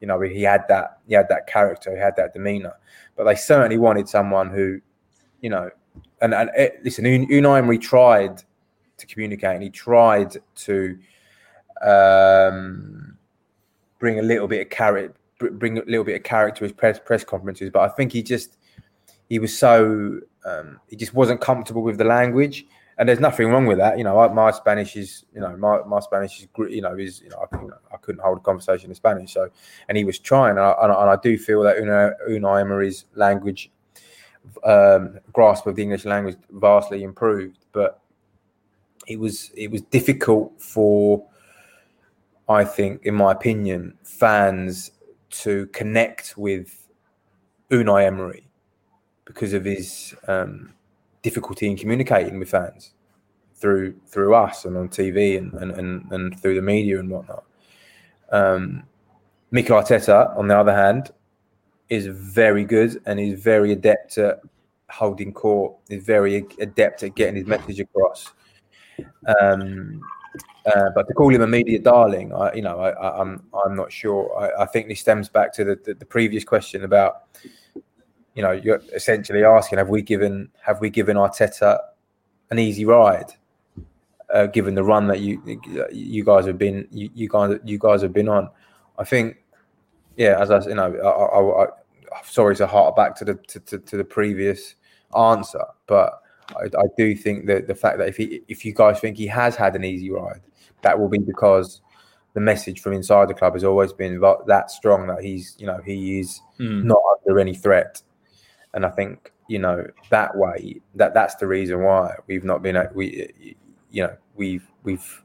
you 0.00 0.06
know, 0.06 0.20
he 0.20 0.42
had 0.42 0.64
that 0.68 0.98
he 1.06 1.14
had 1.14 1.28
that 1.28 1.46
character, 1.46 1.94
he 1.94 2.00
had 2.00 2.16
that 2.16 2.32
demeanor. 2.32 2.74
But 3.16 3.24
they 3.24 3.34
certainly 3.34 3.78
wanted 3.78 4.08
someone 4.08 4.50
who, 4.50 4.80
you 5.40 5.50
know, 5.50 5.70
and, 6.20 6.34
and 6.34 6.50
it, 6.56 6.80
listen, 6.84 7.04
Unai 7.04 7.58
Emery 7.58 7.78
tried 7.78 8.42
to 8.98 9.06
communicate 9.06 9.54
and 9.54 9.62
he 9.62 9.70
tried 9.70 10.36
to 10.54 10.98
um, 11.82 13.16
bring 13.98 14.18
a 14.18 14.22
little 14.22 14.48
bit 14.48 14.62
of 14.62 14.70
character, 14.70 15.14
bring 15.38 15.78
a 15.78 15.82
little 15.82 16.04
bit 16.04 16.16
of 16.16 16.22
character 16.22 16.60
to 16.60 16.64
his 16.64 16.72
press 16.72 16.98
press 16.98 17.24
conferences. 17.24 17.70
But 17.70 17.82
I 17.82 17.88
think 17.94 18.12
he 18.12 18.22
just 18.22 18.56
he 19.28 19.38
was 19.38 19.56
so 19.56 20.20
um, 20.44 20.80
he 20.88 20.96
just 20.96 21.14
wasn't 21.14 21.40
comfortable 21.40 21.82
with 21.82 21.98
the 21.98 22.04
language 22.04 22.66
and 22.98 23.08
there's 23.08 23.20
nothing 23.20 23.48
wrong 23.48 23.66
with 23.66 23.78
that. 23.78 23.98
You 23.98 24.04
know, 24.04 24.28
my 24.28 24.50
Spanish 24.50 24.96
is, 24.96 25.24
you 25.34 25.40
know, 25.40 25.56
my, 25.56 25.82
my 25.84 26.00
Spanish 26.00 26.40
is, 26.40 26.48
you 26.68 26.82
know, 26.82 26.94
is, 26.94 27.20
you 27.22 27.30
know, 27.30 27.38
I, 27.42 27.46
couldn't, 27.46 27.72
I 27.92 27.96
couldn't 27.96 28.20
hold 28.22 28.38
a 28.38 28.40
conversation 28.40 28.90
in 28.90 28.94
Spanish. 28.94 29.32
So, 29.32 29.48
and 29.88 29.96
he 29.96 30.04
was 30.04 30.18
trying, 30.18 30.50
and 30.50 30.60
I, 30.60 30.74
and 30.80 30.92
I, 30.92 31.16
do 31.16 31.38
feel 31.38 31.62
that 31.62 31.78
Unai, 31.78 32.12
Unai 32.28 32.60
Emery's 32.60 33.06
language 33.14 33.70
um, 34.64 35.18
grasp 35.32 35.66
of 35.66 35.76
the 35.76 35.82
English 35.82 36.04
language 36.04 36.36
vastly 36.50 37.02
improved, 37.02 37.58
but 37.72 38.00
it 39.06 39.18
was 39.18 39.50
it 39.56 39.70
was 39.70 39.82
difficult 39.82 40.60
for, 40.60 41.24
I 42.48 42.64
think, 42.64 43.04
in 43.04 43.14
my 43.14 43.32
opinion, 43.32 43.98
fans 44.02 44.90
to 45.30 45.66
connect 45.66 46.36
with 46.36 46.88
Unai 47.70 48.04
Emery 48.06 48.48
because 49.24 49.52
of 49.52 49.64
his. 49.64 50.14
Um, 50.28 50.74
difficulty 51.22 51.68
in 51.68 51.76
communicating 51.76 52.38
with 52.38 52.50
fans 52.50 52.92
through 53.54 53.94
through 54.06 54.34
us 54.34 54.64
and 54.64 54.76
on 54.76 54.88
TV 54.88 55.38
and 55.38 55.52
and, 55.54 55.70
and, 55.72 56.12
and 56.12 56.40
through 56.40 56.54
the 56.54 56.62
media 56.62 56.98
and 56.98 57.10
whatnot. 57.10 57.44
Um, 58.30 58.84
Mikel 59.50 59.76
Arteta, 59.76 60.36
on 60.36 60.48
the 60.48 60.58
other 60.58 60.74
hand, 60.74 61.10
is 61.88 62.06
very 62.06 62.64
good 62.64 63.00
and 63.06 63.20
is 63.20 63.40
very 63.40 63.72
adept 63.72 64.18
at 64.18 64.40
holding 64.90 65.32
court. 65.32 65.76
Is 65.90 66.04
very 66.04 66.44
adept 66.58 67.02
at 67.02 67.14
getting 67.14 67.36
his 67.36 67.46
message 67.46 67.80
across. 67.80 68.32
Um, 69.40 70.00
uh, 70.66 70.90
but 70.94 71.06
to 71.08 71.14
call 71.14 71.34
him 71.34 71.42
a 71.42 71.46
media 71.46 71.78
darling, 71.78 72.32
I, 72.32 72.54
you 72.54 72.62
know, 72.62 72.78
I, 72.78 73.20
am 73.20 73.42
I'm, 73.52 73.60
I'm 73.64 73.76
not 73.76 73.92
sure. 73.92 74.32
I, 74.38 74.62
I, 74.62 74.66
think 74.66 74.88
this 74.88 75.00
stems 75.00 75.28
back 75.28 75.52
to 75.54 75.64
the, 75.64 75.78
the, 75.84 75.94
the 75.94 76.04
previous 76.04 76.44
question 76.44 76.84
about 76.84 77.24
you 78.34 78.42
know, 78.42 78.52
you're 78.52 78.80
essentially 78.94 79.44
asking, 79.44 79.78
have 79.78 79.88
we 79.88 80.02
given 80.02 80.50
have 80.62 80.80
we 80.80 80.90
given 80.90 81.16
Arteta 81.16 81.78
an 82.50 82.58
easy 82.58 82.84
ride, 82.84 83.32
uh, 84.32 84.46
given 84.46 84.74
the 84.74 84.82
run 84.82 85.06
that 85.08 85.20
you 85.20 85.42
you 85.92 86.24
guys 86.24 86.46
have 86.46 86.58
been 86.58 86.88
you, 86.90 87.10
you 87.14 87.28
guys 87.28 87.58
you 87.64 87.78
guys 87.78 88.02
have 88.02 88.12
been 88.12 88.28
on? 88.28 88.48
I 88.98 89.04
think, 89.04 89.36
yeah, 90.16 90.40
as 90.40 90.50
I 90.50 90.60
you 90.60 90.74
know, 90.74 90.94
I, 90.96 91.08
I, 91.08 91.64
I 91.64 92.22
sorry 92.24 92.56
to 92.56 92.66
hark 92.66 92.96
back 92.96 93.16
to 93.16 93.24
the 93.24 93.34
to, 93.34 93.60
to, 93.60 93.78
to 93.78 93.96
the 93.96 94.04
previous 94.04 94.76
answer, 95.16 95.64
but 95.86 96.22
I, 96.56 96.64
I, 96.64 96.84
do 96.96 97.14
think 97.14 97.46
that 97.46 97.66
the 97.66 97.74
fact 97.74 97.98
that 97.98 98.08
if 98.08 98.16
he 98.16 98.42
if 98.48 98.64
you 98.64 98.72
guys 98.72 99.00
think 99.00 99.16
he 99.18 99.26
has 99.26 99.56
had 99.56 99.76
an 99.76 99.84
easy 99.84 100.10
ride, 100.10 100.40
that 100.82 100.98
will 100.98 101.08
be 101.08 101.18
because 101.18 101.82
the 102.34 102.40
message 102.40 102.80
from 102.80 102.94
inside 102.94 103.28
the 103.28 103.34
club 103.34 103.52
has 103.52 103.64
always 103.64 103.92
been 103.92 104.18
that 104.46 104.70
strong 104.70 105.06
that 105.06 105.22
he's 105.22 105.54
you 105.58 105.66
know 105.66 105.80
he 105.84 106.20
is 106.20 106.40
mm. 106.58 106.82
not 106.82 107.00
under 107.26 107.38
any 107.38 107.54
threat 107.54 108.02
and 108.74 108.86
I 108.86 108.90
think 108.90 109.32
you 109.48 109.58
know 109.58 109.86
that 110.10 110.36
way 110.36 110.80
that 110.94 111.14
that's 111.14 111.34
the 111.36 111.46
reason 111.46 111.82
why 111.82 112.14
we've 112.26 112.44
not 112.44 112.62
been 112.62 112.76
we 112.94 113.56
you 113.90 114.02
know 114.04 114.16
we've 114.34 114.66
we've 114.82 115.22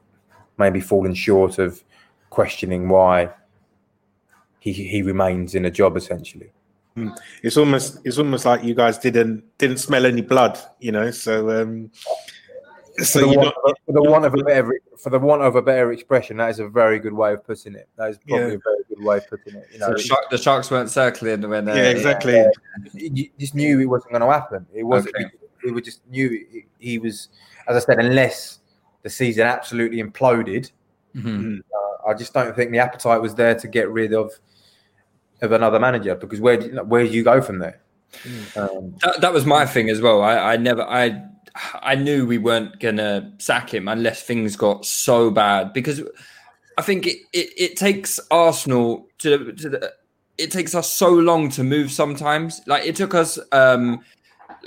maybe 0.58 0.80
fallen 0.80 1.14
short 1.14 1.58
of 1.58 1.82
questioning 2.30 2.88
why 2.88 3.30
he 4.58 4.72
he 4.72 5.02
remains 5.02 5.54
in 5.54 5.64
a 5.64 5.70
job 5.70 5.96
essentially. 5.96 6.50
Hmm. 6.94 7.10
It's 7.42 7.56
almost 7.56 8.00
it's 8.04 8.18
almost 8.18 8.44
like 8.44 8.64
you 8.64 8.74
guys 8.74 8.98
didn't 8.98 9.44
didn't 9.58 9.78
smell 9.78 10.04
any 10.04 10.22
blood, 10.22 10.58
you 10.80 10.92
know. 10.92 11.10
So 11.10 11.62
um, 11.62 11.90
so 13.02 13.20
for 13.20 13.26
the, 13.26 13.36
want, 13.36 13.54
for 13.86 13.92
the 13.92 14.02
want 14.02 14.24
of 14.24 14.34
a 14.34 14.42
better 14.42 14.80
for 14.96 15.10
the 15.10 15.18
want 15.18 15.42
of 15.42 15.56
a 15.56 15.62
better 15.62 15.92
expression, 15.92 16.36
that 16.38 16.50
is 16.50 16.58
a 16.58 16.68
very 16.68 16.98
good 16.98 17.12
way 17.12 17.32
of 17.32 17.44
putting 17.44 17.74
it. 17.74 17.88
That 17.96 18.10
is 18.10 18.18
probably 18.18 18.48
yeah. 18.48 18.54
a 18.54 18.58
very 18.58 18.82
good 18.88 19.04
way 19.04 19.16
of 19.18 19.28
putting 19.28 19.54
it. 19.54 19.68
You 19.72 19.78
know, 19.78 19.86
so 19.88 19.92
the, 19.92 20.02
shark, 20.02 20.30
the, 20.30 20.38
sharks 20.38 20.70
weren't 20.70 20.90
circling 20.90 21.48
when. 21.48 21.68
Uh, 21.68 21.74
yeah, 21.74 21.90
exactly. 21.90 22.40
Uh, 22.40 22.48
you 22.94 23.30
just 23.38 23.54
knew 23.54 23.80
it 23.80 23.86
wasn't 23.86 24.12
going 24.12 24.22
to 24.22 24.32
happen. 24.32 24.66
It 24.72 24.84
wasn't. 24.84 25.14
Okay. 25.16 25.26
We, 25.64 25.72
we 25.72 25.82
just 25.82 26.06
knew 26.08 26.28
he, 26.28 26.66
he, 26.78 26.98
was, 26.98 27.28
as 27.66 27.76
I 27.76 27.86
said, 27.86 27.98
unless 27.98 28.60
the 29.02 29.10
season 29.10 29.46
absolutely 29.46 30.02
imploded. 30.02 30.70
Mm-hmm. 31.14 31.58
Uh, 31.60 32.10
I 32.10 32.14
just 32.14 32.32
don't 32.32 32.54
think 32.54 32.70
the 32.70 32.78
appetite 32.78 33.20
was 33.20 33.34
there 33.34 33.54
to 33.54 33.68
get 33.68 33.90
rid 33.90 34.12
of 34.12 34.32
of 35.40 35.52
another 35.52 35.78
manager 35.78 36.14
because 36.14 36.40
where 36.40 36.60
where 36.84 37.04
do 37.04 37.10
you 37.10 37.22
go 37.22 37.40
from 37.40 37.58
there? 37.58 37.80
Mm. 38.24 38.56
Um, 38.56 38.94
that, 39.02 39.20
that 39.20 39.32
was 39.32 39.44
my 39.44 39.66
thing 39.66 39.90
as 39.90 40.00
well. 40.00 40.22
I, 40.22 40.54
I 40.54 40.56
never 40.56 40.82
I 40.82 41.22
I 41.74 41.94
knew 41.94 42.26
we 42.26 42.38
weren't 42.38 42.78
gonna 42.80 43.32
sack 43.38 43.72
him 43.72 43.88
unless 43.88 44.22
things 44.22 44.56
got 44.56 44.84
so 44.84 45.30
bad 45.30 45.72
because 45.72 46.02
I 46.76 46.82
think 46.82 47.06
it, 47.06 47.18
it, 47.32 47.50
it 47.56 47.76
takes 47.76 48.20
Arsenal 48.30 49.08
to, 49.18 49.52
to 49.52 49.68
the, 49.68 49.92
it 50.38 50.52
takes 50.52 50.74
us 50.74 50.90
so 50.90 51.10
long 51.10 51.50
to 51.50 51.64
move 51.64 51.90
sometimes. 51.90 52.60
Like 52.66 52.86
it 52.86 52.94
took 52.94 53.14
us 53.14 53.38
um, 53.50 54.00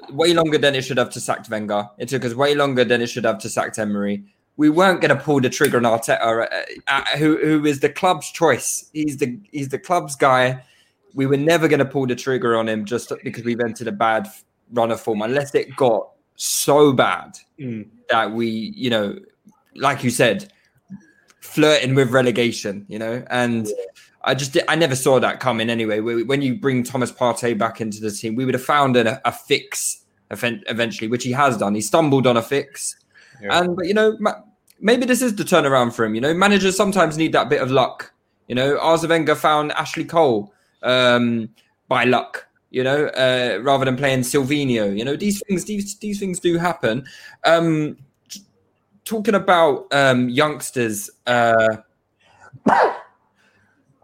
way 0.10 0.34
longer 0.34 0.58
than 0.58 0.76
it 0.76 0.84
should 0.84 0.98
have 0.98 1.10
to 1.12 1.22
sack 1.22 1.50
Wenger. 1.50 1.90
It 1.98 2.10
took 2.10 2.26
us 2.26 2.34
way 2.34 2.56
longer 2.56 2.84
than 2.84 3.02
it 3.02 3.08
should 3.08 3.24
have 3.24 3.40
to 3.40 3.50
sack 3.50 3.78
Emery. 3.80 4.24
We 4.58 4.70
weren't 4.70 5.02
going 5.02 5.16
to 5.18 5.24
pull 5.24 5.40
the 5.40 5.50
trigger 5.50 5.78
on 5.78 5.84
Arteta, 5.84 6.22
uh, 6.22 6.48
uh, 6.88 7.18
who 7.18 7.38
who 7.38 7.66
is 7.66 7.80
the 7.80 7.90
club's 7.90 8.30
choice. 8.30 8.90
He's 8.94 9.18
the 9.18 9.40
he's 9.52 9.70
the 9.70 9.80
club's 9.80 10.16
guy. 10.16 10.64
We 11.14 11.26
were 11.26 11.38
never 11.38 11.68
going 11.68 11.80
to 11.80 11.86
pull 11.86 12.06
the 12.06 12.16
trigger 12.16 12.56
on 12.58 12.68
him 12.68 12.86
just 12.86 13.12
because 13.24 13.44
we've 13.44 13.60
entered 13.60 13.88
a 13.88 13.92
bad 13.92 14.28
run 14.74 14.92
of 14.92 15.00
form, 15.00 15.22
unless 15.22 15.56
it 15.56 15.76
got 15.76 16.11
so 16.36 16.92
bad 16.94 17.38
mm. 17.60 17.88
that 18.10 18.32
we, 18.32 18.48
you 18.76 18.90
know, 18.90 19.18
like 19.76 20.04
you 20.04 20.10
said, 20.10 20.52
flirting 21.40 21.96
with 21.96 22.12
relegation, 22.12 22.86
you 22.88 23.00
know, 23.00 23.24
and 23.30 23.68
yeah. 23.68 23.74
I 24.24 24.36
just 24.36 24.58
I 24.68 24.76
never 24.76 24.96
saw 24.96 25.20
that 25.20 25.40
coming 25.40 25.70
anyway. 25.70 26.00
When 26.00 26.42
you 26.42 26.56
bring 26.56 26.84
Thomas 26.84 27.12
Partey 27.12 27.58
back 27.58 27.82
into 27.82 28.00
the 28.00 28.12
team, 28.12 28.36
we 28.36 28.46
would 28.46 28.54
have 28.54 28.64
found 28.64 28.96
a, 28.96 29.28
a 29.28 29.32
fix 29.32 30.04
eventually, 30.30 31.08
which 31.08 31.24
he 31.24 31.32
has 31.32 31.58
done. 31.58 31.76
He 31.76 31.82
stumbled 31.82 32.28
on 32.28 32.38
a 32.38 32.42
fix, 32.42 32.96
yeah. 33.42 33.60
and 33.60 33.76
but 33.76 33.88
you 33.88 33.94
know 33.94 34.18
maybe 34.80 35.06
this 35.06 35.22
is 35.22 35.36
the 35.36 35.44
turnaround 35.44 35.94
for 35.94 36.06
him. 36.06 36.16
You 36.16 36.22
know, 36.22 36.34
managers 36.34 36.78
sometimes 36.78 37.18
need 37.18 37.34
that 37.34 37.50
bit 37.50 37.62
of 37.62 37.72
luck. 37.72 38.14
You 38.48 38.56
know, 38.56 38.78
Arsene 38.80 39.10
Wenger 39.10 39.36
found 39.36 39.72
Ashley 39.74 40.06
Cole 40.06 40.54
um, 40.84 41.50
by 41.88 42.04
luck 42.04 42.48
you 42.72 42.84
know, 42.84 43.08
uh, 43.08 43.60
rather 43.62 43.86
than 43.86 43.98
playing 43.98 44.22
Silvino. 44.22 44.98
You 44.98 45.06
know, 45.06 45.16
these 45.16 45.44
things 45.48 45.66
these 45.66 45.96
these 45.98 46.20
things 46.20 46.40
do 46.40 46.58
happen. 46.58 47.06
Um, 47.44 47.98
talking 49.06 49.36
about 49.36 49.88
um, 49.94 50.30
youngsters, 50.30 51.10
uh, 51.28 51.78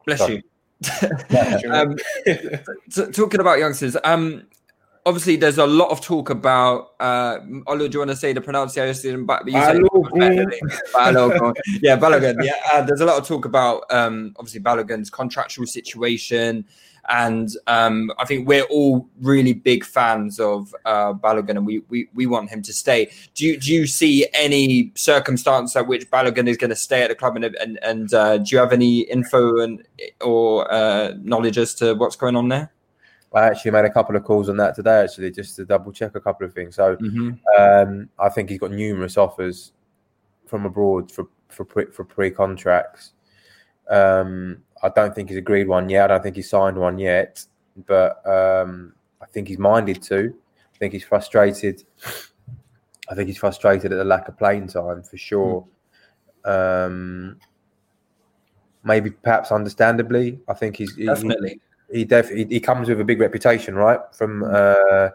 bless 0.06 0.20
Sorry. 0.20 0.36
you. 0.36 0.44
um, 1.72 1.96
t- 2.94 3.12
talking 3.12 3.40
about 3.40 3.58
youngsters, 3.58 3.98
um, 4.04 4.44
obviously 5.08 5.38
there's 5.38 5.58
a 5.58 5.66
lot 5.66 5.90
of 5.90 6.02
talk 6.02 6.30
about. 6.30 6.92
Uh, 7.00 7.40
Olu, 7.68 7.90
do 7.90 7.96
you 7.96 8.00
want 8.00 8.12
to 8.12 8.18
say 8.18 8.34
the 8.34 8.42
pronunciation? 8.42 9.26
But 9.26 9.48
you 9.48 9.54
said 9.54 9.78
Balogun. 9.78 10.52
Balogun. 10.94 11.56
yeah, 11.82 11.98
Balogun. 11.98 12.44
Yeah, 12.44 12.52
uh, 12.74 12.82
there's 12.82 13.02
a 13.02 13.06
lot 13.06 13.18
of 13.18 13.28
talk 13.28 13.46
about 13.46 13.86
um, 13.90 14.34
obviously 14.38 14.60
Balogun's 14.60 15.10
contractual 15.10 15.66
situation, 15.66 16.66
and 17.10 17.50
um, 17.68 18.12
I 18.18 18.26
think 18.26 18.48
we're 18.48 18.64
all 18.64 19.08
really 19.22 19.54
big 19.54 19.86
fans 19.86 20.40
of 20.40 20.76
uh, 20.86 21.14
Balogun, 21.14 21.52
and 21.52 21.66
we, 21.66 21.80
we 21.90 22.10
we 22.14 22.26
want 22.26 22.50
him 22.50 22.62
to 22.64 22.74
stay. 22.74 23.10
Do 23.34 23.46
you 23.46 23.58
do 23.60 23.74
you 23.74 23.88
see 23.88 24.28
any 24.34 24.92
circumstance 24.96 25.76
at 25.76 25.88
which 25.88 26.10
Balogun 26.12 26.48
is 26.48 26.58
going 26.58 26.70
to 26.70 26.76
stay 26.76 27.04
at 27.04 27.10
the 27.10 27.16
club, 27.16 27.36
and 27.38 27.46
and, 27.46 27.80
and 27.82 28.14
uh, 28.14 28.38
do 28.40 28.56
you 28.56 28.58
have 28.60 28.74
any 28.74 29.02
info 29.02 29.60
and 29.60 29.84
or 30.22 30.72
uh, 30.72 31.14
knowledge 31.22 31.58
as 31.58 31.74
to 31.76 31.94
what's 31.96 32.16
going 32.16 32.36
on 32.36 32.50
there? 32.50 32.72
I 33.34 33.44
actually 33.46 33.72
made 33.72 33.86
a 33.86 33.90
couple 33.90 34.16
of 34.16 34.24
calls 34.24 34.50
on 34.50 34.58
that 34.58 34.76
today, 34.76 35.02
actually, 35.04 35.32
just 35.32 35.56
to 35.58 35.66
double 35.66 35.92
check 35.92 36.16
a 36.16 36.22
couple 36.22 36.48
of 36.48 36.54
things. 36.54 36.76
So 36.76 36.96
Mhm. 36.96 37.40
um, 37.60 38.10
I 38.18 38.30
think 38.30 38.50
he's 38.50 38.60
got 38.60 38.72
numerous 38.72 39.18
offers 39.18 39.74
from 40.46 40.66
abroad 40.66 41.12
for 41.12 41.28
for 41.50 41.64
pre, 41.64 41.86
for 41.86 42.04
pre 42.04 42.32
contracts. 42.32 43.14
Um, 43.90 44.64
I 44.84 44.90
don't 44.90 45.14
think 45.14 45.30
he's 45.30 45.38
agreed 45.38 45.68
one 45.68 45.90
yet. 45.90 46.06
I 46.06 46.16
don't 46.16 46.24
think 46.24 46.36
he's 46.36 46.50
signed 46.50 46.78
one 46.78 46.98
yet, 46.98 47.44
but 47.88 48.26
um, 48.28 48.94
I 49.22 49.26
think 49.26 49.48
he's 49.48 49.58
minded 49.58 50.02
to. 50.04 50.34
I 50.74 50.78
think 50.78 50.94
he's 50.94 51.04
frustrated. 51.04 51.84
I 53.10 53.16
think 53.16 53.28
he's 53.28 53.38
frustrated 53.38 53.92
at 53.92 53.96
the 53.98 54.04
lack 54.04 54.28
of 54.28 54.38
playing 54.38 54.68
time 54.68 55.02
for 55.04 55.18
sure. 55.18 55.66
Um, 56.46 57.40
maybe 58.84 59.12
perhaps 59.12 59.52
understandably. 59.52 60.40
I 60.48 60.54
think 60.54 60.76
he's 60.78 60.96
he- 60.96 61.06
Definitely. 61.06 61.60
He, 61.92 62.06
he 62.06 62.46
he 62.50 62.60
comes 62.60 62.90
with 62.90 63.00
a 63.00 63.06
big 63.06 63.22
reputation, 63.22 63.76
right? 63.76 64.00
From 64.14 64.44
uh, 64.44 65.10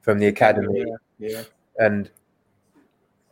from 0.00 0.18
the 0.18 0.26
academy, 0.28 0.84
Yeah. 1.18 1.42
and 1.78 2.10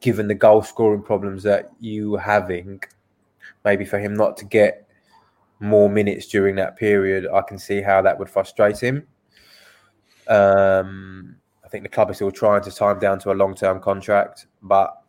given 0.00 0.28
the 0.28 0.34
goal 0.34 0.62
scoring 0.62 1.02
problems 1.02 1.42
that 1.44 1.70
you 1.80 2.10
were 2.10 2.20
having, 2.20 2.82
maybe 3.64 3.86
for 3.86 3.98
him 3.98 4.14
not 4.14 4.36
to 4.36 4.44
get 4.44 4.86
more 5.60 5.88
minutes 5.88 6.26
during 6.26 6.56
that 6.56 6.76
period, 6.76 7.26
I 7.32 7.42
can 7.42 7.58
see 7.58 7.80
how 7.80 8.02
that 8.02 8.18
would 8.18 8.28
frustrate 8.28 8.80
him. 8.80 9.06
Um, 10.28 11.36
I 11.64 11.68
think 11.68 11.84
the 11.84 11.90
club 11.90 12.10
is 12.10 12.16
still 12.16 12.30
trying 12.30 12.62
to 12.62 12.70
time 12.70 12.98
down 12.98 13.18
to 13.20 13.32
a 13.32 13.34
long 13.34 13.54
term 13.54 13.80
contract, 13.80 14.46
but 14.62 15.00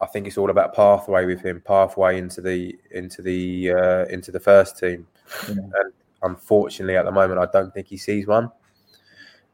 I 0.00 0.06
think 0.06 0.26
it's 0.26 0.38
all 0.38 0.50
about 0.50 0.74
pathway 0.74 1.24
with 1.24 1.42
him, 1.42 1.60
pathway 1.60 2.18
into 2.18 2.40
the 2.40 2.76
into 2.92 3.22
the 3.22 3.72
uh, 3.72 4.04
into 4.06 4.30
the 4.30 4.40
first 4.40 4.78
team. 4.78 5.06
And 5.48 5.92
unfortunately, 6.22 6.96
at 6.96 7.04
the 7.04 7.12
moment, 7.12 7.40
I 7.40 7.46
don't 7.52 7.72
think 7.74 7.88
he 7.88 7.96
sees 7.96 8.26
one. 8.26 8.50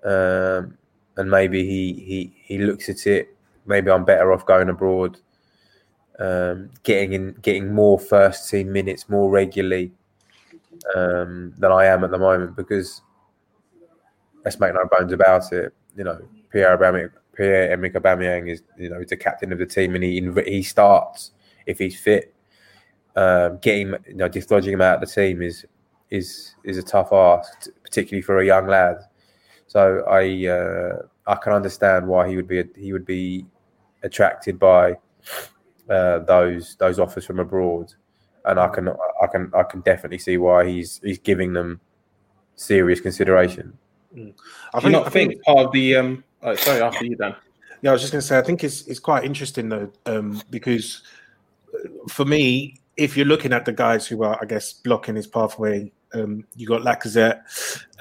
Um, 0.04 0.76
and 1.16 1.30
maybe 1.30 1.64
he 1.64 1.92
he 1.94 2.36
he 2.42 2.58
looks 2.58 2.88
at 2.88 3.06
it. 3.06 3.34
Maybe 3.66 3.90
I'm 3.90 4.04
better 4.04 4.32
off 4.32 4.44
going 4.44 4.68
abroad, 4.68 5.18
um, 6.18 6.70
getting 6.82 7.12
in, 7.12 7.32
getting 7.42 7.74
more 7.74 7.98
first 7.98 8.48
team 8.50 8.72
minutes 8.72 9.08
more 9.08 9.30
regularly 9.30 9.92
um, 10.94 11.52
than 11.58 11.72
I 11.72 11.86
am 11.86 12.04
at 12.04 12.10
the 12.10 12.18
moment. 12.18 12.56
Because 12.56 13.02
let's 14.44 14.60
make 14.60 14.74
no 14.74 14.84
bones 14.90 15.12
about 15.12 15.52
it. 15.52 15.72
You 15.96 16.04
know, 16.04 16.20
Pierre 16.50 16.76
Aubameyang, 16.76 17.10
Pierre 17.34 17.72
Emerick 17.72 17.94
Aubameyang 17.94 18.50
is 18.50 18.62
you 18.78 18.90
know 18.90 18.98
he's 18.98 19.08
the 19.08 19.16
captain 19.16 19.52
of 19.52 19.58
the 19.58 19.66
team, 19.66 19.94
and 19.94 20.04
he 20.04 20.20
he 20.46 20.62
starts 20.62 21.32
if 21.66 21.78
he's 21.78 21.98
fit. 21.98 22.34
Um, 23.16 23.58
getting 23.58 23.94
you 24.08 24.14
know 24.14 24.28
dislodging 24.28 24.72
him 24.72 24.80
out 24.80 25.02
of 25.02 25.08
the 25.08 25.14
team 25.14 25.40
is 25.40 25.64
is 26.10 26.54
is 26.64 26.78
a 26.78 26.82
tough 26.82 27.12
ask, 27.12 27.68
particularly 27.82 28.22
for 28.22 28.38
a 28.38 28.46
young 28.46 28.66
lad. 28.66 28.98
So 29.66 30.04
I 30.08 30.46
uh, 30.46 31.06
I 31.26 31.36
can 31.36 31.52
understand 31.52 32.06
why 32.06 32.28
he 32.28 32.36
would 32.36 32.48
be 32.48 32.64
he 32.76 32.92
would 32.92 33.06
be 33.06 33.46
attracted 34.02 34.58
by 34.58 34.96
uh, 35.90 36.20
those 36.20 36.76
those 36.76 36.98
offers 36.98 37.24
from 37.26 37.38
abroad, 37.40 37.92
and 38.44 38.58
I 38.58 38.68
can 38.68 38.88
I 38.88 39.26
can 39.30 39.50
I 39.54 39.62
can 39.64 39.80
definitely 39.80 40.18
see 40.18 40.36
why 40.36 40.66
he's 40.66 41.00
he's 41.02 41.18
giving 41.18 41.52
them 41.52 41.80
serious 42.56 43.00
consideration. 43.00 43.76
I 44.14 44.18
Do 44.18 44.32
think- 44.80 44.92
not 44.92 45.06
I 45.06 45.10
think, 45.10 45.32
think- 45.32 45.42
part 45.44 45.66
of 45.66 45.72
the 45.72 45.96
um? 45.96 46.24
Oh, 46.42 46.54
sorry, 46.56 46.80
after 46.82 47.04
you, 47.04 47.16
Dan. 47.16 47.34
Yeah, 47.82 47.90
I 47.90 47.92
was 47.94 48.02
just 48.02 48.12
going 48.12 48.20
to 48.22 48.26
say, 48.26 48.38
I 48.38 48.42
think 48.42 48.62
it's 48.64 48.86
it's 48.86 49.00
quite 49.00 49.24
interesting 49.24 49.68
though, 49.68 49.90
um, 50.06 50.40
because 50.50 51.02
uh, 51.74 51.88
for 52.08 52.24
me, 52.24 52.80
if 52.96 53.16
you're 53.16 53.26
looking 53.26 53.52
at 53.52 53.64
the 53.64 53.72
guys 53.72 54.06
who 54.06 54.22
are, 54.22 54.38
I 54.40 54.46
guess, 54.46 54.72
blocking 54.72 55.16
his 55.16 55.26
pathway, 55.26 55.92
um, 56.14 56.44
you 56.54 56.66
got 56.66 56.82
Lacazette 56.82 57.42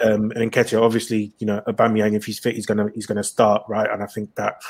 um, 0.03 0.31
and 0.35 0.51
Nketiah. 0.51 0.81
Obviously, 0.81 1.33
you 1.39 1.47
know, 1.47 1.61
Aubameyang, 1.67 2.15
if 2.15 2.25
he's 2.25 2.39
fit, 2.39 2.55
he's 2.55 2.65
gonna 2.65 2.89
he's 2.93 3.05
gonna 3.07 3.23
start, 3.23 3.63
right? 3.67 3.89
And 3.89 4.03
I 4.03 4.05
think 4.05 4.35
that, 4.35 4.61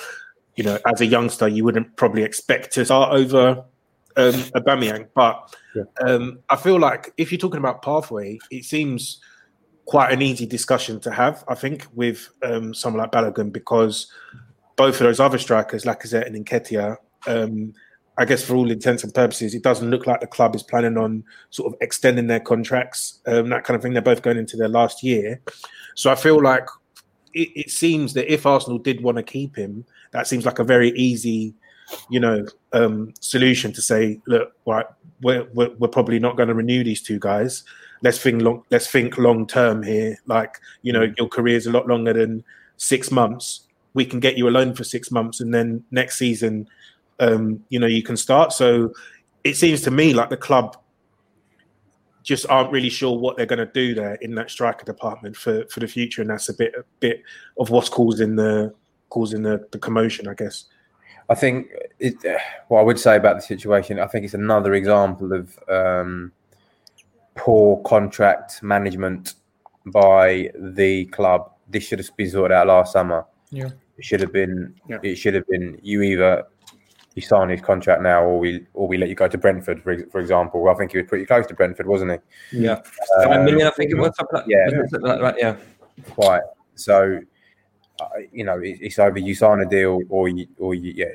you 0.56 0.64
know, 0.64 0.78
as 0.86 1.02
a 1.02 1.06
youngster, 1.06 1.48
you 1.48 1.64
wouldn't 1.64 1.96
probably 1.96 2.24
expect 2.24 2.74
to 2.74 2.86
start 2.86 3.14
over 3.14 3.64
um, 4.16 4.34
Aubameyang, 4.56 5.08
but 5.16 5.56
um, 6.06 6.40
I 6.50 6.56
feel 6.56 6.80
like 6.80 7.14
if 7.18 7.32
you're 7.32 7.40
talking 7.40 7.60
about 7.60 7.82
pathway, 7.82 8.40
it 8.52 8.66
seems 8.66 9.20
quite 9.86 10.12
an 10.12 10.22
easy 10.22 10.46
discussion 10.46 11.00
to 11.02 11.12
have. 11.12 11.44
I 11.48 11.56
think 11.56 11.88
with 11.94 12.30
um, 12.44 12.74
someone 12.74 13.02
like 13.02 13.12
Balogun 13.12 13.52
because 13.52 14.12
both 14.76 14.96
of 14.96 15.02
those 15.02 15.20
other 15.20 15.38
strikers, 15.38 15.84
Lacazette 15.84 16.28
and 16.28 16.46
Nketiah, 16.46 16.98
um, 17.28 17.74
I 18.18 18.26
guess 18.26 18.44
for 18.44 18.56
all 18.56 18.70
intents 18.70 19.04
and 19.04 19.14
purposes, 19.14 19.56
it 19.56 19.64
doesn't 19.64 19.90
look 19.90 20.06
like 20.06 20.22
the 20.22 20.28
club 20.28 20.56
is 20.56 20.62
planning 20.62 20.98
on 20.98 21.24
sort 21.50 21.74
of 21.74 21.80
extending 21.82 22.28
their 22.28 22.40
contracts, 22.40 23.20
um, 23.26 23.50
that 23.50 23.64
kind 23.64 23.76
of 23.76 23.82
thing. 23.82 23.94
They're 23.94 24.02
both 24.02 24.22
going 24.22 24.38
into 24.38 24.58
their 24.58 24.68
last 24.68 25.02
year, 25.04 25.42
so 25.96 26.12
I 26.12 26.16
feel 26.16 26.42
like 26.42 26.68
it, 27.34 27.50
it 27.56 27.72
seems 27.72 28.14
that 28.14 28.32
if 28.32 28.46
Arsenal 28.46 28.78
did 28.78 29.02
want 29.02 29.18
to 29.18 29.24
keep 29.24 29.56
him, 29.56 29.86
that 30.14 30.28
seems 30.28 30.46
like 30.46 30.60
a 30.60 30.64
very 30.64 30.92
easy, 30.92 31.54
you 32.10 32.20
know, 32.20 32.46
um, 32.72 33.14
solution 33.20 33.74
to 33.74 33.82
say, 33.82 34.22
look, 34.28 34.54
right, 34.66 34.86
we're, 35.22 35.48
we're, 35.54 35.72
we're 35.80 35.88
probably 35.88 36.20
not 36.20 36.38
going 36.38 36.50
to 36.50 36.56
renew 36.56 36.84
these 36.84 37.02
two 37.02 37.20
guys. 37.20 37.64
Let's 38.02 38.20
think 38.20 38.42
long. 38.42 38.64
Let's 38.70 38.90
think 38.90 39.18
long 39.18 39.48
term 39.48 39.82
here. 39.82 40.18
Like, 40.26 40.60
you 40.82 40.94
know, 40.94 41.14
your 41.18 41.28
career 41.28 41.58
is 41.58 41.68
a 41.68 41.72
lot 41.72 41.88
longer 41.88 42.14
than 42.14 42.44
six 42.78 43.12
months. 43.12 43.68
We 43.94 44.06
can 44.06 44.20
get 44.20 44.38
you 44.38 44.48
a 44.48 44.52
loan 44.52 44.74
for 44.74 44.84
six 44.84 45.12
months, 45.12 45.40
and 45.40 45.54
then 45.54 45.84
next 45.92 46.18
season, 46.18 46.68
um, 47.20 47.64
you 47.70 47.80
know, 47.80 47.88
you 47.88 48.04
can 48.04 48.18
start. 48.18 48.52
So 48.52 48.94
it 49.44 49.56
seems 49.56 49.82
to 49.82 49.92
me 49.92 50.14
like 50.14 50.30
the 50.30 50.38
club 50.38 50.78
just 52.24 52.46
aren't 52.50 52.72
really 52.72 52.90
sure 52.90 53.18
what 53.18 53.38
they're 53.38 53.46
going 53.46 53.60
to 53.60 53.74
do 53.74 53.94
there 53.94 54.16
in 54.16 54.36
that 54.36 54.50
striker 54.50 54.86
department 54.86 55.36
for, 55.36 55.66
for 55.68 55.80
the 55.80 55.88
future, 55.88 56.22
and 56.22 56.30
that's 56.30 56.50
a 56.50 56.54
bit 56.54 56.74
a 56.78 56.84
bit 57.00 57.24
of 57.58 57.70
what's 57.70 57.90
causing 57.90 58.36
the 58.36 58.74
causing 59.14 59.44
the, 59.44 59.64
the 59.72 59.78
commotion, 59.78 60.28
I 60.28 60.34
guess. 60.34 60.66
I 61.30 61.36
think 61.36 61.68
it, 62.00 62.16
what 62.68 62.80
I 62.80 62.84
would 62.84 63.00
say 63.00 63.16
about 63.16 63.36
the 63.36 63.42
situation, 63.42 64.00
I 64.00 64.08
think 64.08 64.26
it's 64.26 64.34
another 64.34 64.74
example 64.74 65.32
of 65.32 65.58
um, 65.70 66.32
poor 67.36 67.82
contract 67.84 68.64
management 68.64 69.36
by 69.86 70.50
the 70.56 71.06
club. 71.06 71.52
This 71.70 71.84
should 71.84 72.00
have 72.00 72.10
been 72.18 72.32
sorted 72.32 72.56
out 72.58 72.68
last 72.68 72.92
summer. 72.92 73.26
Yeah. 73.52 73.70
It 74.00 74.04
should 74.04 74.22
have 74.22 74.34
been. 74.34 74.74
Yeah. 74.90 74.98
It 75.04 75.16
should 75.16 75.36
have 75.36 75.48
been. 75.48 75.80
You 75.84 76.02
either 76.02 76.46
you 77.14 77.22
sign 77.22 77.50
his 77.50 77.62
contract 77.62 78.02
now, 78.02 78.24
or 78.24 78.40
we 78.40 78.66
or 78.74 78.88
we 78.88 78.98
let 78.98 79.10
you 79.10 79.16
go 79.16 79.28
to 79.28 79.38
Brentford, 79.38 79.84
for, 79.84 79.96
for 80.12 80.20
example. 80.20 80.68
I 80.68 80.74
think 80.74 80.92
he 80.92 80.98
was 80.98 81.08
pretty 81.08 81.26
close 81.28 81.46
to 81.48 81.54
Brentford, 81.54 81.86
wasn't 81.86 82.12
he? 82.12 82.64
Yeah, 82.66 82.82
Um, 83.18 83.26
Five 83.26 83.44
million, 83.46 83.68
I 83.68 83.72
think 83.72 83.92
it 83.92 83.98
was. 83.98 84.12
Something 84.18 84.40
like, 84.40 84.46
yeah. 84.48 84.66
was 84.82 84.92
like 84.94 85.22
that, 85.22 85.36
yeah. 85.38 85.56
quite. 86.10 86.42
So, 86.76 87.20
uh, 87.20 87.33
you 88.32 88.44
know, 88.44 88.60
it's 88.62 89.00
either 89.00 89.20
you 89.20 89.36
sign 89.36 89.60
a 89.60 89.66
deal 89.66 90.02
or 90.10 90.28
you, 90.28 90.48
or 90.58 90.76
you, 90.76 90.94
yeah, 90.96 91.06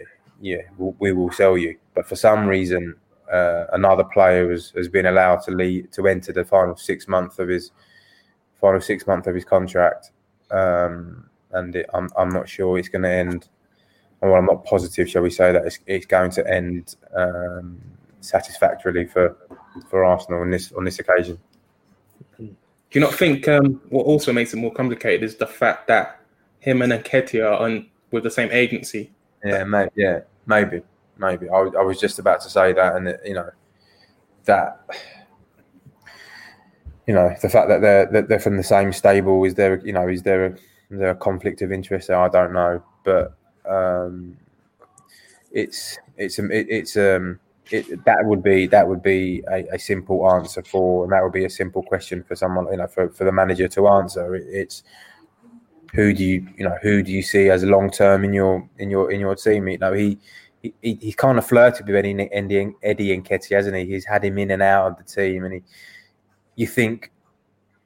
yeah, 0.40 0.62
we 0.76 1.12
will 1.12 1.30
sell 1.32 1.56
you. 1.56 1.76
But 1.94 2.06
for 2.06 2.16
some 2.16 2.46
reason, 2.46 2.94
uh, 3.32 3.66
another 3.72 4.04
player 4.04 4.50
has, 4.50 4.70
has 4.76 4.88
been 4.88 5.06
allowed 5.06 5.42
to 5.42 5.50
lead 5.50 5.92
to 5.92 6.08
enter 6.08 6.32
the 6.32 6.44
final 6.44 6.76
six 6.76 7.08
month 7.08 7.38
of 7.38 7.48
his 7.48 7.72
final 8.60 8.80
six 8.80 9.06
month 9.06 9.26
of 9.26 9.34
his 9.34 9.44
contract, 9.44 10.10
um, 10.50 11.28
and 11.52 11.76
it, 11.76 11.86
I'm 11.94 12.08
I'm 12.16 12.30
not 12.30 12.48
sure 12.48 12.78
it's 12.78 12.88
going 12.88 13.02
to 13.02 13.10
end. 13.10 13.48
Well, 14.20 14.34
I'm 14.34 14.46
not 14.46 14.64
positive, 14.64 15.08
shall 15.08 15.22
we 15.22 15.30
say, 15.30 15.52
that 15.52 15.64
it's, 15.64 15.78
it's 15.86 16.06
going 16.06 16.32
to 16.32 16.52
end 16.52 16.96
um, 17.14 17.80
satisfactorily 18.20 19.06
for 19.06 19.36
for 19.88 20.04
Arsenal 20.04 20.40
on 20.40 20.50
this 20.50 20.72
on 20.72 20.84
this 20.84 20.98
occasion. 20.98 21.38
Do 22.90 22.98
you 22.98 23.02
not 23.02 23.14
think 23.14 23.46
um, 23.48 23.82
what 23.90 24.06
also 24.06 24.32
makes 24.32 24.54
it 24.54 24.56
more 24.56 24.72
complicated 24.72 25.22
is 25.22 25.36
the 25.36 25.46
fact 25.46 25.88
that 25.88 26.20
him 26.68 26.82
and 26.82 26.92
Nketiah 26.92 27.52
are 27.52 27.64
on 27.64 27.88
with 28.10 28.24
the 28.24 28.30
same 28.30 28.50
agency? 28.52 29.10
Yeah, 29.44 29.64
maybe. 29.64 29.90
Yeah, 29.94 30.20
maybe, 30.46 30.82
maybe. 31.16 31.48
I, 31.48 31.56
I 31.56 31.82
was 31.82 31.98
just 31.98 32.18
about 32.18 32.40
to 32.42 32.50
say 32.50 32.72
that, 32.72 32.96
and 32.96 33.08
it, 33.08 33.20
you 33.24 33.34
know, 33.34 33.50
that 34.44 34.80
you 37.06 37.14
know 37.14 37.34
the 37.40 37.48
fact 37.48 37.68
that 37.68 37.80
they're 37.80 38.06
that 38.06 38.28
they're 38.28 38.40
from 38.40 38.56
the 38.56 38.62
same 38.62 38.92
stable 38.92 39.44
is 39.44 39.54
there 39.54 39.80
you 39.84 39.92
know 39.92 40.08
is 40.08 40.22
there 40.22 40.46
a, 40.46 40.50
is 40.50 40.98
there 40.98 41.10
a 41.10 41.14
conflict 41.16 41.62
of 41.62 41.72
interest 41.72 42.08
there? 42.08 42.18
I 42.18 42.28
don't 42.28 42.52
know, 42.52 42.82
but 43.04 43.34
um, 43.68 44.36
it's 45.52 45.98
it's 46.16 46.38
it, 46.38 46.66
it's 46.68 46.96
um 46.96 47.40
it, 47.70 48.04
that 48.04 48.24
would 48.24 48.42
be 48.42 48.66
that 48.66 48.88
would 48.88 49.02
be 49.02 49.42
a, 49.50 49.66
a, 49.74 49.78
simple 49.78 50.30
answer 50.30 50.62
for, 50.62 51.04
and 51.04 51.12
that 51.12 51.22
would 51.22 51.32
be 51.32 51.44
a 51.44 51.50
simple 51.50 51.82
question 51.82 52.22
for 52.22 52.34
someone, 52.34 52.66
you 52.70 52.78
know, 52.78 52.86
for, 52.86 53.10
for 53.10 53.24
the 53.24 53.32
manager 53.32 53.68
to 53.68 53.88
answer. 53.88 54.34
It, 54.34 54.46
it's 54.48 54.82
who 55.94 56.12
do 56.12 56.24
you, 56.24 56.46
you 56.56 56.64
know, 56.64 56.76
who 56.82 57.02
do 57.02 57.12
you 57.12 57.22
see 57.22 57.48
as 57.50 57.62
a 57.62 57.66
long 57.66 57.90
term 57.90 58.24
in 58.24 58.32
your 58.32 58.68
in 58.78 58.90
your 58.90 59.10
in 59.10 59.20
your 59.20 59.34
team? 59.34 59.68
You 59.68 59.78
know, 59.78 59.92
he. 59.92 60.18
He, 60.60 60.98
he's 61.00 61.14
kind 61.14 61.38
of 61.38 61.46
flirted 61.46 61.86
with 61.86 61.94
Eddie, 61.94 62.28
Eddie, 62.32 62.74
Eddie 62.82 63.16
Nketiah, 63.16 63.56
hasn't 63.58 63.76
he? 63.76 63.84
He's 63.86 64.04
had 64.04 64.24
him 64.24 64.38
in 64.38 64.50
and 64.50 64.60
out 64.60 64.88
of 64.88 64.96
the 64.98 65.04
team, 65.04 65.44
and 65.44 65.54
he, 65.54 65.62
you 66.56 66.66
think 66.66 67.12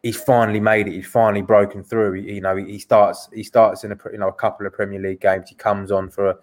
he's 0.02 0.20
finally 0.20 0.60
made 0.60 0.88
it. 0.88 0.92
He's 0.92 1.06
finally 1.06 1.42
broken 1.42 1.84
through. 1.84 2.14
He, 2.14 2.34
you 2.34 2.40
know, 2.40 2.56
he, 2.56 2.64
he 2.64 2.78
starts 2.78 3.28
he 3.32 3.42
starts 3.42 3.84
in 3.84 3.92
a 3.92 3.98
you 4.10 4.18
know 4.18 4.28
a 4.28 4.32
couple 4.32 4.66
of 4.66 4.72
Premier 4.72 5.00
League 5.00 5.20
games. 5.20 5.48
He 5.48 5.54
comes 5.54 5.92
on 5.92 6.08
for 6.08 6.30
a 6.30 6.36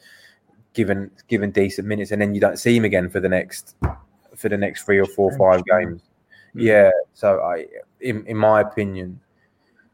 given 0.74 1.12
given 1.28 1.52
decent 1.52 1.88
minutes, 1.88 2.12
and 2.12 2.22
then 2.22 2.34
you 2.34 2.42
don't 2.42 2.58
see 2.58 2.76
him 2.76 2.86
again 2.86 3.10
for 3.10 3.20
the 3.20 3.30
next 3.30 3.76
for 4.36 4.50
the 4.50 4.58
next 4.58 4.84
three 4.84 5.00
or 5.00 5.06
four, 5.06 5.36
five 5.38 5.64
games. 5.66 6.02
Yeah. 6.54 6.92
So 7.14 7.42
I, 7.42 7.66
in 8.00 8.26
in 8.28 8.38
my 8.38 8.62
opinion, 8.62 9.20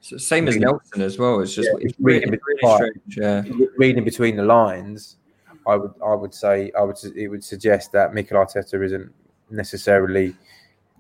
so 0.06 0.18
same 0.18 0.48
as 0.48 0.56
Nelson 0.56 1.02
as 1.02 1.18
well. 1.18 1.40
It's 1.40 1.56
just 1.56 1.68
yeah, 1.68 1.88
it's 1.88 2.00
reading, 2.00 2.30
really, 2.30 2.42
really 2.62 2.76
strange, 2.76 3.18
yeah. 3.18 3.66
reading 3.76 4.04
between 4.04 4.36
the 4.36 4.44
lines. 4.44 5.18
I 5.66 5.76
would 5.78 5.94
I 6.06 6.14
would 6.14 6.32
say 6.32 6.72
I 6.78 6.84
would 6.84 6.98
it 7.16 7.28
would 7.28 7.44
suggest 7.44 7.92
that 7.94 8.14
Mikel 8.14 8.38
Arteta 8.38 8.86
isn't 8.86 9.12
necessarily 9.50 10.36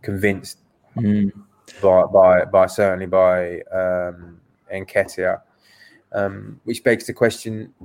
convinced 0.02 0.58
mm. 0.98 1.32
by 1.84 2.06
by 2.06 2.46
by 2.46 2.66
certainly 2.66 3.06
by 3.06 3.62
um, 3.72 4.42
Nketiah, 4.74 5.40
um, 6.12 6.60
which 6.64 6.84
begs 6.84 7.06
the 7.06 7.14
question: 7.14 7.76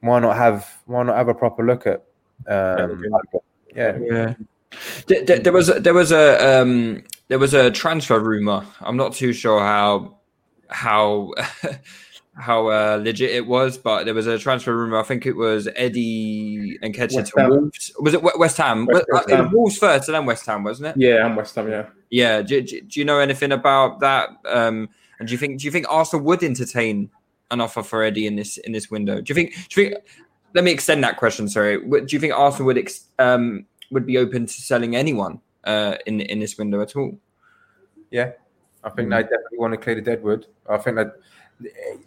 why 0.00 0.20
not 0.20 0.38
have 0.38 0.66
why 0.86 1.02
not 1.02 1.16
have 1.16 1.28
a 1.28 1.34
proper 1.34 1.66
look 1.66 1.86
at 1.86 2.02
um, 2.48 3.04
yeah 3.76 3.98
yeah 4.00 4.34
there, 5.06 5.38
there 5.38 5.52
was 5.52 5.66
there 5.66 5.92
was 5.92 6.12
a 6.12 6.62
um, 6.62 7.04
there 7.34 7.38
was 7.40 7.52
a 7.52 7.68
transfer 7.68 8.20
rumor 8.20 8.64
i'm 8.80 8.96
not 8.96 9.12
too 9.12 9.32
sure 9.32 9.58
how 9.58 10.16
how 10.68 11.32
how 12.36 12.68
uh, 12.68 13.00
legit 13.02 13.30
it 13.30 13.46
was 13.46 13.76
but 13.76 14.04
there 14.04 14.14
was 14.14 14.28
a 14.28 14.38
transfer 14.38 14.76
rumor 14.76 15.00
i 15.00 15.02
think 15.02 15.26
it 15.26 15.34
was 15.36 15.68
eddie 15.74 16.78
Nketiah 16.82 17.24
to 17.24 17.48
wolves 17.48 17.92
was 17.98 18.14
it 18.14 18.22
west 18.22 18.56
ham 18.56 18.86
west, 18.86 19.06
west 19.10 19.30
ham. 19.30 19.50
wolves 19.52 19.76
first 19.76 20.08
and 20.08 20.14
then 20.14 20.26
west 20.26 20.46
ham 20.46 20.62
wasn't 20.62 20.88
it 20.88 20.96
yeah 20.96 21.26
and 21.26 21.36
west 21.36 21.56
ham 21.56 21.68
yeah 21.68 21.86
yeah 22.10 22.40
do, 22.40 22.60
do, 22.60 22.80
do 22.82 23.00
you 23.00 23.04
know 23.04 23.18
anything 23.18 23.50
about 23.50 23.98
that 23.98 24.28
um 24.46 24.88
and 25.18 25.26
do 25.26 25.32
you 25.32 25.38
think 25.38 25.58
do 25.58 25.64
you 25.64 25.72
think 25.72 25.86
arsenal 25.90 26.24
would 26.24 26.42
entertain 26.42 27.10
an 27.50 27.60
offer 27.60 27.82
for 27.82 28.02
Eddie 28.02 28.26
in 28.26 28.36
this 28.36 28.58
in 28.58 28.72
this 28.72 28.90
window? 28.90 29.20
Do 29.20 29.30
you 29.30 29.34
think? 29.34 29.54
Do 29.68 29.80
you 29.80 29.90
think? 29.90 30.04
Let 30.54 30.64
me 30.64 30.70
extend 30.70 31.02
that 31.02 31.16
question. 31.16 31.48
Sorry. 31.48 31.78
Do 31.78 32.06
you 32.08 32.20
think 32.20 32.32
Arsenal 32.32 32.66
would 32.66 32.78
ex, 32.78 33.08
um, 33.18 33.66
would 33.90 34.06
be 34.06 34.18
open 34.18 34.46
to 34.46 34.52
selling 34.52 34.94
anyone 34.94 35.40
uh, 35.64 35.96
in 36.06 36.20
in 36.20 36.38
this 36.38 36.56
window 36.58 36.80
at 36.80 36.94
all? 36.94 37.18
Yeah, 38.14 38.30
I 38.84 38.90
think 38.90 39.08
mm. 39.08 39.16
they 39.16 39.22
definitely 39.22 39.58
want 39.58 39.72
to 39.72 39.76
clear 39.76 39.96
the 39.96 40.00
deadwood. 40.00 40.46
I 40.70 40.78
think 40.78 40.98
that 40.98 41.16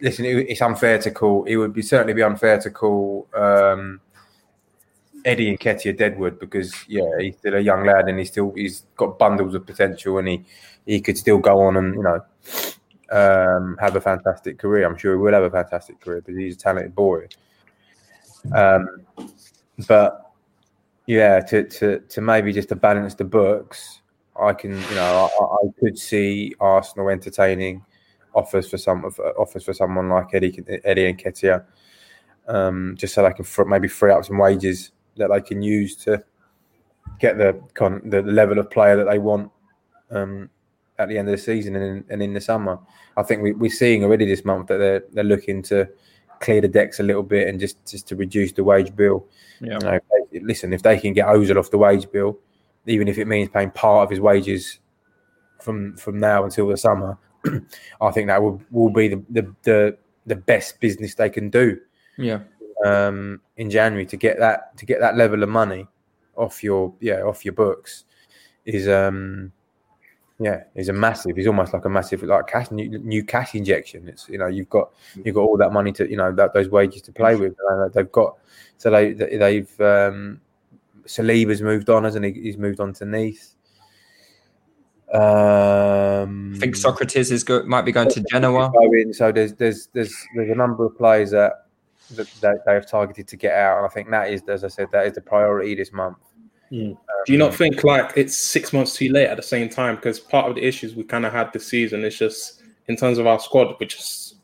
listen, 0.00 0.24
it's 0.24 0.62
unfair 0.62 0.98
to 1.00 1.10
call. 1.10 1.44
It 1.44 1.56
would 1.56 1.74
be 1.74 1.82
certainly 1.82 2.14
be 2.14 2.22
unfair 2.22 2.58
to 2.60 2.70
call 2.70 3.28
um, 3.34 4.00
Eddie 5.26 5.54
Nketiah 5.54 5.98
Deadwood 5.98 6.38
because 6.38 6.72
yeah, 6.88 7.10
he's 7.20 7.36
still 7.36 7.56
a 7.56 7.60
young 7.60 7.84
lad 7.84 8.08
and 8.08 8.18
he's 8.18 8.28
still 8.28 8.54
he's 8.56 8.86
got 8.96 9.18
bundles 9.18 9.54
of 9.54 9.66
potential 9.66 10.16
and 10.16 10.28
he 10.28 10.44
he 10.86 11.02
could 11.02 11.18
still 11.18 11.36
go 11.36 11.60
on 11.60 11.76
and 11.76 11.94
you 11.94 12.02
know 12.02 12.20
um, 13.10 13.76
have 13.78 13.94
a 13.94 14.00
fantastic 14.00 14.58
career. 14.58 14.86
I'm 14.86 14.96
sure 14.96 15.12
he 15.12 15.18
will 15.18 15.34
have 15.34 15.42
a 15.42 15.50
fantastic 15.50 16.00
career 16.00 16.22
because 16.22 16.38
he's 16.38 16.54
a 16.54 16.58
talented 16.58 16.94
boy. 16.94 17.28
Um, 18.54 19.02
but 19.86 20.32
yeah, 21.04 21.40
to, 21.40 21.64
to 21.64 21.98
to 21.98 22.20
maybe 22.22 22.50
just 22.54 22.70
to 22.70 22.76
balance 22.76 23.14
the 23.14 23.24
books, 23.24 24.00
I 24.40 24.52
can 24.52 24.72
you 24.72 24.94
know 24.94 25.30
I, 25.40 25.66
I 25.66 25.70
could 25.80 25.98
see 25.98 26.54
Arsenal 26.60 27.08
entertaining 27.08 27.84
offers 28.34 28.68
for 28.68 28.78
some 28.78 29.04
offers 29.38 29.64
for 29.64 29.72
someone 29.72 30.08
like 30.08 30.34
Eddie 30.34 30.62
Eddie 30.84 31.12
Nketiah, 31.12 31.64
um, 32.46 32.94
just 32.96 33.14
so 33.14 33.22
they 33.22 33.32
can 33.32 33.44
fr- 33.44 33.64
maybe 33.64 33.88
free 33.88 34.12
up 34.12 34.24
some 34.24 34.38
wages 34.38 34.92
that 35.16 35.30
they 35.30 35.40
can 35.40 35.62
use 35.62 35.96
to 35.96 36.22
get 37.18 37.38
the 37.38 37.60
con- 37.74 38.02
the 38.04 38.22
level 38.22 38.58
of 38.58 38.70
player 38.70 38.96
that 38.96 39.10
they 39.10 39.18
want. 39.18 39.50
Um, 40.10 40.50
at 40.98 41.08
the 41.08 41.16
end 41.16 41.28
of 41.28 41.32
the 41.32 41.38
season 41.38 41.76
and 41.76 41.84
in, 41.84 42.04
and 42.10 42.22
in 42.22 42.34
the 42.34 42.40
summer. 42.40 42.78
I 43.16 43.22
think 43.22 43.42
we, 43.42 43.52
we're 43.52 43.70
seeing 43.70 44.04
already 44.04 44.26
this 44.26 44.44
month 44.44 44.68
that 44.68 44.78
they're 44.78 45.04
they're 45.12 45.24
looking 45.24 45.62
to 45.64 45.88
clear 46.40 46.60
the 46.60 46.68
decks 46.68 47.00
a 47.00 47.02
little 47.02 47.22
bit 47.22 47.48
and 47.48 47.58
just 47.58 47.84
just 47.86 48.06
to 48.08 48.16
reduce 48.16 48.52
the 48.52 48.64
wage 48.64 48.94
bill. 48.94 49.26
Yeah. 49.60 49.74
You 49.74 49.78
know, 49.78 50.00
listen, 50.42 50.72
if 50.72 50.82
they 50.82 50.98
can 50.98 51.12
get 51.12 51.26
Ozil 51.26 51.56
off 51.56 51.70
the 51.70 51.78
wage 51.78 52.10
bill, 52.10 52.38
even 52.88 53.08
if 53.08 53.18
it 53.18 53.26
means 53.26 53.48
paying 53.48 53.70
part 53.70 54.04
of 54.04 54.10
his 54.10 54.20
wages 54.20 54.80
from 55.60 55.96
from 55.96 56.18
now 56.18 56.44
until 56.44 56.68
the 56.68 56.76
summer, 56.76 57.18
I 58.00 58.10
think 58.10 58.28
that 58.28 58.42
will 58.42 58.60
will 58.70 58.90
be 58.90 59.08
the, 59.08 59.24
the 59.30 59.54
the 59.62 59.98
the 60.26 60.36
best 60.36 60.80
business 60.80 61.14
they 61.14 61.30
can 61.30 61.50
do. 61.50 61.78
Yeah. 62.16 62.40
Um, 62.84 63.40
in 63.56 63.70
January 63.70 64.06
to 64.06 64.16
get 64.16 64.38
that 64.38 64.76
to 64.78 64.86
get 64.86 65.00
that 65.00 65.16
level 65.16 65.42
of 65.42 65.48
money 65.48 65.88
off 66.36 66.62
your 66.62 66.94
yeah 67.00 67.22
off 67.22 67.44
your 67.44 67.54
books 67.54 68.04
is 68.64 68.88
um 68.88 69.52
yeah, 70.40 70.62
he's 70.74 70.88
a 70.88 70.92
massive. 70.92 71.36
He's 71.36 71.48
almost 71.48 71.72
like 71.72 71.84
a 71.84 71.88
massive 71.88 72.22
like 72.22 72.46
cash 72.46 72.70
new, 72.70 72.98
new 72.98 73.24
cash 73.24 73.56
injection. 73.56 74.08
It's 74.08 74.28
you 74.28 74.38
know 74.38 74.46
you've 74.46 74.70
got 74.70 74.90
you've 75.24 75.34
got 75.34 75.42
all 75.42 75.56
that 75.56 75.72
money 75.72 75.90
to 75.92 76.08
you 76.08 76.16
know 76.16 76.32
that 76.32 76.54
those 76.54 76.68
wages 76.68 77.02
to 77.02 77.12
play 77.12 77.34
with. 77.34 77.56
They've 77.92 78.12
got 78.12 78.36
so 78.76 78.90
they 78.90 79.14
they've 79.14 79.80
um, 79.80 80.40
Saliba's 81.08 81.62
moved 81.62 81.90
on, 81.90 82.04
hasn't 82.04 82.24
he? 82.24 82.32
He's 82.32 82.56
moved 82.56 82.80
on 82.80 82.92
to 82.94 83.04
Nice. 83.04 83.56
Um, 85.12 86.52
I 86.54 86.58
think 86.58 86.74
Sokratis 86.74 87.32
is 87.32 87.42
go, 87.42 87.62
might 87.64 87.82
be 87.82 87.92
going 87.92 88.10
to 88.10 88.20
Genoa. 88.30 88.70
Going, 88.70 89.14
so 89.14 89.32
there's 89.32 89.54
there's 89.54 89.88
there's 89.94 90.14
there's 90.36 90.50
a 90.50 90.54
number 90.54 90.84
of 90.84 90.98
players 90.98 91.30
that 91.30 91.66
that, 92.10 92.30
that 92.42 92.56
they 92.66 92.74
have 92.74 92.86
targeted 92.86 93.26
to 93.28 93.36
get 93.36 93.54
out, 93.54 93.78
and 93.78 93.86
I 93.86 93.88
think 93.88 94.10
that 94.10 94.30
is, 94.30 94.42
as 94.48 94.64
I 94.64 94.68
said, 94.68 94.88
that 94.92 95.06
is 95.06 95.14
the 95.14 95.22
priority 95.22 95.74
this 95.74 95.92
month. 95.94 96.18
Mm. 96.70 96.90
Um, 96.90 96.98
Do 97.24 97.32
you 97.32 97.38
not 97.38 97.54
think 97.54 97.84
like 97.84 98.12
it's 98.16 98.36
six 98.36 98.74
months 98.74 98.96
too 98.96 99.10
late 99.10 99.28
at 99.28 99.38
the 99.38 99.42
same 99.42 99.70
time? 99.70 99.96
Because 99.96 100.20
part 100.20 100.50
of 100.50 100.56
the 100.56 100.64
issues 100.66 100.94
we 100.94 101.04
kind 101.04 101.24
of 101.24 101.32
had 101.32 101.54
this 101.54 101.66
season 101.66 102.04
is 102.04 102.18
just 102.18 102.62
in 102.88 102.96
terms 102.96 103.16
of 103.16 103.26
our 103.26 103.40
squad, 103.40 103.80
which 103.80 103.96
is 103.96 104.34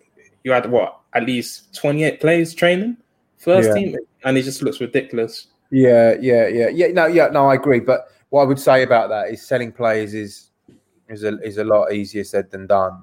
you 0.44 0.52
had 0.52 0.70
what 0.70 0.98
at 1.12 1.26
least 1.26 1.74
twenty 1.74 2.04
eight 2.04 2.20
players 2.20 2.54
training 2.54 2.96
first 3.36 3.68
yeah. 3.68 3.74
team, 3.74 3.96
and 4.24 4.38
it 4.38 4.42
just 4.44 4.62
looks 4.62 4.80
ridiculous. 4.80 5.48
Yeah, 5.74 6.14
yeah, 6.20 6.46
yeah, 6.46 6.68
yeah. 6.68 6.86
No, 6.88 7.06
yeah, 7.06 7.26
no, 7.28 7.48
I 7.48 7.54
agree. 7.54 7.80
But 7.80 8.06
what 8.28 8.42
I 8.42 8.44
would 8.44 8.60
say 8.60 8.84
about 8.84 9.08
that 9.08 9.30
is 9.30 9.44
selling 9.44 9.72
players 9.72 10.14
is 10.14 10.50
is 11.08 11.24
a 11.24 11.36
is 11.40 11.58
a 11.58 11.64
lot 11.64 11.92
easier 11.92 12.22
said 12.22 12.48
than 12.52 12.68
done. 12.68 13.02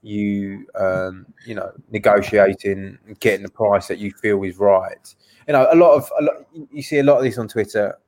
You 0.00 0.66
um, 0.74 1.26
you 1.44 1.54
know, 1.54 1.70
negotiating, 1.90 2.98
getting 3.20 3.42
the 3.42 3.50
price 3.50 3.88
that 3.88 3.98
you 3.98 4.12
feel 4.12 4.42
is 4.44 4.56
right. 4.58 5.14
You 5.46 5.52
know, 5.52 5.68
a 5.70 5.76
lot 5.76 5.96
of 5.96 6.10
a 6.18 6.22
lot, 6.22 6.34
you 6.72 6.82
see 6.82 6.98
a 7.00 7.02
lot 7.02 7.18
of 7.18 7.24
this 7.24 7.36
on 7.36 7.46
Twitter 7.46 7.98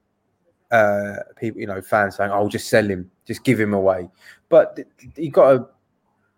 uh, 0.70 1.16
people, 1.36 1.60
you 1.60 1.66
know, 1.66 1.82
fans 1.82 2.16
saying, 2.16 2.30
"Oh, 2.32 2.48
just 2.48 2.68
sell 2.68 2.86
him, 2.88 3.10
just 3.26 3.44
give 3.44 3.60
him 3.60 3.74
away." 3.74 4.08
But 4.48 4.80
you 5.16 5.30
got 5.30 5.52
to, 5.52 5.66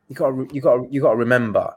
you 0.09 0.17
got 0.17 0.31
to, 0.31 0.49
you 0.53 0.61
got 0.61 0.77
to, 0.77 0.89
you 0.91 1.01
got 1.03 1.13
to 1.13 1.17
remember 1.17 1.75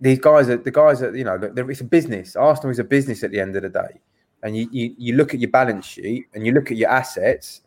these 0.00 0.18
guys 0.18 0.48
are 0.48 0.56
the 0.56 0.70
guys 0.70 1.00
that 1.00 1.14
you 1.14 1.24
know. 1.24 1.38
It's 1.42 1.80
a 1.80 1.84
business. 1.84 2.36
Arsenal 2.36 2.70
is 2.70 2.78
a 2.78 2.84
business 2.84 3.22
at 3.22 3.30
the 3.30 3.40
end 3.40 3.56
of 3.56 3.62
the 3.62 3.68
day, 3.68 4.00
and 4.42 4.56
you, 4.56 4.68
you 4.70 4.94
you 4.98 5.14
look 5.14 5.34
at 5.34 5.40
your 5.40 5.50
balance 5.50 5.86
sheet 5.86 6.26
and 6.34 6.46
you 6.46 6.52
look 6.52 6.70
at 6.70 6.76
your 6.76 6.90
assets, 6.90 7.62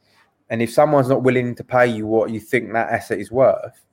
and 0.49 0.61
if 0.61 0.71
someone's 0.71 1.09
not 1.09 1.23
willing 1.23 1.55
to 1.55 1.63
pay 1.63 1.87
you 1.87 2.05
what 2.05 2.29
you 2.29 2.39
think 2.39 2.73
that 2.73 2.89
asset 2.89 3.19
is 3.19 3.31
worth, 3.31 3.85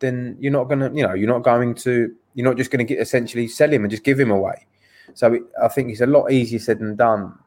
then 0.00 0.36
you're 0.40 0.52
not 0.52 0.64
gonna, 0.64 0.90
you 0.92 1.06
know, 1.06 1.14
you're 1.14 1.28
not 1.28 1.42
going 1.42 1.74
to, 1.74 2.14
you're 2.34 2.46
not 2.46 2.56
just 2.56 2.70
to 2.70 2.84
get 2.84 3.00
essentially 3.00 3.48
sell 3.48 3.72
him 3.72 3.82
and 3.82 3.90
just 3.90 4.04
give 4.04 4.18
him 4.18 4.30
away. 4.30 4.66
So 5.14 5.34
it, 5.34 5.42
I 5.62 5.68
think 5.68 5.90
it's 5.90 6.00
a 6.00 6.06
lot 6.06 6.32
easier 6.32 6.58
said 6.58 6.78
than 6.78 6.96
done 6.96 7.38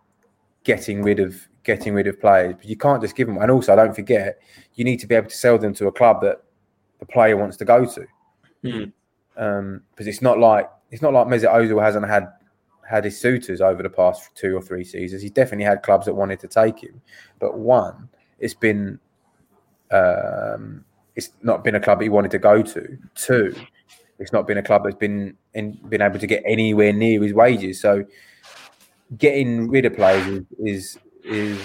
getting 0.63 1.01
rid 1.01 1.19
of 1.19 1.47
getting 1.63 1.93
rid 1.93 2.07
of 2.07 2.19
players. 2.19 2.55
But 2.57 2.65
you 2.65 2.77
can't 2.77 3.01
just 3.01 3.15
give 3.15 3.27
them. 3.27 3.37
And 3.37 3.51
also, 3.51 3.75
don't 3.75 3.95
forget, 3.95 4.39
you 4.75 4.83
need 4.83 4.97
to 4.97 5.07
be 5.07 5.15
able 5.15 5.29
to 5.29 5.35
sell 5.35 5.57
them 5.57 5.73
to 5.75 5.87
a 5.87 5.91
club 5.91 6.21
that 6.21 6.43
the 6.99 7.05
player 7.05 7.37
wants 7.37 7.57
to 7.57 7.65
go 7.65 7.85
to. 7.85 8.05
Hmm. 8.63 8.83
Because 9.37 9.59
um, 9.59 9.83
it's 9.97 10.21
not 10.21 10.39
like 10.39 10.69
it's 10.89 11.01
not 11.01 11.13
like 11.13 11.27
Mesut 11.27 11.53
Ozil 11.53 11.81
hasn't 11.81 12.07
had 12.07 12.27
had 12.87 13.03
his 13.03 13.19
suitors 13.19 13.61
over 13.61 13.83
the 13.83 13.89
past 13.89 14.35
two 14.35 14.55
or 14.55 14.61
three 14.61 14.83
seasons. 14.83 15.21
He's 15.21 15.31
definitely 15.31 15.65
had 15.65 15.83
clubs 15.83 16.05
that 16.05 16.13
wanted 16.13 16.39
to 16.39 16.47
take 16.47 16.81
him, 16.81 17.01
but 17.39 17.57
one, 17.57 18.09
it's 18.39 18.53
been 18.53 18.99
um, 19.91 20.83
it's 21.15 21.31
not 21.43 21.63
been 21.63 21.75
a 21.75 21.79
club 21.79 22.01
he 22.01 22.09
wanted 22.09 22.31
to 22.31 22.39
go 22.39 22.63
to. 22.63 22.97
Two, 23.15 23.55
it's 24.19 24.31
not 24.31 24.47
been 24.47 24.57
a 24.57 24.63
club 24.63 24.83
that's 24.83 24.95
been 24.95 25.35
in, 25.53 25.73
been 25.89 26.01
able 26.01 26.19
to 26.19 26.27
get 26.27 26.43
anywhere 26.45 26.93
near 26.93 27.21
his 27.21 27.33
wages. 27.33 27.79
So 27.79 28.05
getting 29.17 29.69
rid 29.69 29.85
of 29.85 29.95
players 29.95 30.25
is 30.27 30.45
is, 30.59 30.97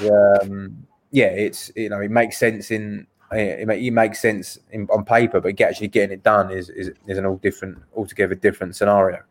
is 0.02 0.10
um, 0.10 0.86
yeah, 1.10 1.26
it's 1.26 1.70
you 1.76 1.88
know 1.88 2.00
it 2.00 2.10
makes 2.10 2.38
sense 2.38 2.70
in 2.70 3.06
it, 3.32 3.68
it 3.68 3.90
makes 3.92 4.20
sense 4.20 4.58
in, 4.70 4.88
on 4.90 5.04
paper, 5.04 5.40
but 5.40 5.60
actually 5.60 5.88
getting 5.88 6.12
it 6.12 6.22
done 6.22 6.50
is 6.50 6.68
is, 6.70 6.92
is 7.06 7.18
an 7.18 7.26
all 7.26 7.36
different, 7.36 7.78
altogether 7.96 8.34
different 8.34 8.76
scenario. 8.76 9.22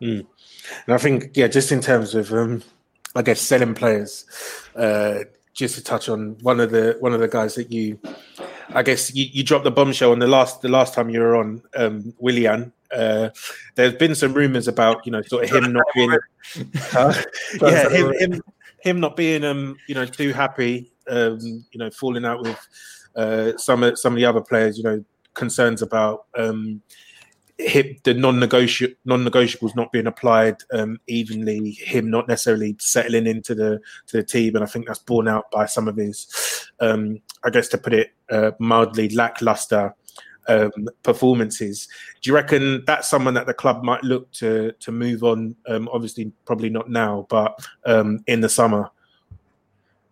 Mm. 0.00 0.26
And 0.86 0.94
I 0.94 0.98
think, 0.98 1.30
yeah, 1.34 1.48
just 1.48 1.72
in 1.72 1.80
terms 1.80 2.14
of, 2.14 2.32
um, 2.32 2.62
I 3.14 3.22
guess, 3.22 3.40
selling 3.40 3.74
players, 3.74 4.24
uh, 4.74 5.20
just 5.54 5.76
to 5.76 5.82
touch 5.82 6.08
on 6.08 6.36
one 6.42 6.60
of 6.60 6.70
the 6.70 6.96
one 7.00 7.14
of 7.14 7.20
the 7.20 7.28
guys 7.28 7.54
that 7.54 7.72
you, 7.72 7.98
I 8.70 8.82
guess, 8.82 9.14
you, 9.14 9.26
you 9.32 9.42
dropped 9.42 9.64
the 9.64 9.70
bombshell 9.70 10.12
on 10.12 10.18
the 10.18 10.26
last 10.26 10.60
the 10.60 10.68
last 10.68 10.92
time 10.92 11.08
you 11.08 11.20
were 11.20 11.36
on, 11.36 11.62
um, 11.76 12.14
Willian. 12.18 12.72
Uh, 12.94 13.30
there's 13.74 13.94
been 13.94 14.14
some 14.14 14.32
rumors 14.32 14.68
about 14.68 15.04
you 15.06 15.12
know 15.12 15.22
sort 15.22 15.44
of 15.44 15.50
him 15.50 15.72
not 15.72 15.86
being, 15.94 16.16
uh, 16.94 17.14
yeah, 17.62 17.88
him, 17.88 18.12
him 18.18 18.42
him 18.80 19.00
not 19.00 19.16
being 19.16 19.44
um 19.44 19.76
you 19.88 19.94
know 19.94 20.04
too 20.04 20.32
happy, 20.32 20.92
um, 21.08 21.38
you 21.72 21.78
know, 21.78 21.90
falling 21.90 22.24
out 22.24 22.42
with 22.42 22.58
uh, 23.16 23.56
some 23.56 23.82
of 23.82 23.98
some 23.98 24.12
of 24.12 24.16
the 24.16 24.24
other 24.24 24.40
players, 24.40 24.78
you 24.78 24.84
know, 24.84 25.04
concerns 25.34 25.82
about 25.82 26.26
um, 26.36 26.82
hip, 27.58 28.02
the 28.04 28.14
non-negotiable 28.14 28.94
non-negotiables 29.04 29.74
not 29.74 29.92
being 29.92 30.06
applied 30.06 30.56
um, 30.72 30.98
evenly, 31.06 31.70
him 31.70 32.10
not 32.10 32.28
necessarily 32.28 32.76
settling 32.78 33.26
into 33.26 33.54
the 33.54 33.80
to 34.06 34.18
the 34.18 34.22
team, 34.22 34.54
and 34.54 34.64
I 34.64 34.66
think 34.66 34.86
that's 34.86 34.98
borne 34.98 35.28
out 35.28 35.50
by 35.50 35.66
some 35.66 35.88
of 35.88 35.96
his, 35.96 36.68
um, 36.80 37.20
I 37.44 37.50
guess, 37.50 37.68
to 37.68 37.78
put 37.78 37.94
it 37.94 38.12
uh, 38.30 38.52
mildly, 38.58 39.08
lackluster 39.10 39.94
um, 40.48 40.88
performances. 41.02 41.88
Do 42.20 42.30
you 42.30 42.34
reckon 42.34 42.84
that's 42.86 43.08
someone 43.08 43.34
that 43.34 43.46
the 43.46 43.54
club 43.54 43.82
might 43.82 44.04
look 44.04 44.30
to 44.32 44.72
to 44.72 44.92
move 44.92 45.24
on? 45.24 45.56
Um, 45.68 45.88
obviously, 45.92 46.32
probably 46.44 46.70
not 46.70 46.90
now, 46.90 47.26
but 47.30 47.58
um, 47.86 48.20
in 48.26 48.40
the 48.40 48.48
summer. 48.48 48.90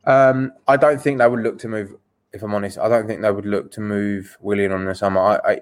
Um, 0.06 0.52
I 0.68 0.76
don't 0.76 1.00
think 1.00 1.18
they 1.18 1.26
would 1.26 1.40
look 1.40 1.58
to 1.60 1.68
move. 1.68 1.94
If 2.34 2.42
I'm 2.42 2.54
honest, 2.54 2.78
I 2.78 2.88
don't 2.88 3.06
think 3.06 3.22
they 3.22 3.30
would 3.30 3.46
look 3.46 3.70
to 3.72 3.80
move 3.80 4.36
Willian 4.40 4.72
on 4.72 4.84
the 4.84 4.94
summer. 4.94 5.20
I, 5.20 5.60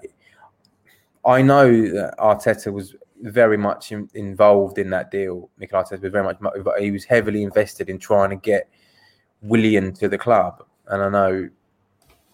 I, 1.25 1.31
I 1.37 1.43
know 1.43 1.71
that 1.71 2.15
Arteta 2.19 2.73
was 2.73 2.97
very 3.21 3.57
much 3.57 3.93
in, 3.93 4.09
involved 4.15 4.79
in 4.79 4.91
that 4.91 5.11
deal. 5.11 5.51
Mikel 5.59 5.83
Arteta 5.83 6.01
was 6.01 6.11
very 6.11 6.25
much. 6.25 6.39
but 6.41 6.81
He 6.81 6.91
was 6.91 7.05
heavily 7.05 7.43
invested 7.43 7.89
in 7.91 7.99
trying 7.99 8.31
to 8.31 8.37
get 8.37 8.69
Willian 9.43 9.93
to 9.95 10.09
the 10.09 10.19
club, 10.19 10.65
and 10.89 11.03
I 11.03 11.09
know 11.11 11.49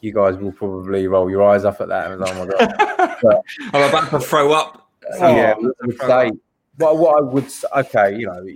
you 0.01 0.13
guys 0.13 0.37
will 0.37 0.53
probably 0.53 1.09
roll 1.09 1.29
your 1.29 1.43
eyes 1.43 1.65
up 1.65 1.81
at 1.81 1.89
that. 1.89 2.11
And, 2.11 2.23
oh 2.25 2.35
my 2.35 2.47
god! 2.47 3.17
But, 3.21 3.43
I'm 3.75 3.89
about 3.89 4.11
to 4.11 4.21
throw 4.21 4.53
up. 4.53 4.89
yeah, 5.19 5.55
I 5.59 5.87
would 5.87 6.01
say. 6.01 6.31
What, 6.77 6.99
what 6.99 7.19
I 7.19 7.21
would 7.21 7.53
okay, 7.79 8.17
you 8.17 8.27
know, 8.27 8.47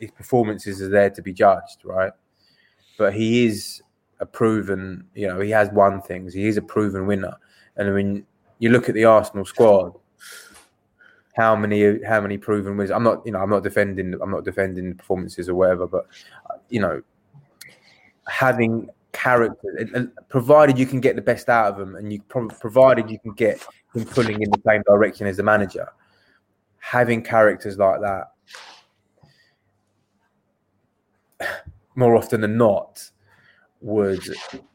his 0.00 0.10
performances 0.10 0.82
are 0.82 0.88
there 0.88 1.10
to 1.10 1.22
be 1.22 1.32
judged, 1.32 1.84
right? 1.84 2.12
But 2.98 3.14
he 3.14 3.46
is 3.46 3.80
a 4.20 4.26
proven, 4.26 5.04
you 5.14 5.26
know, 5.26 5.40
he 5.40 5.50
has 5.50 5.70
won 5.70 6.00
things. 6.02 6.32
He 6.32 6.46
is 6.46 6.56
a 6.56 6.62
proven 6.62 7.06
winner, 7.06 7.36
and 7.76 7.88
I 7.88 7.92
mean, 7.92 8.26
you 8.58 8.70
look 8.70 8.88
at 8.88 8.94
the 8.94 9.04
Arsenal 9.04 9.44
squad. 9.44 9.94
How 11.36 11.56
many 11.56 12.02
how 12.04 12.20
many 12.20 12.36
proven 12.36 12.76
wins? 12.76 12.90
I'm 12.90 13.02
not 13.02 13.24
you 13.24 13.32
know 13.32 13.40
I'm 13.40 13.50
not 13.50 13.62
defending 13.62 14.14
I'm 14.20 14.30
not 14.30 14.44
defending 14.44 14.94
performances 14.94 15.48
or 15.48 15.54
whatever, 15.54 15.86
but 15.86 16.06
you 16.68 16.80
know 16.80 17.02
having 18.26 18.88
character, 19.12 20.12
provided 20.28 20.78
you 20.78 20.86
can 20.86 21.00
get 21.00 21.16
the 21.16 21.22
best 21.22 21.48
out 21.48 21.72
of 21.72 21.78
them, 21.78 21.96
and 21.96 22.12
you 22.12 22.20
provided 22.20 23.10
you 23.10 23.18
can 23.18 23.32
get 23.32 23.60
him 23.94 24.04
pulling 24.04 24.40
in 24.40 24.50
the 24.50 24.60
same 24.66 24.82
direction 24.86 25.26
as 25.26 25.36
the 25.36 25.42
manager, 25.42 25.88
having 26.78 27.22
characters 27.22 27.78
like 27.78 28.00
that 28.00 28.28
more 31.94 32.16
often 32.16 32.40
than 32.40 32.56
not 32.56 33.10
would 33.80 34.22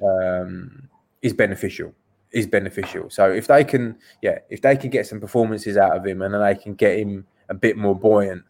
um, 0.01 0.89
is 1.21 1.33
beneficial 1.33 1.93
is 2.35 2.45
beneficial. 2.45 3.09
So 3.09 3.31
if 3.31 3.47
they 3.47 3.63
can, 3.63 3.97
yeah, 4.21 4.39
if 4.49 4.61
they 4.61 4.75
can 4.75 4.89
get 4.89 5.07
some 5.07 5.21
performances 5.21 5.77
out 5.77 5.95
of 5.95 6.05
him 6.05 6.21
and 6.21 6.33
then 6.33 6.41
they 6.41 6.55
can 6.55 6.75
get 6.75 6.99
him 6.99 7.25
a 7.47 7.53
bit 7.53 7.77
more 7.77 7.95
buoyant, 7.95 8.43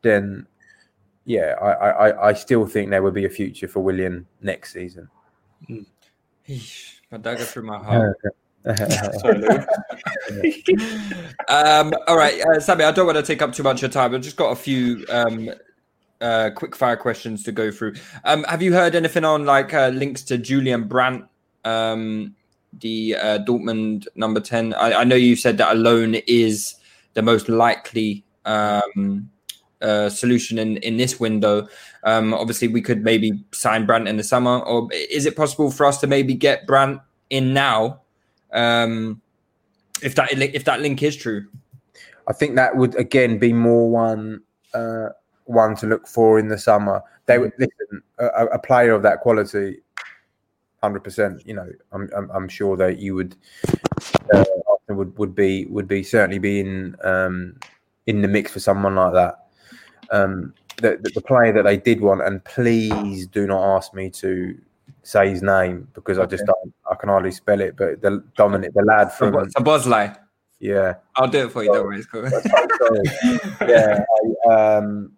then 0.00 0.46
yeah, 1.26 1.54
I, 1.60 1.70
I, 1.70 2.28
I 2.28 2.32
still 2.32 2.66
think 2.66 2.88
there 2.90 3.02
will 3.02 3.10
be 3.10 3.26
a 3.26 3.30
future 3.30 3.68
for 3.68 3.80
Willian 3.80 4.26
next 4.40 4.72
season. 4.72 5.10
Mm. 5.68 5.84
My 7.10 7.18
dagger 7.18 7.44
through 7.44 7.64
my 7.64 7.78
heart. 7.84 8.16
um, 11.48 11.92
all 12.08 12.16
right, 12.16 12.40
uh, 12.40 12.60
Sami, 12.60 12.84
I 12.84 12.90
don't 12.90 13.06
want 13.06 13.16
to 13.16 13.22
take 13.22 13.42
up 13.42 13.52
too 13.52 13.62
much 13.62 13.76
of 13.76 13.82
your 13.82 13.90
time. 13.90 14.14
I've 14.14 14.22
just 14.22 14.36
got 14.36 14.50
a 14.50 14.56
few 14.56 15.04
um, 15.10 15.50
uh, 16.20 16.50
quick 16.54 16.76
fire 16.76 16.96
questions 16.96 17.42
to 17.44 17.52
go 17.52 17.70
through. 17.70 17.94
Um, 18.24 18.44
have 18.44 18.62
you 18.62 18.72
heard 18.72 18.94
anything 18.94 19.24
on 19.24 19.44
like 19.44 19.72
uh, 19.74 19.88
links 19.88 20.22
to 20.24 20.38
Julian 20.38 20.88
Brandt? 20.88 21.24
Um, 21.64 22.34
the 22.78 23.16
uh, 23.16 23.38
Dortmund 23.40 24.06
number 24.14 24.40
10. 24.40 24.74
I, 24.74 25.00
I, 25.00 25.04
know 25.04 25.16
you 25.16 25.34
said 25.34 25.58
that 25.58 25.72
alone 25.72 26.14
is 26.26 26.76
the 27.14 27.22
most 27.22 27.48
likely 27.48 28.24
um, 28.44 29.28
uh, 29.82 30.08
solution 30.08 30.58
in, 30.58 30.76
in 30.78 30.96
this 30.96 31.18
window. 31.18 31.68
Um, 32.04 32.32
obviously, 32.32 32.68
we 32.68 32.80
could 32.80 33.02
maybe 33.02 33.32
sign 33.52 33.86
Brandt 33.86 34.08
in 34.08 34.16
the 34.16 34.24
summer, 34.24 34.60
or 34.60 34.88
is 34.92 35.26
it 35.26 35.36
possible 35.36 35.70
for 35.70 35.84
us 35.86 35.98
to 35.98 36.06
maybe 36.06 36.34
get 36.34 36.66
Brandt 36.66 37.00
in 37.28 37.52
now? 37.52 38.02
Um, 38.52 39.20
if 40.02 40.14
that 40.14 40.32
if 40.32 40.64
that 40.64 40.80
link 40.80 41.02
is 41.02 41.16
true, 41.16 41.46
I 42.26 42.32
think 42.32 42.56
that 42.56 42.76
would 42.76 42.94
again 42.96 43.38
be 43.38 43.52
more 43.52 43.90
one 43.90 44.42
uh, 44.72 45.10
one 45.50 45.76
to 45.76 45.86
look 45.86 46.06
for 46.06 46.38
in 46.38 46.48
the 46.48 46.58
summer. 46.58 47.02
They 47.26 47.38
would 47.38 47.52
listen 47.58 48.02
a, 48.18 48.46
a 48.46 48.58
player 48.58 48.92
of 48.92 49.02
that 49.02 49.20
quality 49.20 49.80
hundred 50.82 51.04
percent. 51.04 51.46
You 51.46 51.54
know, 51.54 51.70
I'm, 51.92 52.10
I'm, 52.16 52.30
I'm 52.30 52.48
sure 52.48 52.76
that 52.76 52.98
you 52.98 53.14
would 53.14 53.36
uh, 54.32 54.44
would 54.88 55.16
would 55.18 55.34
be 55.34 55.66
would 55.66 55.88
be 55.88 56.02
certainly 56.02 56.38
be 56.38 56.60
in 56.60 56.96
um, 57.04 57.56
in 58.06 58.22
the 58.22 58.28
mix 58.28 58.52
for 58.52 58.60
someone 58.60 58.94
like 58.94 59.12
that. 59.12 59.46
Um, 60.10 60.54
the, 60.78 60.98
the, 61.00 61.10
the 61.14 61.20
player 61.20 61.52
that 61.52 61.62
they 61.62 61.76
did 61.76 62.00
want, 62.00 62.22
and 62.22 62.42
please 62.44 63.26
do 63.26 63.46
not 63.46 63.76
ask 63.76 63.94
me 63.94 64.10
to 64.10 64.58
say 65.02 65.30
his 65.30 65.42
name 65.42 65.88
because 65.94 66.18
I 66.18 66.26
just 66.26 66.44
don't, 66.46 66.74
I 66.90 66.94
can 66.94 67.08
hardly 67.08 67.30
spell 67.30 67.60
it. 67.60 67.76
But 67.76 68.00
the 68.02 68.22
Dominik, 68.36 68.72
the 68.74 68.82
lad 68.82 69.12
from 69.12 69.32
Szoboszlai. 69.32 70.16
Yeah, 70.58 70.94
I'll 71.16 71.28
do 71.28 71.46
it 71.46 71.52
for 71.52 71.64
you. 71.64 71.72
don't 71.72 71.84
worry, 71.84 71.98
it's 71.98 72.06
cool. 72.06 72.28
yeah, 73.66 74.04
I, 74.50 74.76
um, 74.76 75.12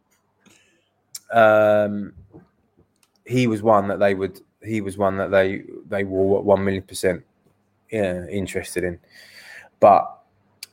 um, 1.32 2.12
he 3.26 3.46
was 3.46 3.62
one 3.62 3.88
that 3.88 3.98
they 3.98 4.14
would 4.14 4.40
he 4.62 4.80
was 4.80 4.96
one 4.96 5.16
that 5.18 5.30
they 5.30 5.64
they 5.88 6.04
were 6.04 6.40
one 6.40 6.64
million 6.64 6.82
percent 6.82 7.24
yeah, 7.90 8.26
interested 8.26 8.84
in, 8.84 8.98
but 9.80 10.18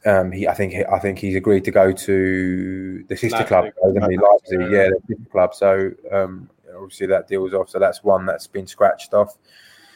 um, 0.05 0.31
he 0.31 0.47
I 0.47 0.53
think 0.53 0.73
he, 0.73 0.85
I 0.85 0.99
think 0.99 1.19
he's 1.19 1.35
agreed 1.35 1.65
to 1.65 1.71
go 1.71 1.91
to 1.91 3.03
the 3.07 3.17
sister 3.17 3.43
club, 3.43 3.65
Leipzig, 3.83 4.21
Leipzig, 4.21 4.71
yeah, 4.71 4.89
the 4.89 4.99
sister 5.07 5.29
club. 5.31 5.53
So 5.53 5.91
um, 6.11 6.49
obviously 6.75 7.07
that 7.07 7.27
deal's 7.27 7.53
off. 7.53 7.69
So 7.69 7.79
that's 7.79 8.03
one 8.03 8.25
that's 8.25 8.47
been 8.47 8.67
scratched 8.67 9.13
off. 9.13 9.37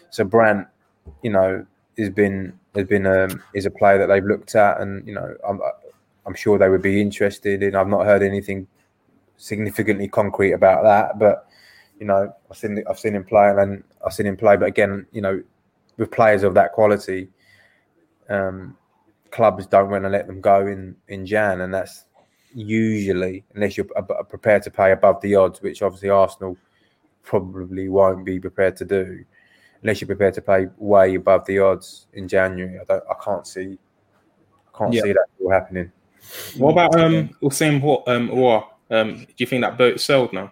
So 0.10 0.24
Brandt, 0.24 0.68
you 1.22 1.32
know, 1.32 1.66
has 1.98 2.10
been 2.10 2.60
has 2.76 2.88
been 2.88 3.06
um, 3.06 3.42
is 3.54 3.66
a 3.66 3.72
player 3.72 3.98
that 4.00 4.08
they've 4.08 4.24
looked 4.24 4.56
at, 4.56 4.82
and 4.82 5.08
you 5.08 5.14
know, 5.14 5.36
I'm 5.48 5.62
I'm 6.26 6.36
sure 6.36 6.58
they 6.58 6.70
would 6.70 6.82
be 6.82 7.02
interested 7.02 7.64
in. 7.64 7.76
I've 7.76 7.88
not 7.88 8.06
heard 8.06 8.24
anything 8.24 8.68
significantly 9.38 10.08
concrete 10.08 10.54
about 10.54 10.84
that, 10.84 11.20
but 11.20 11.48
you 12.00 12.08
know, 12.08 12.34
I've 12.50 12.58
seen 12.58 12.84
I've 12.90 13.00
seen 13.00 13.16
him 13.16 13.24
play 13.24 13.50
and 13.50 13.84
I've 14.06 14.14
seen 14.14 14.26
him 14.26 14.38
play. 14.38 14.58
But 14.58 14.68
again, 14.68 15.06
you 15.12 15.22
know, 15.22 15.42
with 15.98 16.12
players 16.12 16.44
of 16.44 16.54
that 16.56 16.74
quality, 16.74 17.30
um, 18.30 18.76
clubs 19.32 19.68
don't 19.68 19.90
want 19.90 20.04
to 20.04 20.10
let 20.10 20.28
them 20.28 20.42
go 20.42 20.68
in 20.68 20.96
in 21.08 21.26
Jan, 21.26 21.62
and 21.62 21.74
that's 21.74 22.06
usually 22.54 23.44
unless 23.56 23.78
you're 23.78 23.88
prepared 24.30 24.64
to 24.64 24.72
pay 24.72 24.92
above 24.92 25.22
the 25.22 25.36
odds, 25.36 25.62
which 25.62 25.82
obviously 25.82 26.10
Arsenal 26.10 26.58
probably 27.24 27.90
won't 27.90 28.26
be 28.26 28.40
prepared 28.40 28.76
to 28.78 28.86
do, 28.86 29.24
unless 29.82 30.02
you're 30.02 30.08
prepared 30.08 30.34
to 30.34 30.42
pay 30.42 30.68
way 30.78 31.16
above 31.16 31.46
the 31.46 31.60
odds 31.60 32.08
in 32.14 32.28
January. 32.28 32.80
I 32.80 32.84
don't, 32.84 33.04
I 33.10 33.16
can't 33.24 33.48
see, 33.48 33.78
I 34.74 34.78
can't 34.78 34.94
yeah. 34.94 35.04
see 35.04 35.14
that 35.14 35.26
all 35.42 35.52
happening. 35.52 35.92
What 36.58 36.72
about 36.72 37.00
um 37.00 37.30
Usain 37.42 38.08
um 38.08 38.30
or 38.32 38.68
um 38.92 39.16
do 39.16 39.36
you 39.38 39.46
think 39.46 39.62
that 39.62 39.78
boat 39.78 40.00
sailed 40.00 40.34
now? 40.34 40.52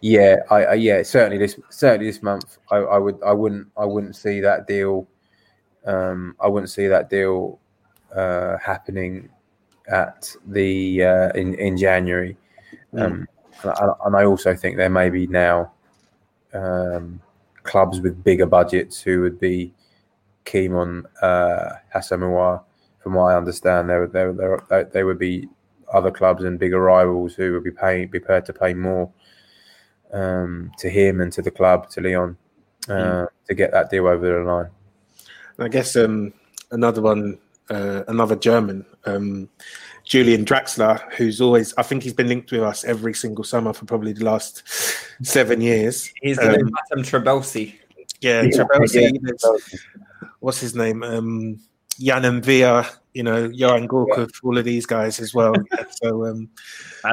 Yeah, 0.00 0.36
I, 0.50 0.64
I, 0.64 0.74
yeah 0.74 1.02
certainly 1.02 1.38
this 1.38 1.58
certainly 1.70 2.06
this 2.06 2.22
month 2.22 2.58
I, 2.70 2.76
I, 2.76 2.98
would 2.98 3.18
I 3.24 3.32
wouldn't 3.32 3.68
I 3.76 3.84
wouldn't 3.84 4.16
see 4.16 4.40
that 4.40 4.66
deal 4.66 5.06
um, 5.86 6.36
I 6.40 6.48
wouldn't 6.48 6.70
see 6.70 6.88
that 6.88 7.08
deal 7.08 7.60
uh, 8.14 8.56
happening 8.58 9.28
at 9.88 10.34
the 10.46 11.04
uh, 11.04 11.30
in 11.30 11.54
in 11.54 11.76
January 11.76 12.36
mm. 12.92 13.02
um, 13.02 13.28
and, 13.62 13.92
and, 14.04 14.16
I 14.16 14.24
also 14.24 14.54
think 14.54 14.76
there 14.76 14.90
may 14.90 15.10
be 15.10 15.26
now 15.26 15.72
um, 16.52 17.20
clubs 17.62 18.00
with 18.00 18.22
bigger 18.24 18.46
budgets 18.46 19.00
who 19.00 19.20
would 19.22 19.38
be 19.38 19.72
keen 20.44 20.72
on 20.72 21.06
uh, 21.22 21.74
Hassan 21.92 22.20
From 22.20 23.14
what 23.14 23.32
I 23.32 23.36
understand, 23.36 23.88
there 23.88 24.06
there 24.06 24.32
there 24.32 24.84
there 24.84 25.06
would 25.06 25.18
be 25.18 25.48
other 25.92 26.10
clubs 26.10 26.44
and 26.44 26.58
bigger 26.58 26.80
rivals 26.80 27.34
who 27.34 27.52
would 27.52 27.64
be 27.64 27.70
paying 27.70 28.08
prepared 28.08 28.44
to 28.46 28.52
pay 28.52 28.74
more 28.74 29.10
um, 30.12 30.70
to 30.78 30.88
him 30.88 31.20
and 31.20 31.32
to 31.32 31.42
the 31.42 31.50
club, 31.50 31.88
to 31.90 32.00
Lyon 32.00 32.36
uh, 32.88 32.92
mm. 32.92 33.28
to 33.46 33.54
get 33.54 33.72
that 33.72 33.90
deal 33.90 34.06
over 34.06 34.26
the 34.26 34.50
line. 34.50 34.70
I 35.58 35.68
guess 35.68 35.96
um, 35.96 36.32
another 36.70 37.02
one, 37.02 37.38
uh, 37.70 38.04
another 38.08 38.36
German, 38.36 38.86
um, 39.06 39.48
Julian 40.04 40.44
Draxler, 40.44 41.00
who's 41.12 41.40
always, 41.40 41.74
I 41.76 41.82
think 41.82 42.02
he's 42.02 42.14
been 42.14 42.28
linked 42.28 42.52
with 42.52 42.62
us 42.62 42.84
every 42.84 43.12
single 43.14 43.44
summer 43.44 43.72
for 43.72 43.84
probably 43.84 44.12
the 44.12 44.24
last 44.24 44.62
seven 45.22 45.60
years. 45.60 46.12
He's 46.22 46.36
the 46.36 46.60
um, 46.60 46.70
Madame 46.70 47.04
Trabelsi. 47.04 47.74
Yeah, 48.20 48.42
yeah, 48.42 48.50
Trabelsi. 48.50 49.18
Yeah. 49.20 50.28
What's 50.40 50.60
his 50.60 50.74
name? 50.74 51.02
Um, 51.02 51.60
Jan 51.98 52.24
and 52.24 52.44
Via, 52.44 52.88
you 53.18 53.24
know, 53.24 53.50
Johan 53.52 53.88
Gorkov, 53.88 54.16
yeah. 54.16 54.40
all 54.44 54.56
of 54.56 54.64
these 54.64 54.86
guys 54.86 55.18
as 55.18 55.34
well. 55.34 55.52
so, 55.90 56.24
um, 56.24 56.48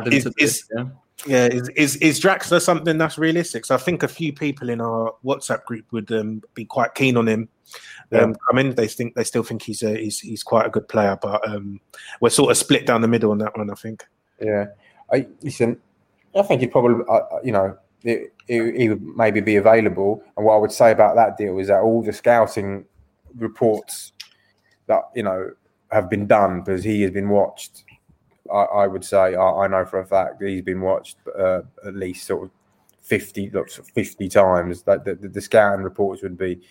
is, 0.05 0.27
is, 0.37 0.63
yeah. 0.77 0.85
yeah, 1.25 1.47
is, 1.47 1.67
is 1.69 1.95
is 1.95 2.21
Draxler 2.21 2.61
something 2.61 2.99
that's 2.99 3.17
realistic? 3.17 3.65
So 3.65 3.73
I 3.73 3.79
think 3.79 4.03
a 4.03 4.07
few 4.07 4.31
people 4.31 4.69
in 4.69 4.81
our 4.81 5.15
WhatsApp 5.25 5.65
group 5.65 5.91
would 5.91 6.11
um, 6.11 6.43
be 6.53 6.63
quite 6.63 6.93
keen 6.93 7.17
on 7.17 7.27
him. 7.27 7.49
Um, 8.11 8.29
yeah. 8.29 8.33
come 8.47 8.59
in, 8.59 8.75
they 8.75 8.87
think 8.87 9.15
they 9.15 9.23
still 9.23 9.41
think 9.41 9.63
he's 9.63 9.81
a, 9.81 9.97
he's 9.97 10.19
he's 10.19 10.43
quite 10.43 10.67
a 10.67 10.69
good 10.69 10.87
player, 10.87 11.17
but 11.19 11.45
um, 11.49 11.81
we're 12.21 12.29
sort 12.29 12.51
of 12.51 12.57
split 12.57 12.85
down 12.85 13.01
the 13.01 13.07
middle 13.07 13.31
on 13.31 13.39
that 13.39 13.57
one. 13.57 13.71
I 13.71 13.73
think. 13.73 14.05
Yeah, 14.39 14.67
I 15.11 15.25
listen. 15.41 15.81
I 16.35 16.43
think 16.43 16.61
he'd 16.61 16.71
probably, 16.71 17.03
uh, 17.09 17.13
uh 17.13 17.39
you 17.43 17.51
know, 17.51 17.75
it, 18.03 18.31
it, 18.47 18.75
he 18.75 18.89
would 18.89 19.01
maybe 19.01 19.39
be 19.39 19.55
available. 19.55 20.21
And 20.37 20.45
what 20.45 20.53
I 20.53 20.57
would 20.57 20.71
say 20.71 20.91
about 20.91 21.15
that 21.15 21.35
deal 21.35 21.57
is 21.57 21.69
that 21.69 21.79
all 21.79 22.03
the 22.03 22.13
scouting 22.13 22.85
reports 23.37 24.11
that 24.85 25.01
you 25.15 25.23
know 25.23 25.49
have 25.95 26.09
been 26.09 26.27
done 26.27 26.59
because 26.59 26.83
he 26.83 27.01
has 27.03 27.11
been 27.11 27.29
watched. 27.29 27.83
I, 28.51 28.63
I 28.83 28.87
would 28.87 29.03
say 29.03 29.35
I, 29.35 29.49
I, 29.63 29.67
know 29.67 29.85
for 29.85 29.99
a 29.99 30.05
fact 30.05 30.43
he's 30.43 30.61
been 30.61 30.81
watched 30.81 31.17
uh, 31.37 31.61
at 31.85 31.95
least 31.95 32.27
sort 32.27 32.43
of 32.43 32.51
fifty, 33.01 33.49
lots 33.49 33.79
of 33.79 33.87
fifty 33.87 34.27
times. 34.27 34.83
That 34.83 35.05
the, 35.05 35.15
the, 35.15 35.29
the 35.29 35.41
scouting 35.41 35.83
reports 35.83 36.21
would 36.21 36.37
be 36.37 36.61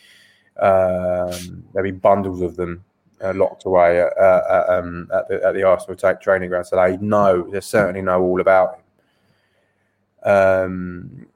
um, 0.60 1.64
there'd 1.72 1.84
be 1.84 1.90
bundles 1.90 2.42
of 2.42 2.54
them 2.56 2.84
uh, 3.22 3.32
locked 3.34 3.64
away 3.64 4.00
at, 4.00 4.16
uh, 4.18 4.64
um, 4.68 5.08
at, 5.12 5.28
the, 5.28 5.44
at 5.44 5.54
the 5.54 5.62
Arsenal 5.64 5.96
training 6.16 6.50
ground, 6.50 6.66
so 6.66 6.76
they 6.76 6.96
know 6.98 7.50
they 7.50 7.60
certainly 7.60 8.02
know 8.02 8.22
all 8.22 8.40
about 8.40 8.76
him. 8.76 10.30
Um, 10.30 11.26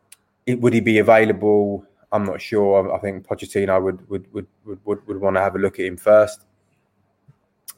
it, 0.46 0.60
would 0.60 0.72
he 0.72 0.80
be 0.80 0.98
available? 0.98 1.84
I'm 2.12 2.24
not 2.24 2.40
sure. 2.40 2.94
I 2.94 2.98
think 2.98 3.26
Pochettino 3.26 3.82
would 3.82 4.08
would 4.08 4.32
would 4.32 4.46
would, 4.64 4.78
would, 4.84 5.06
would 5.06 5.20
want 5.20 5.36
to 5.36 5.40
have 5.40 5.56
a 5.56 5.58
look 5.58 5.78
at 5.78 5.86
him 5.86 5.96
first. 5.96 6.46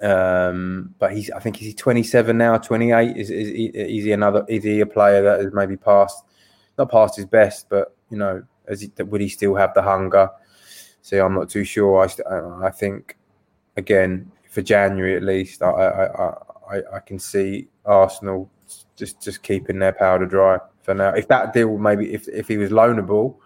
Um, 0.01 0.95
but 0.99 1.12
he's, 1.12 1.30
I 1.30 1.41
think, 1.41 1.57
he's 1.57 1.74
27 1.74 2.36
now, 2.36 2.57
28. 2.59 3.16
Is, 3.16 3.30
is, 3.30 3.49
is 3.49 4.05
he 4.05 4.12
another? 4.12 4.45
Is 4.49 4.64
he 4.64 4.80
a 4.80 4.86
player 4.86 5.22
that 5.22 5.41
has 5.41 5.53
maybe 5.53 5.76
passed, 5.76 6.24
not 6.78 6.91
past 6.91 7.16
his 7.16 7.26
best, 7.26 7.68
but 7.68 7.95
you 8.11 8.16
know, 8.16 8.43
he, 8.78 8.91
would 9.03 9.20
he 9.20 9.28
still 9.28 9.55
have 9.55 9.74
the 9.74 9.82
hunger? 9.82 10.30
See, 11.03 11.18
I'm 11.18 11.34
not 11.34 11.51
too 11.51 11.64
sure. 11.64 12.07
I, 12.07 12.66
I 12.66 12.70
think 12.70 13.16
again 13.76 14.30
for 14.51 14.62
January 14.62 15.16
at 15.16 15.22
least, 15.22 15.62
I, 15.62 15.70
I, 15.70 16.34
I, 16.70 16.82
I 16.95 16.99
can 17.01 17.18
see 17.18 17.68
Arsenal 17.84 18.51
just 18.97 19.22
just 19.22 19.43
keeping 19.43 19.78
their 19.78 19.93
powder 19.93 20.26
dry 20.26 20.59
for 20.82 20.95
now. 20.95 21.11
If 21.11 21.28
that 21.28 21.53
deal 21.53 21.78
maybe 21.78 22.12
if 22.12 22.28
if 22.28 22.49
he 22.49 22.59
was 22.59 22.70
loanable, 22.70 23.36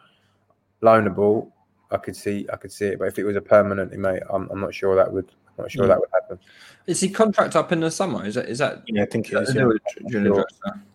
loanable, 0.83 1.51
I 1.91 1.99
could 1.99 2.17
see 2.17 2.47
I 2.53 2.57
could 2.57 2.73
see 2.73 2.87
it. 2.87 2.99
But 2.99 3.09
if 3.09 3.19
it 3.19 3.25
was 3.25 3.37
a 3.37 3.41
permanent, 3.41 3.93
mate, 3.93 4.23
I'm, 4.31 4.49
I'm 4.51 4.61
not 4.61 4.75
sure 4.75 4.97
that 4.97 5.13
would 5.13 5.31
not 5.59 5.71
sure 5.71 5.85
mm. 5.85 5.89
that 5.89 6.01
would 6.01 6.09
happen. 6.13 6.39
Is 6.87 7.01
he 7.01 7.09
contract 7.09 7.57
up 7.57 7.73
in 7.73 7.81
the 7.81 7.91
summer? 7.91 8.25
Is 8.27 8.35
that 8.35 8.49
is 8.49 8.59
that? 8.59 8.83
Yeah, 8.87 9.03
I 9.03 9.07
think 9.07 9.33
it 9.33 9.43
is. 9.43 9.55
Yeah. 9.55 9.63
Sure. 10.11 10.47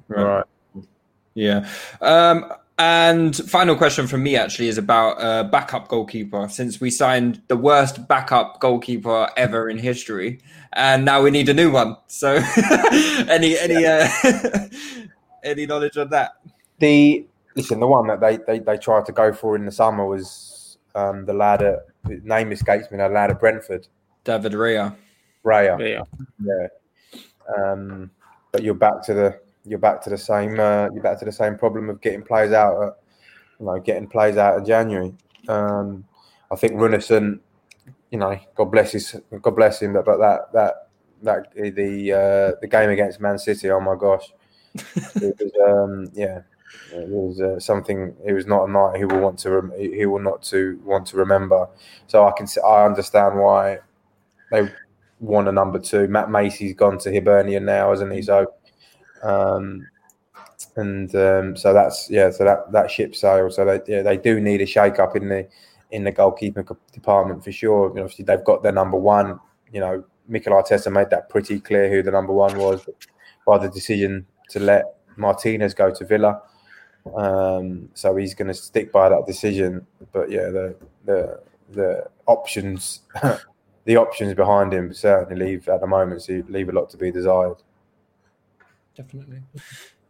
Right. 0.08 0.24
right. 0.24 0.46
Yeah. 1.34 1.68
Um, 2.02 2.52
and 2.80 3.36
final 3.36 3.76
question 3.76 4.08
from 4.08 4.24
me 4.24 4.38
actually 4.38 4.70
is 4.70 4.78
about 4.78 5.22
uh, 5.22 5.44
backup 5.44 5.90
goalkeeper. 5.90 6.48
Since 6.48 6.80
we 6.80 6.90
signed 6.90 7.42
the 7.50 7.58
worst 7.58 8.08
backup 8.08 8.62
goalkeeper 8.62 9.30
ever 9.36 9.70
in 9.70 9.78
history, 9.78 10.40
and 10.74 11.04
now 11.04 11.22
we 11.22 11.30
need 11.30 11.50
a 11.50 11.54
new 11.54 11.72
one. 11.72 11.98
So, 12.08 12.36
any 13.28 13.58
any 13.60 13.86
uh, 13.86 14.08
any 15.44 15.66
knowledge 15.66 15.98
on 15.98 16.10
that? 16.12 16.36
The 16.80 17.26
listen, 17.56 17.82
the 17.82 17.88
one 17.88 18.08
that 18.08 18.22
they, 18.22 18.38
they 18.38 18.60
they 18.60 18.78
tried 18.78 19.06
to 19.08 19.12
go 19.12 19.34
for 19.34 19.58
in 19.58 19.66
the 19.66 19.74
summer 19.74 20.06
was 20.06 20.78
um, 20.96 21.26
the 21.26 21.34
lad 21.34 21.62
at 21.62 21.80
name 22.06 22.54
escapes 22.54 22.90
me. 22.92 22.98
The 22.98 23.10
lad 23.10 23.30
at 23.30 23.42
Brentford, 23.42 23.88
David 24.30 24.54
Raya. 24.54 24.96
Raya, 25.44 25.80
yeah, 25.80 26.04
yeah. 26.44 26.68
Um, 27.58 28.12
but 28.52 28.62
you're 28.62 28.76
back 28.76 29.02
to 29.06 29.14
the 29.16 29.40
you're 29.66 29.80
back 29.80 30.02
to 30.04 30.10
the 30.12 30.18
same 30.18 30.60
uh, 30.60 30.88
you're 30.94 31.02
back 31.02 31.18
to 31.20 31.26
the 31.26 31.32
same 31.32 31.58
problem 31.58 31.90
of 31.90 32.00
getting 32.00 32.22
players 32.22 32.54
out 32.54 32.84
at, 32.84 32.94
you 33.60 33.66
know 33.66 33.80
getting 33.80 34.08
players 34.08 34.38
out 34.38 34.60
in 34.60 34.66
January. 34.66 35.14
Um, 35.48 36.06
I 36.52 36.56
think 36.56 36.74
Runarsson, 36.74 37.40
you 38.12 38.20
know, 38.20 38.40
God 38.54 38.66
bless 38.66 38.92
his 38.92 39.16
God 39.42 39.56
bless 39.56 39.82
him, 39.82 39.94
but, 39.94 40.06
but 40.06 40.18
that 40.18 40.54
that 40.54 40.90
that 41.24 41.54
the 41.56 42.14
uh, 42.14 42.60
the 42.62 42.68
game 42.68 42.92
against 42.92 43.20
Man 43.20 43.40
City, 43.40 43.72
oh 43.72 43.80
my 43.80 43.96
gosh, 43.96 44.32
it 44.76 45.36
was 45.40 45.52
um, 45.68 46.12
yeah, 46.14 46.42
it 46.94 47.10
was 47.10 47.42
uh, 47.42 47.60
something. 47.60 48.16
It 48.24 48.34
was 48.34 48.46
not 48.46 48.70
a 48.70 48.72
night 48.72 48.98
he 48.98 49.06
will 49.06 49.22
want 49.22 49.40
to 49.40 49.50
rem- 49.50 49.80
he 49.80 50.06
will 50.06 50.20
not 50.20 50.44
to 50.44 50.80
want 50.86 51.08
to 51.08 51.18
remember. 51.18 51.68
So 52.06 52.28
I 52.28 52.32
can 52.38 52.48
I 52.64 52.86
understand 52.86 53.40
why 53.40 53.80
they 54.52 54.70
want 55.20 55.48
a 55.48 55.52
number 55.52 55.80
two. 55.80 56.08
Matt 56.08 56.30
Macey's 56.30 56.74
gone 56.74 56.98
to 57.00 57.12
Hibernian 57.12 57.66
now, 57.66 57.92
isn't 57.92 58.12
he? 58.12 58.22
So 58.22 58.54
um, 59.24 59.88
and 60.76 61.14
um, 61.16 61.56
so 61.56 61.74
that's 61.74 62.10
yeah, 62.10 62.30
so 62.32 62.44
that 62.44 62.72
that 62.72 62.92
ship 62.92 63.16
sailed. 63.16 63.54
So 63.54 63.66
they 63.66 63.82
yeah, 63.88 64.02
they 64.02 64.18
do 64.18 64.40
need 64.40 64.62
a 64.62 64.66
shake 64.66 65.00
up 65.00 65.16
in 65.16 65.30
the 65.30 65.48
in 65.92 66.04
the 66.04 66.12
goalkeeping 66.12 66.78
department 66.92 67.44
for 67.44 67.52
sure. 67.52 67.90
You 67.90 67.96
know, 67.96 68.02
obviously 68.04 68.26
they've 68.26 68.44
got 68.44 68.64
their 68.64 68.72
number 68.72 68.98
one. 68.98 69.40
You 69.72 69.80
know, 69.80 70.04
Mikel 70.28 70.54
Arteta 70.54 70.92
made 70.92 71.10
that 71.10 71.30
pretty 71.30 71.60
clear 71.60 71.90
who 71.90 72.04
the 72.04 72.12
number 72.12 72.34
one 72.34 72.58
was 72.58 72.88
by 73.46 73.58
the 73.58 73.70
decision 73.70 74.26
to 74.50 74.60
let 74.60 74.86
Martinez 75.16 75.74
go 75.74 75.92
to 75.92 76.06
Villa. 76.06 76.42
Um, 77.16 77.90
so 77.94 78.16
he's 78.16 78.36
going 78.36 78.50
to 78.50 78.54
stick 78.54 78.92
by 78.92 79.10
that 79.10 79.26
decision. 79.26 79.86
But 80.12 80.30
yeah, 80.30 80.50
the 80.50 80.76
the 81.06 81.40
the 81.72 82.08
options 82.26 83.02
the 83.86 83.98
options 83.98 84.34
behind 84.34 84.74
him 84.74 84.94
certainly 84.94 85.46
leave 85.46 85.68
at 85.70 85.82
the 85.82 85.88
moment 85.88 86.22
so 86.22 86.44
leave 86.50 86.70
a 86.70 86.72
lot 86.72 86.90
to 86.90 86.98
be 86.98 87.12
desired 87.12 87.58
definitely. 89.00 89.42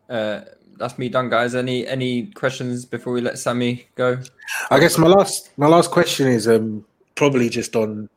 Uh, 0.09 0.41
that's 0.77 0.97
me 0.97 1.09
done, 1.09 1.29
guys. 1.29 1.53
Any 1.53 1.85
any 1.87 2.27
questions 2.27 2.85
before 2.85 3.13
we 3.13 3.21
let 3.21 3.37
Sami 3.37 3.87
go? 3.95 4.19
I 4.71 4.79
guess 4.79 4.97
my 4.97 5.07
last 5.07 5.51
my 5.57 5.67
last 5.67 5.91
question 5.91 6.27
is 6.27 6.47
um 6.47 6.85
probably 7.15 7.49
just 7.49 7.75
on, 7.75 8.09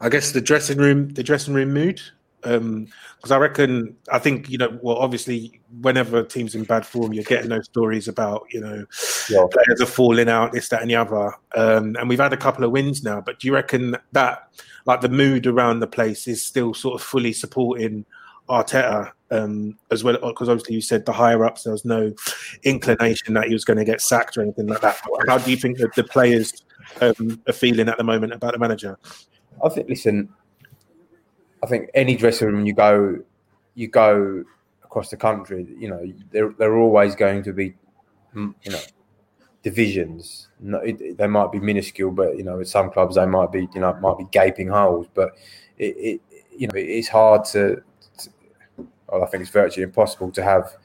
I 0.00 0.08
guess 0.08 0.32
the 0.32 0.40
dressing 0.40 0.78
room 0.78 1.08
the 1.10 1.22
dressing 1.22 1.54
room 1.54 1.72
mood. 1.72 2.00
Um, 2.44 2.86
because 3.16 3.32
I 3.32 3.36
reckon 3.38 3.96
I 4.12 4.20
think 4.20 4.48
you 4.48 4.58
know 4.58 4.78
well 4.80 4.96
obviously 4.96 5.60
whenever 5.80 6.18
a 6.18 6.24
team's 6.24 6.54
in 6.54 6.62
bad 6.62 6.86
form 6.86 7.12
you're 7.12 7.24
getting 7.24 7.50
those 7.50 7.64
stories 7.64 8.06
about 8.06 8.46
you 8.52 8.60
know 8.60 8.86
yeah. 9.28 9.44
players 9.50 9.80
are 9.80 9.86
falling 9.86 10.28
out 10.28 10.52
this 10.52 10.68
that 10.68 10.82
and 10.82 10.90
the 10.90 10.94
other 10.94 11.34
um, 11.56 11.96
and 11.98 12.08
we've 12.08 12.20
had 12.20 12.32
a 12.32 12.36
couple 12.36 12.62
of 12.62 12.70
wins 12.70 13.02
now 13.02 13.20
but 13.20 13.40
do 13.40 13.48
you 13.48 13.54
reckon 13.54 13.96
that 14.12 14.52
like 14.86 15.00
the 15.00 15.08
mood 15.08 15.48
around 15.48 15.80
the 15.80 15.88
place 15.88 16.28
is 16.28 16.40
still 16.40 16.72
sort 16.74 16.94
of 16.94 17.04
fully 17.04 17.32
supporting 17.32 18.04
Arteta 18.48 19.12
um, 19.30 19.76
as 19.90 20.02
well, 20.02 20.18
because 20.22 20.48
obviously 20.48 20.74
you 20.74 20.80
said 20.80 21.04
the 21.04 21.12
higher 21.12 21.44
ups 21.44 21.64
there 21.64 21.72
was 21.72 21.84
no 21.84 22.12
inclination 22.62 23.34
that 23.34 23.46
he 23.46 23.52
was 23.52 23.64
going 23.64 23.78
to 23.78 23.84
get 23.84 24.00
sacked 24.00 24.36
or 24.36 24.42
anything 24.42 24.66
like 24.66 24.80
that. 24.80 24.98
How 25.26 25.38
do 25.38 25.50
you 25.50 25.56
think 25.56 25.78
that 25.78 25.94
the 25.94 26.04
players 26.04 26.52
um, 27.00 27.40
are 27.46 27.52
feeling 27.52 27.88
at 27.88 27.98
the 27.98 28.04
moment 28.04 28.32
about 28.32 28.54
the 28.54 28.58
manager? 28.58 28.98
I 29.62 29.68
think. 29.68 29.88
Listen, 29.88 30.28
I 31.62 31.66
think 31.66 31.90
any 31.94 32.16
dressing 32.16 32.48
room 32.48 32.66
you 32.66 32.74
go, 32.74 33.18
you 33.74 33.88
go 33.88 34.44
across 34.84 35.10
the 35.10 35.16
country. 35.16 35.66
You 35.78 35.90
know, 35.90 36.12
there 36.30 36.54
there 36.58 36.72
are 36.72 36.78
always 36.78 37.14
going 37.14 37.42
to 37.44 37.52
be, 37.52 37.74
mm, 38.34 38.54
you 38.62 38.72
know, 38.72 38.80
divisions. 39.62 40.48
No, 40.60 40.78
it, 40.78 41.18
they 41.18 41.26
might 41.26 41.52
be 41.52 41.60
minuscule, 41.60 42.10
but 42.10 42.36
you 42.36 42.44
know, 42.44 42.60
at 42.60 42.68
some 42.68 42.90
clubs 42.90 43.16
they 43.16 43.26
might 43.26 43.52
be, 43.52 43.68
you 43.74 43.80
know, 43.80 43.94
might 43.94 44.18
be 44.18 44.26
gaping 44.30 44.68
holes. 44.68 45.06
But 45.14 45.32
it, 45.78 45.96
it 45.96 46.20
you 46.56 46.66
know, 46.66 46.74
it's 46.74 47.08
hard 47.08 47.44
to 47.46 47.82
I 49.12 49.26
think 49.26 49.42
it's 49.42 49.50
virtually 49.50 49.84
impossible 49.84 50.30
to 50.32 50.42
have 50.42 50.76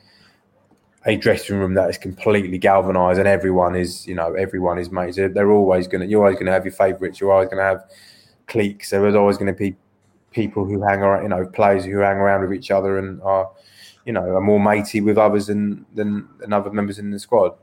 a 1.05 1.17
dressing 1.17 1.57
room 1.57 1.73
that 1.73 1.89
is 1.89 1.97
completely 1.97 2.57
galvanized 2.57 3.19
and 3.19 3.27
everyone 3.27 3.75
is, 3.75 4.07
you 4.07 4.15
know, 4.15 4.33
everyone 4.33 4.79
is 4.79 4.89
mates. 4.89 5.17
They're 5.17 5.51
always 5.51 5.87
going 5.87 6.01
to, 6.01 6.07
you're 6.07 6.21
always 6.21 6.35
going 6.35 6.45
to 6.45 6.53
have 6.53 6.63
your 6.63 6.73
favorites. 6.73 7.19
You're 7.19 7.33
always 7.33 7.49
going 7.49 7.57
to 7.57 7.63
have 7.63 7.83
cliques. 8.47 8.91
There's 8.91 9.15
always 9.15 9.37
going 9.37 9.53
to 9.53 9.57
be 9.57 9.75
people 10.33 10.65
who 10.65 10.81
hang 10.81 10.99
around, 10.99 11.23
you 11.23 11.29
know, 11.29 11.45
players 11.45 11.85
who 11.85 11.97
hang 11.99 12.17
around 12.17 12.41
with 12.41 12.53
each 12.53 12.71
other 12.71 12.97
and 12.97 13.21
are, 13.21 13.49
you 14.05 14.13
know, 14.13 14.21
are 14.21 14.41
more 14.41 14.59
matey 14.59 15.01
with 15.01 15.17
others 15.17 15.47
than, 15.47 15.85
than, 15.93 16.27
than 16.39 16.51
other 16.51 16.71
members 16.71 16.99
in 16.99 17.11
the 17.11 17.19
squad. 17.19 17.53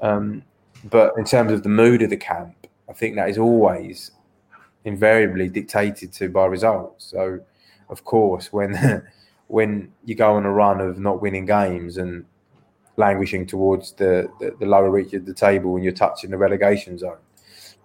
Um, 0.00 0.42
but 0.84 1.14
in 1.16 1.24
terms 1.24 1.52
of 1.52 1.62
the 1.62 1.68
mood 1.68 2.02
of 2.02 2.10
the 2.10 2.16
camp, 2.16 2.66
I 2.88 2.92
think 2.92 3.16
that 3.16 3.28
is 3.28 3.38
always 3.38 4.10
invariably 4.84 5.48
dictated 5.48 6.12
to 6.14 6.28
by 6.28 6.46
results. 6.46 7.06
So, 7.06 7.40
of 7.88 8.04
course, 8.04 8.52
when 8.52 9.02
when 9.48 9.92
you 10.04 10.14
go 10.14 10.34
on 10.34 10.44
a 10.44 10.50
run 10.50 10.80
of 10.80 10.98
not 10.98 11.22
winning 11.22 11.46
games 11.46 11.96
and 11.96 12.24
languishing 12.96 13.46
towards 13.46 13.92
the, 13.92 14.28
the, 14.40 14.54
the 14.58 14.66
lower 14.66 14.90
reach 14.90 15.12
of 15.12 15.26
the 15.26 15.34
table 15.34 15.74
and 15.74 15.84
you're 15.84 15.92
touching 15.92 16.30
the 16.30 16.38
relegation 16.38 16.96
zone, 16.98 17.18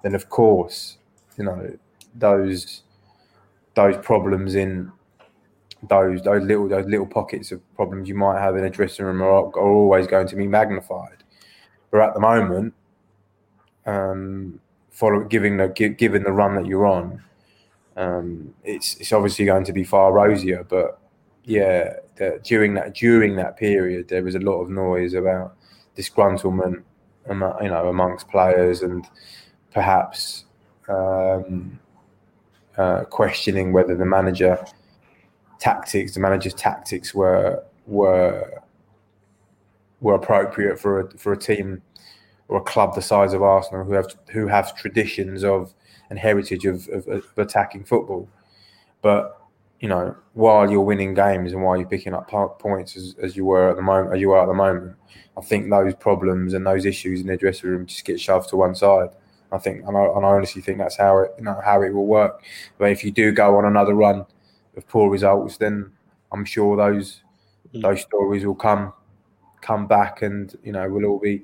then 0.03 0.15
of 0.15 0.29
course, 0.29 0.97
you 1.37 1.43
know, 1.43 1.77
those 2.15 2.83
those 3.75 3.97
problems 3.97 4.55
in 4.55 4.91
those 5.87 6.21
those 6.23 6.43
little 6.43 6.67
those 6.67 6.85
little 6.85 7.05
pockets 7.05 7.51
of 7.51 7.61
problems 7.75 8.09
you 8.09 8.15
might 8.15 8.39
have 8.39 8.57
in 8.57 8.65
a 8.65 8.69
dressing 8.69 9.05
room 9.05 9.21
are, 9.21 9.45
are 9.45 9.71
always 9.71 10.07
going 10.07 10.27
to 10.27 10.35
be 10.35 10.47
magnified. 10.47 11.23
But 11.91 12.01
at 12.01 12.13
the 12.13 12.19
moment, 12.19 12.73
um, 13.85 14.59
follow 14.89 15.23
giving 15.23 15.57
the 15.57 15.67
given 15.67 16.23
the 16.23 16.31
run 16.31 16.55
that 16.55 16.65
you're 16.65 16.85
on, 16.85 17.23
um, 17.95 18.53
it's 18.63 18.95
it's 18.97 19.13
obviously 19.13 19.45
going 19.45 19.63
to 19.65 19.73
be 19.73 19.83
far 19.83 20.11
rosier. 20.11 20.63
But 20.63 20.99
yeah, 21.45 21.93
the, 22.17 22.39
during 22.43 22.73
that 22.75 22.93
during 22.93 23.35
that 23.37 23.57
period, 23.57 24.09
there 24.09 24.23
was 24.23 24.35
a 24.35 24.39
lot 24.39 24.61
of 24.61 24.69
noise 24.69 25.13
about 25.13 25.55
disgruntlement, 25.95 26.83
you 27.27 27.35
know, 27.35 27.87
amongst 27.89 28.27
players 28.27 28.81
and 28.81 29.07
perhaps 29.73 30.45
um, 30.87 31.79
uh, 32.79 33.03
questioning 33.03 33.73
whether 33.73 33.95
the 33.95 34.05
manager 34.05 34.57
tactics, 35.59 36.13
the 36.13 36.19
manager's 36.19 36.53
tactics 36.53 37.13
were 37.13 37.61
were 37.85 38.61
were 39.99 40.15
appropriate 40.15 40.79
for 40.79 41.01
a, 41.01 41.17
for 41.17 41.33
a 41.33 41.37
team 41.37 41.81
or 42.47 42.57
a 42.59 42.61
club 42.61 42.95
the 42.95 43.01
size 43.01 43.33
of 43.33 43.43
Arsenal 43.43 43.83
who 43.83 43.93
have 43.93 44.15
who 44.29 44.47
have 44.47 44.75
traditions 44.77 45.43
of 45.43 45.73
and 46.09 46.17
heritage 46.17 46.65
of, 46.65 46.87
of, 46.87 47.07
of 47.07 47.25
attacking 47.37 47.83
football. 47.83 48.27
But 49.01 49.35
you 49.81 49.89
know, 49.89 50.15
while 50.33 50.69
you're 50.71 50.81
winning 50.81 51.13
games 51.13 51.51
and 51.51 51.61
while 51.61 51.77
you're 51.77 51.87
picking 51.87 52.13
up 52.13 52.29
points 52.29 52.95
as, 52.95 53.15
as 53.21 53.35
you 53.35 53.45
were 53.45 53.69
at 53.69 53.75
the 53.75 53.81
moment, 53.81 54.15
as 54.15 54.21
you 54.21 54.31
are 54.31 54.43
at 54.43 54.47
the 54.47 54.53
moment, 54.53 54.95
I 55.37 55.41
think 55.41 55.69
those 55.69 55.95
problems 55.95 56.53
and 56.53 56.65
those 56.65 56.85
issues 56.85 57.19
in 57.19 57.27
the 57.27 57.35
dressing 57.35 57.69
room 57.69 57.85
just 57.85 58.05
get 58.05 58.19
shoved 58.19 58.49
to 58.49 58.55
one 58.55 58.75
side. 58.75 59.09
I 59.51 59.57
think, 59.57 59.83
and 59.87 59.97
I, 59.97 60.03
and 60.05 60.25
I 60.25 60.29
honestly 60.29 60.61
think 60.61 60.77
that's 60.77 60.97
how 60.97 61.19
it, 61.19 61.31
you 61.37 61.43
know, 61.43 61.59
how 61.63 61.81
it 61.81 61.93
will 61.93 62.05
work. 62.05 62.43
But 62.77 62.91
if 62.91 63.03
you 63.03 63.11
do 63.11 63.31
go 63.31 63.57
on 63.57 63.65
another 63.65 63.95
run 63.95 64.25
of 64.75 64.87
poor 64.87 65.09
results, 65.09 65.57
then 65.57 65.91
I'm 66.31 66.45
sure 66.45 66.77
those 66.77 67.21
mm. 67.73 67.81
those 67.81 68.01
stories 68.01 68.45
will 68.45 68.55
come 68.55 68.93
come 69.61 69.87
back, 69.87 70.21
and 70.21 70.55
you 70.63 70.71
know, 70.71 70.87
we'll 70.89 71.05
all 71.05 71.19
be 71.19 71.43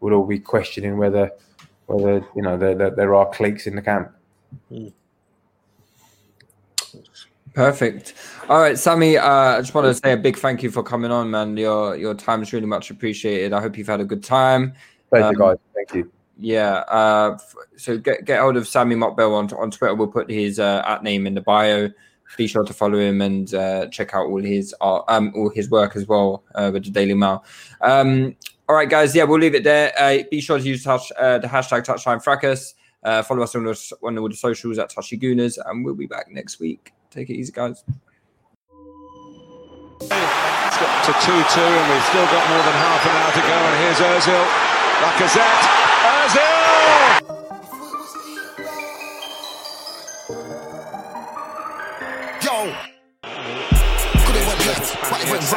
we'll 0.00 0.14
all 0.14 0.26
be 0.26 0.38
questioning 0.38 0.98
whether 0.98 1.30
whether 1.86 2.26
you 2.34 2.42
know 2.42 2.56
there, 2.56 2.74
there, 2.74 2.90
there 2.90 3.14
are 3.14 3.28
cliques 3.30 3.66
in 3.66 3.76
the 3.76 3.82
camp. 3.82 4.12
Mm. 4.70 4.92
Perfect. 7.54 8.12
All 8.50 8.60
right, 8.60 8.78
Sami. 8.78 9.16
Uh, 9.16 9.30
I 9.30 9.60
just 9.60 9.72
want 9.72 9.86
to 9.86 9.94
say 9.94 10.12
a 10.12 10.16
big 10.16 10.36
thank 10.36 10.62
you 10.62 10.70
for 10.70 10.82
coming 10.82 11.10
on, 11.10 11.30
man. 11.30 11.56
Your 11.56 11.96
your 11.96 12.12
time 12.12 12.42
is 12.42 12.52
really 12.52 12.66
much 12.66 12.90
appreciated. 12.90 13.54
I 13.54 13.62
hope 13.62 13.78
you've 13.78 13.86
had 13.86 14.00
a 14.00 14.04
good 14.04 14.22
time. 14.22 14.74
Thank 15.10 15.24
um, 15.24 15.32
you, 15.32 15.38
guys. 15.38 15.56
Thank 15.74 15.94
you. 15.94 16.12
Yeah. 16.38 16.84
Uh, 16.88 17.38
so 17.76 17.98
get 17.98 18.24
get 18.24 18.40
hold 18.40 18.56
of 18.56 18.68
Sami 18.68 18.94
Mokbel 18.94 19.34
on 19.34 19.52
on 19.58 19.70
Twitter. 19.70 19.94
We'll 19.94 20.08
put 20.08 20.30
his 20.30 20.58
uh, 20.58 20.82
at 20.86 21.02
name 21.02 21.26
in 21.26 21.34
the 21.34 21.40
bio. 21.40 21.90
Be 22.36 22.48
sure 22.48 22.64
to 22.64 22.72
follow 22.72 22.98
him 22.98 23.20
and 23.20 23.54
uh, 23.54 23.86
check 23.86 24.12
out 24.12 24.26
all 24.26 24.42
his 24.42 24.74
um, 24.80 25.32
all 25.34 25.48
his 25.50 25.70
work 25.70 25.96
as 25.96 26.06
well 26.06 26.42
uh, 26.54 26.70
with 26.72 26.84
the 26.84 26.90
Daily 26.90 27.14
Mail. 27.14 27.44
Um, 27.80 28.34
all 28.68 28.74
right, 28.74 28.90
guys. 28.90 29.14
Yeah, 29.14 29.24
we'll 29.24 29.38
leave 29.38 29.54
it 29.54 29.62
there. 29.64 29.92
Uh, 29.96 30.18
be 30.30 30.40
sure 30.40 30.58
to 30.58 30.64
use 30.64 30.82
touch, 30.82 31.12
uh, 31.16 31.38
the 31.38 31.46
hashtag 31.46 31.84
Touchline 31.84 32.22
Fracas. 32.22 32.74
Follow 33.24 33.44
us 33.44 33.54
on, 33.54 33.62
the, 33.64 33.96
on 34.02 34.18
all 34.18 34.28
the 34.28 34.34
socials 34.34 34.78
at 34.78 34.90
Touchy 34.90 35.16
Gooners, 35.16 35.56
and 35.64 35.84
we'll 35.84 35.94
be 35.94 36.06
back 36.06 36.28
next 36.32 36.58
week. 36.58 36.92
Take 37.10 37.30
it 37.30 37.34
easy, 37.34 37.52
guys. 37.52 37.84
It's 40.00 40.08
got 40.08 41.04
to 41.06 41.12
2 41.12 41.20
2, 41.20 41.32
and 41.32 41.92
we've 41.92 42.04
still 42.10 42.26
got 42.26 42.50
more 42.50 42.58
than 42.58 42.74
half 42.74 43.06
an 43.06 43.14
hour 43.14 43.32
to 43.32 43.40
go. 43.40 43.54
And 43.54 43.76
here's 43.84 44.26
Ozil. 44.26 44.44
Lacazette. 45.00 45.75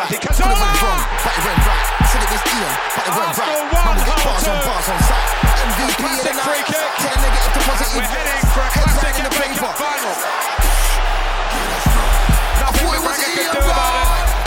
It 0.10 0.26
right. 0.26 0.34
Could 0.34 0.50
have 0.50 0.58
went 0.58 0.82
wrong, 0.82 1.06
but 1.22 1.34
it 1.38 1.44
went 1.46 1.62
right. 1.70 1.86
Said 2.10 2.22
it 2.26 2.32
was 2.34 2.44
Ian, 2.50 2.74
but 2.98 3.04
it 3.06 3.14
went 3.14 3.38
right. 3.38 3.62
Man, 3.70 3.94
we 3.94 4.04
get 4.10 4.20
bars 4.26 4.48
on 4.50 4.58
bars 4.66 4.88
on 4.90 5.00
site. 5.06 5.30
MVP 5.70 6.02
in 6.02 6.26
the 6.26 6.34
night. 6.34 6.66
Turn 6.66 7.18
negative 7.22 7.54
to 7.54 7.62
positive. 7.70 7.94
We're 7.94 8.10
heading 8.10 8.42
for 8.50 8.64
a 8.66 8.70
classic 8.74 9.16
in 9.22 9.26
the 9.30 9.34
paper. 9.38 9.70
Final. 9.78 10.16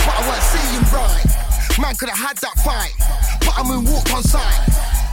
but 0.03 0.15
I 0.19 0.23
weren't 0.27 0.43
seeing 0.51 0.83
right. 0.91 1.79
Man 1.79 1.95
could 1.95 2.09
have 2.11 2.19
had 2.19 2.37
that 2.39 2.59
fight, 2.61 2.95
but 3.47 3.55
I'm 3.57 3.71
in 3.79 3.85
walk 3.91 4.11
on 4.13 4.23
sight. 4.23 4.59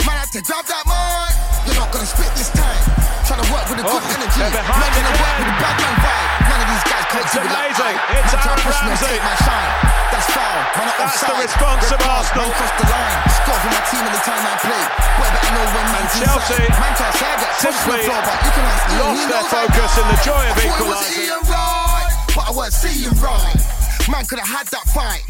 Man 0.06 0.18
had 0.18 0.32
to 0.34 0.42
grab 0.42 0.66
that 0.66 0.84
mic. 0.86 1.39
You're 1.70 1.86
not 1.86 1.94
gonna 1.94 2.10
spit 2.10 2.34
this 2.34 2.50
time. 2.50 2.82
Trying 3.30 3.46
to 3.46 3.50
work 3.54 3.70
with 3.70 3.78
a 3.78 3.86
good 3.86 4.02
oh, 4.02 4.16
energy. 4.18 4.42
Not 4.42 4.58
gonna 4.58 5.14
work 5.22 5.36
with 5.38 5.54
a 5.54 5.58
bad 5.62 5.76
man 5.78 5.96
vibe. 6.02 6.50
None 6.50 6.62
of 6.66 6.70
these 6.74 6.86
guys 6.90 7.06
can't 7.14 7.26
It's 7.30 7.38
amazing. 7.38 7.94
Like 7.94 8.26
it's 8.26 8.34
Aaron 8.34 8.58
Ramsey. 8.58 9.16
My 9.22 9.36
shine. 9.46 9.74
That's 10.10 10.30
foul. 10.34 10.58
Man, 10.74 10.90
That's 10.98 11.14
offside. 11.14 11.30
the 11.30 11.36
response 11.46 11.86
of 11.94 12.02
Arsenal. 12.10 12.50
Man 12.50 12.58
crossed 12.58 12.78
the 12.82 12.88
line. 12.90 13.18
Score 13.38 13.60
for 13.62 13.70
my 13.70 13.84
team 13.86 14.02
anytime 14.02 14.44
I 14.50 14.54
play. 14.66 14.84
Boy, 15.14 15.30
better 15.30 15.54
know 15.54 15.66
when 15.70 15.86
man's 15.94 16.14
Chelsea 16.18 16.58
inside. 16.58 16.74
Man 16.74 16.94
can't 16.98 17.16
say 17.22 17.30
I 17.30 17.36
get 17.38 17.54
simply 17.62 18.00
floor, 18.02 18.22
but 18.26 18.38
you 18.42 18.50
can 18.50 18.66
ask 18.66 18.86
Ian. 18.90 19.06
lost 19.06 19.26
their 19.30 19.46
focus 19.54 19.92
in 19.94 20.06
the 20.10 20.18
joy 20.26 20.44
of 20.50 20.58
equalising. 20.58 21.30
Right, 21.54 22.10
but 22.34 22.44
I 22.50 22.52
weren't 22.58 22.74
seeing 22.74 23.14
right. 23.22 23.62
Man 24.10 24.26
could 24.26 24.42
have 24.42 24.50
had 24.50 24.66
that 24.74 24.90
fight, 24.90 25.22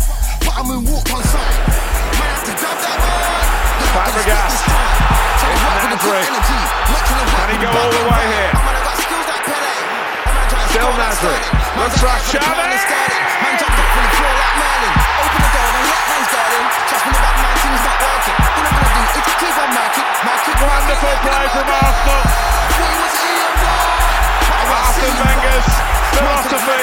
but 0.48 0.56
I'm 0.56 0.72
in 0.72 0.88
walk 0.88 1.04
on 1.12 1.20
sight. 1.20 1.56
Man 2.16 2.32
had 2.32 2.48
to 2.48 2.54
grab 2.56 2.80
that 2.80 2.96
man. 2.96 3.49
Fabregas. 3.94 4.56
It's 5.50 5.64
Nasri. 5.66 6.22
Can 6.22 7.50
he 7.50 7.58
go 7.58 7.70
all 7.74 7.90
the 7.90 8.04
way 8.06 8.26
here? 8.30 8.54
Still 10.70 10.94
Nasri. 10.94 11.38
Looks 11.78 12.02
like 12.04 12.24
Xavi. 12.30 12.70
Wonderful 20.60 21.16
play 21.24 21.46
from 21.56 21.68
Arsenal. 21.72 22.24
Arsene 24.70 25.18
Wenger's 25.24 25.70
philosophy 26.14 26.82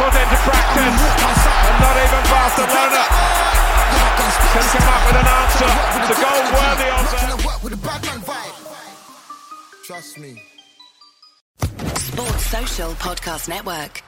put 0.00 0.14
into 0.16 0.38
practice, 0.48 1.00
and 1.68 1.76
not 1.78 1.96
even 2.02 2.22
Barcelona 2.32 3.57
can 4.52 4.64
come 4.74 4.88
up 4.88 5.02
with 5.06 5.20
an 5.22 5.28
answer 5.38 5.70
to 6.08 6.14
goal 6.22 6.42
worthy 6.56 6.88
of 6.90 7.04
them. 7.12 7.38
Trust 9.84 10.18
me. 10.18 10.42
Sports 11.96 12.46
Social 12.46 12.92
Podcast 12.94 13.48
Network. 13.48 14.02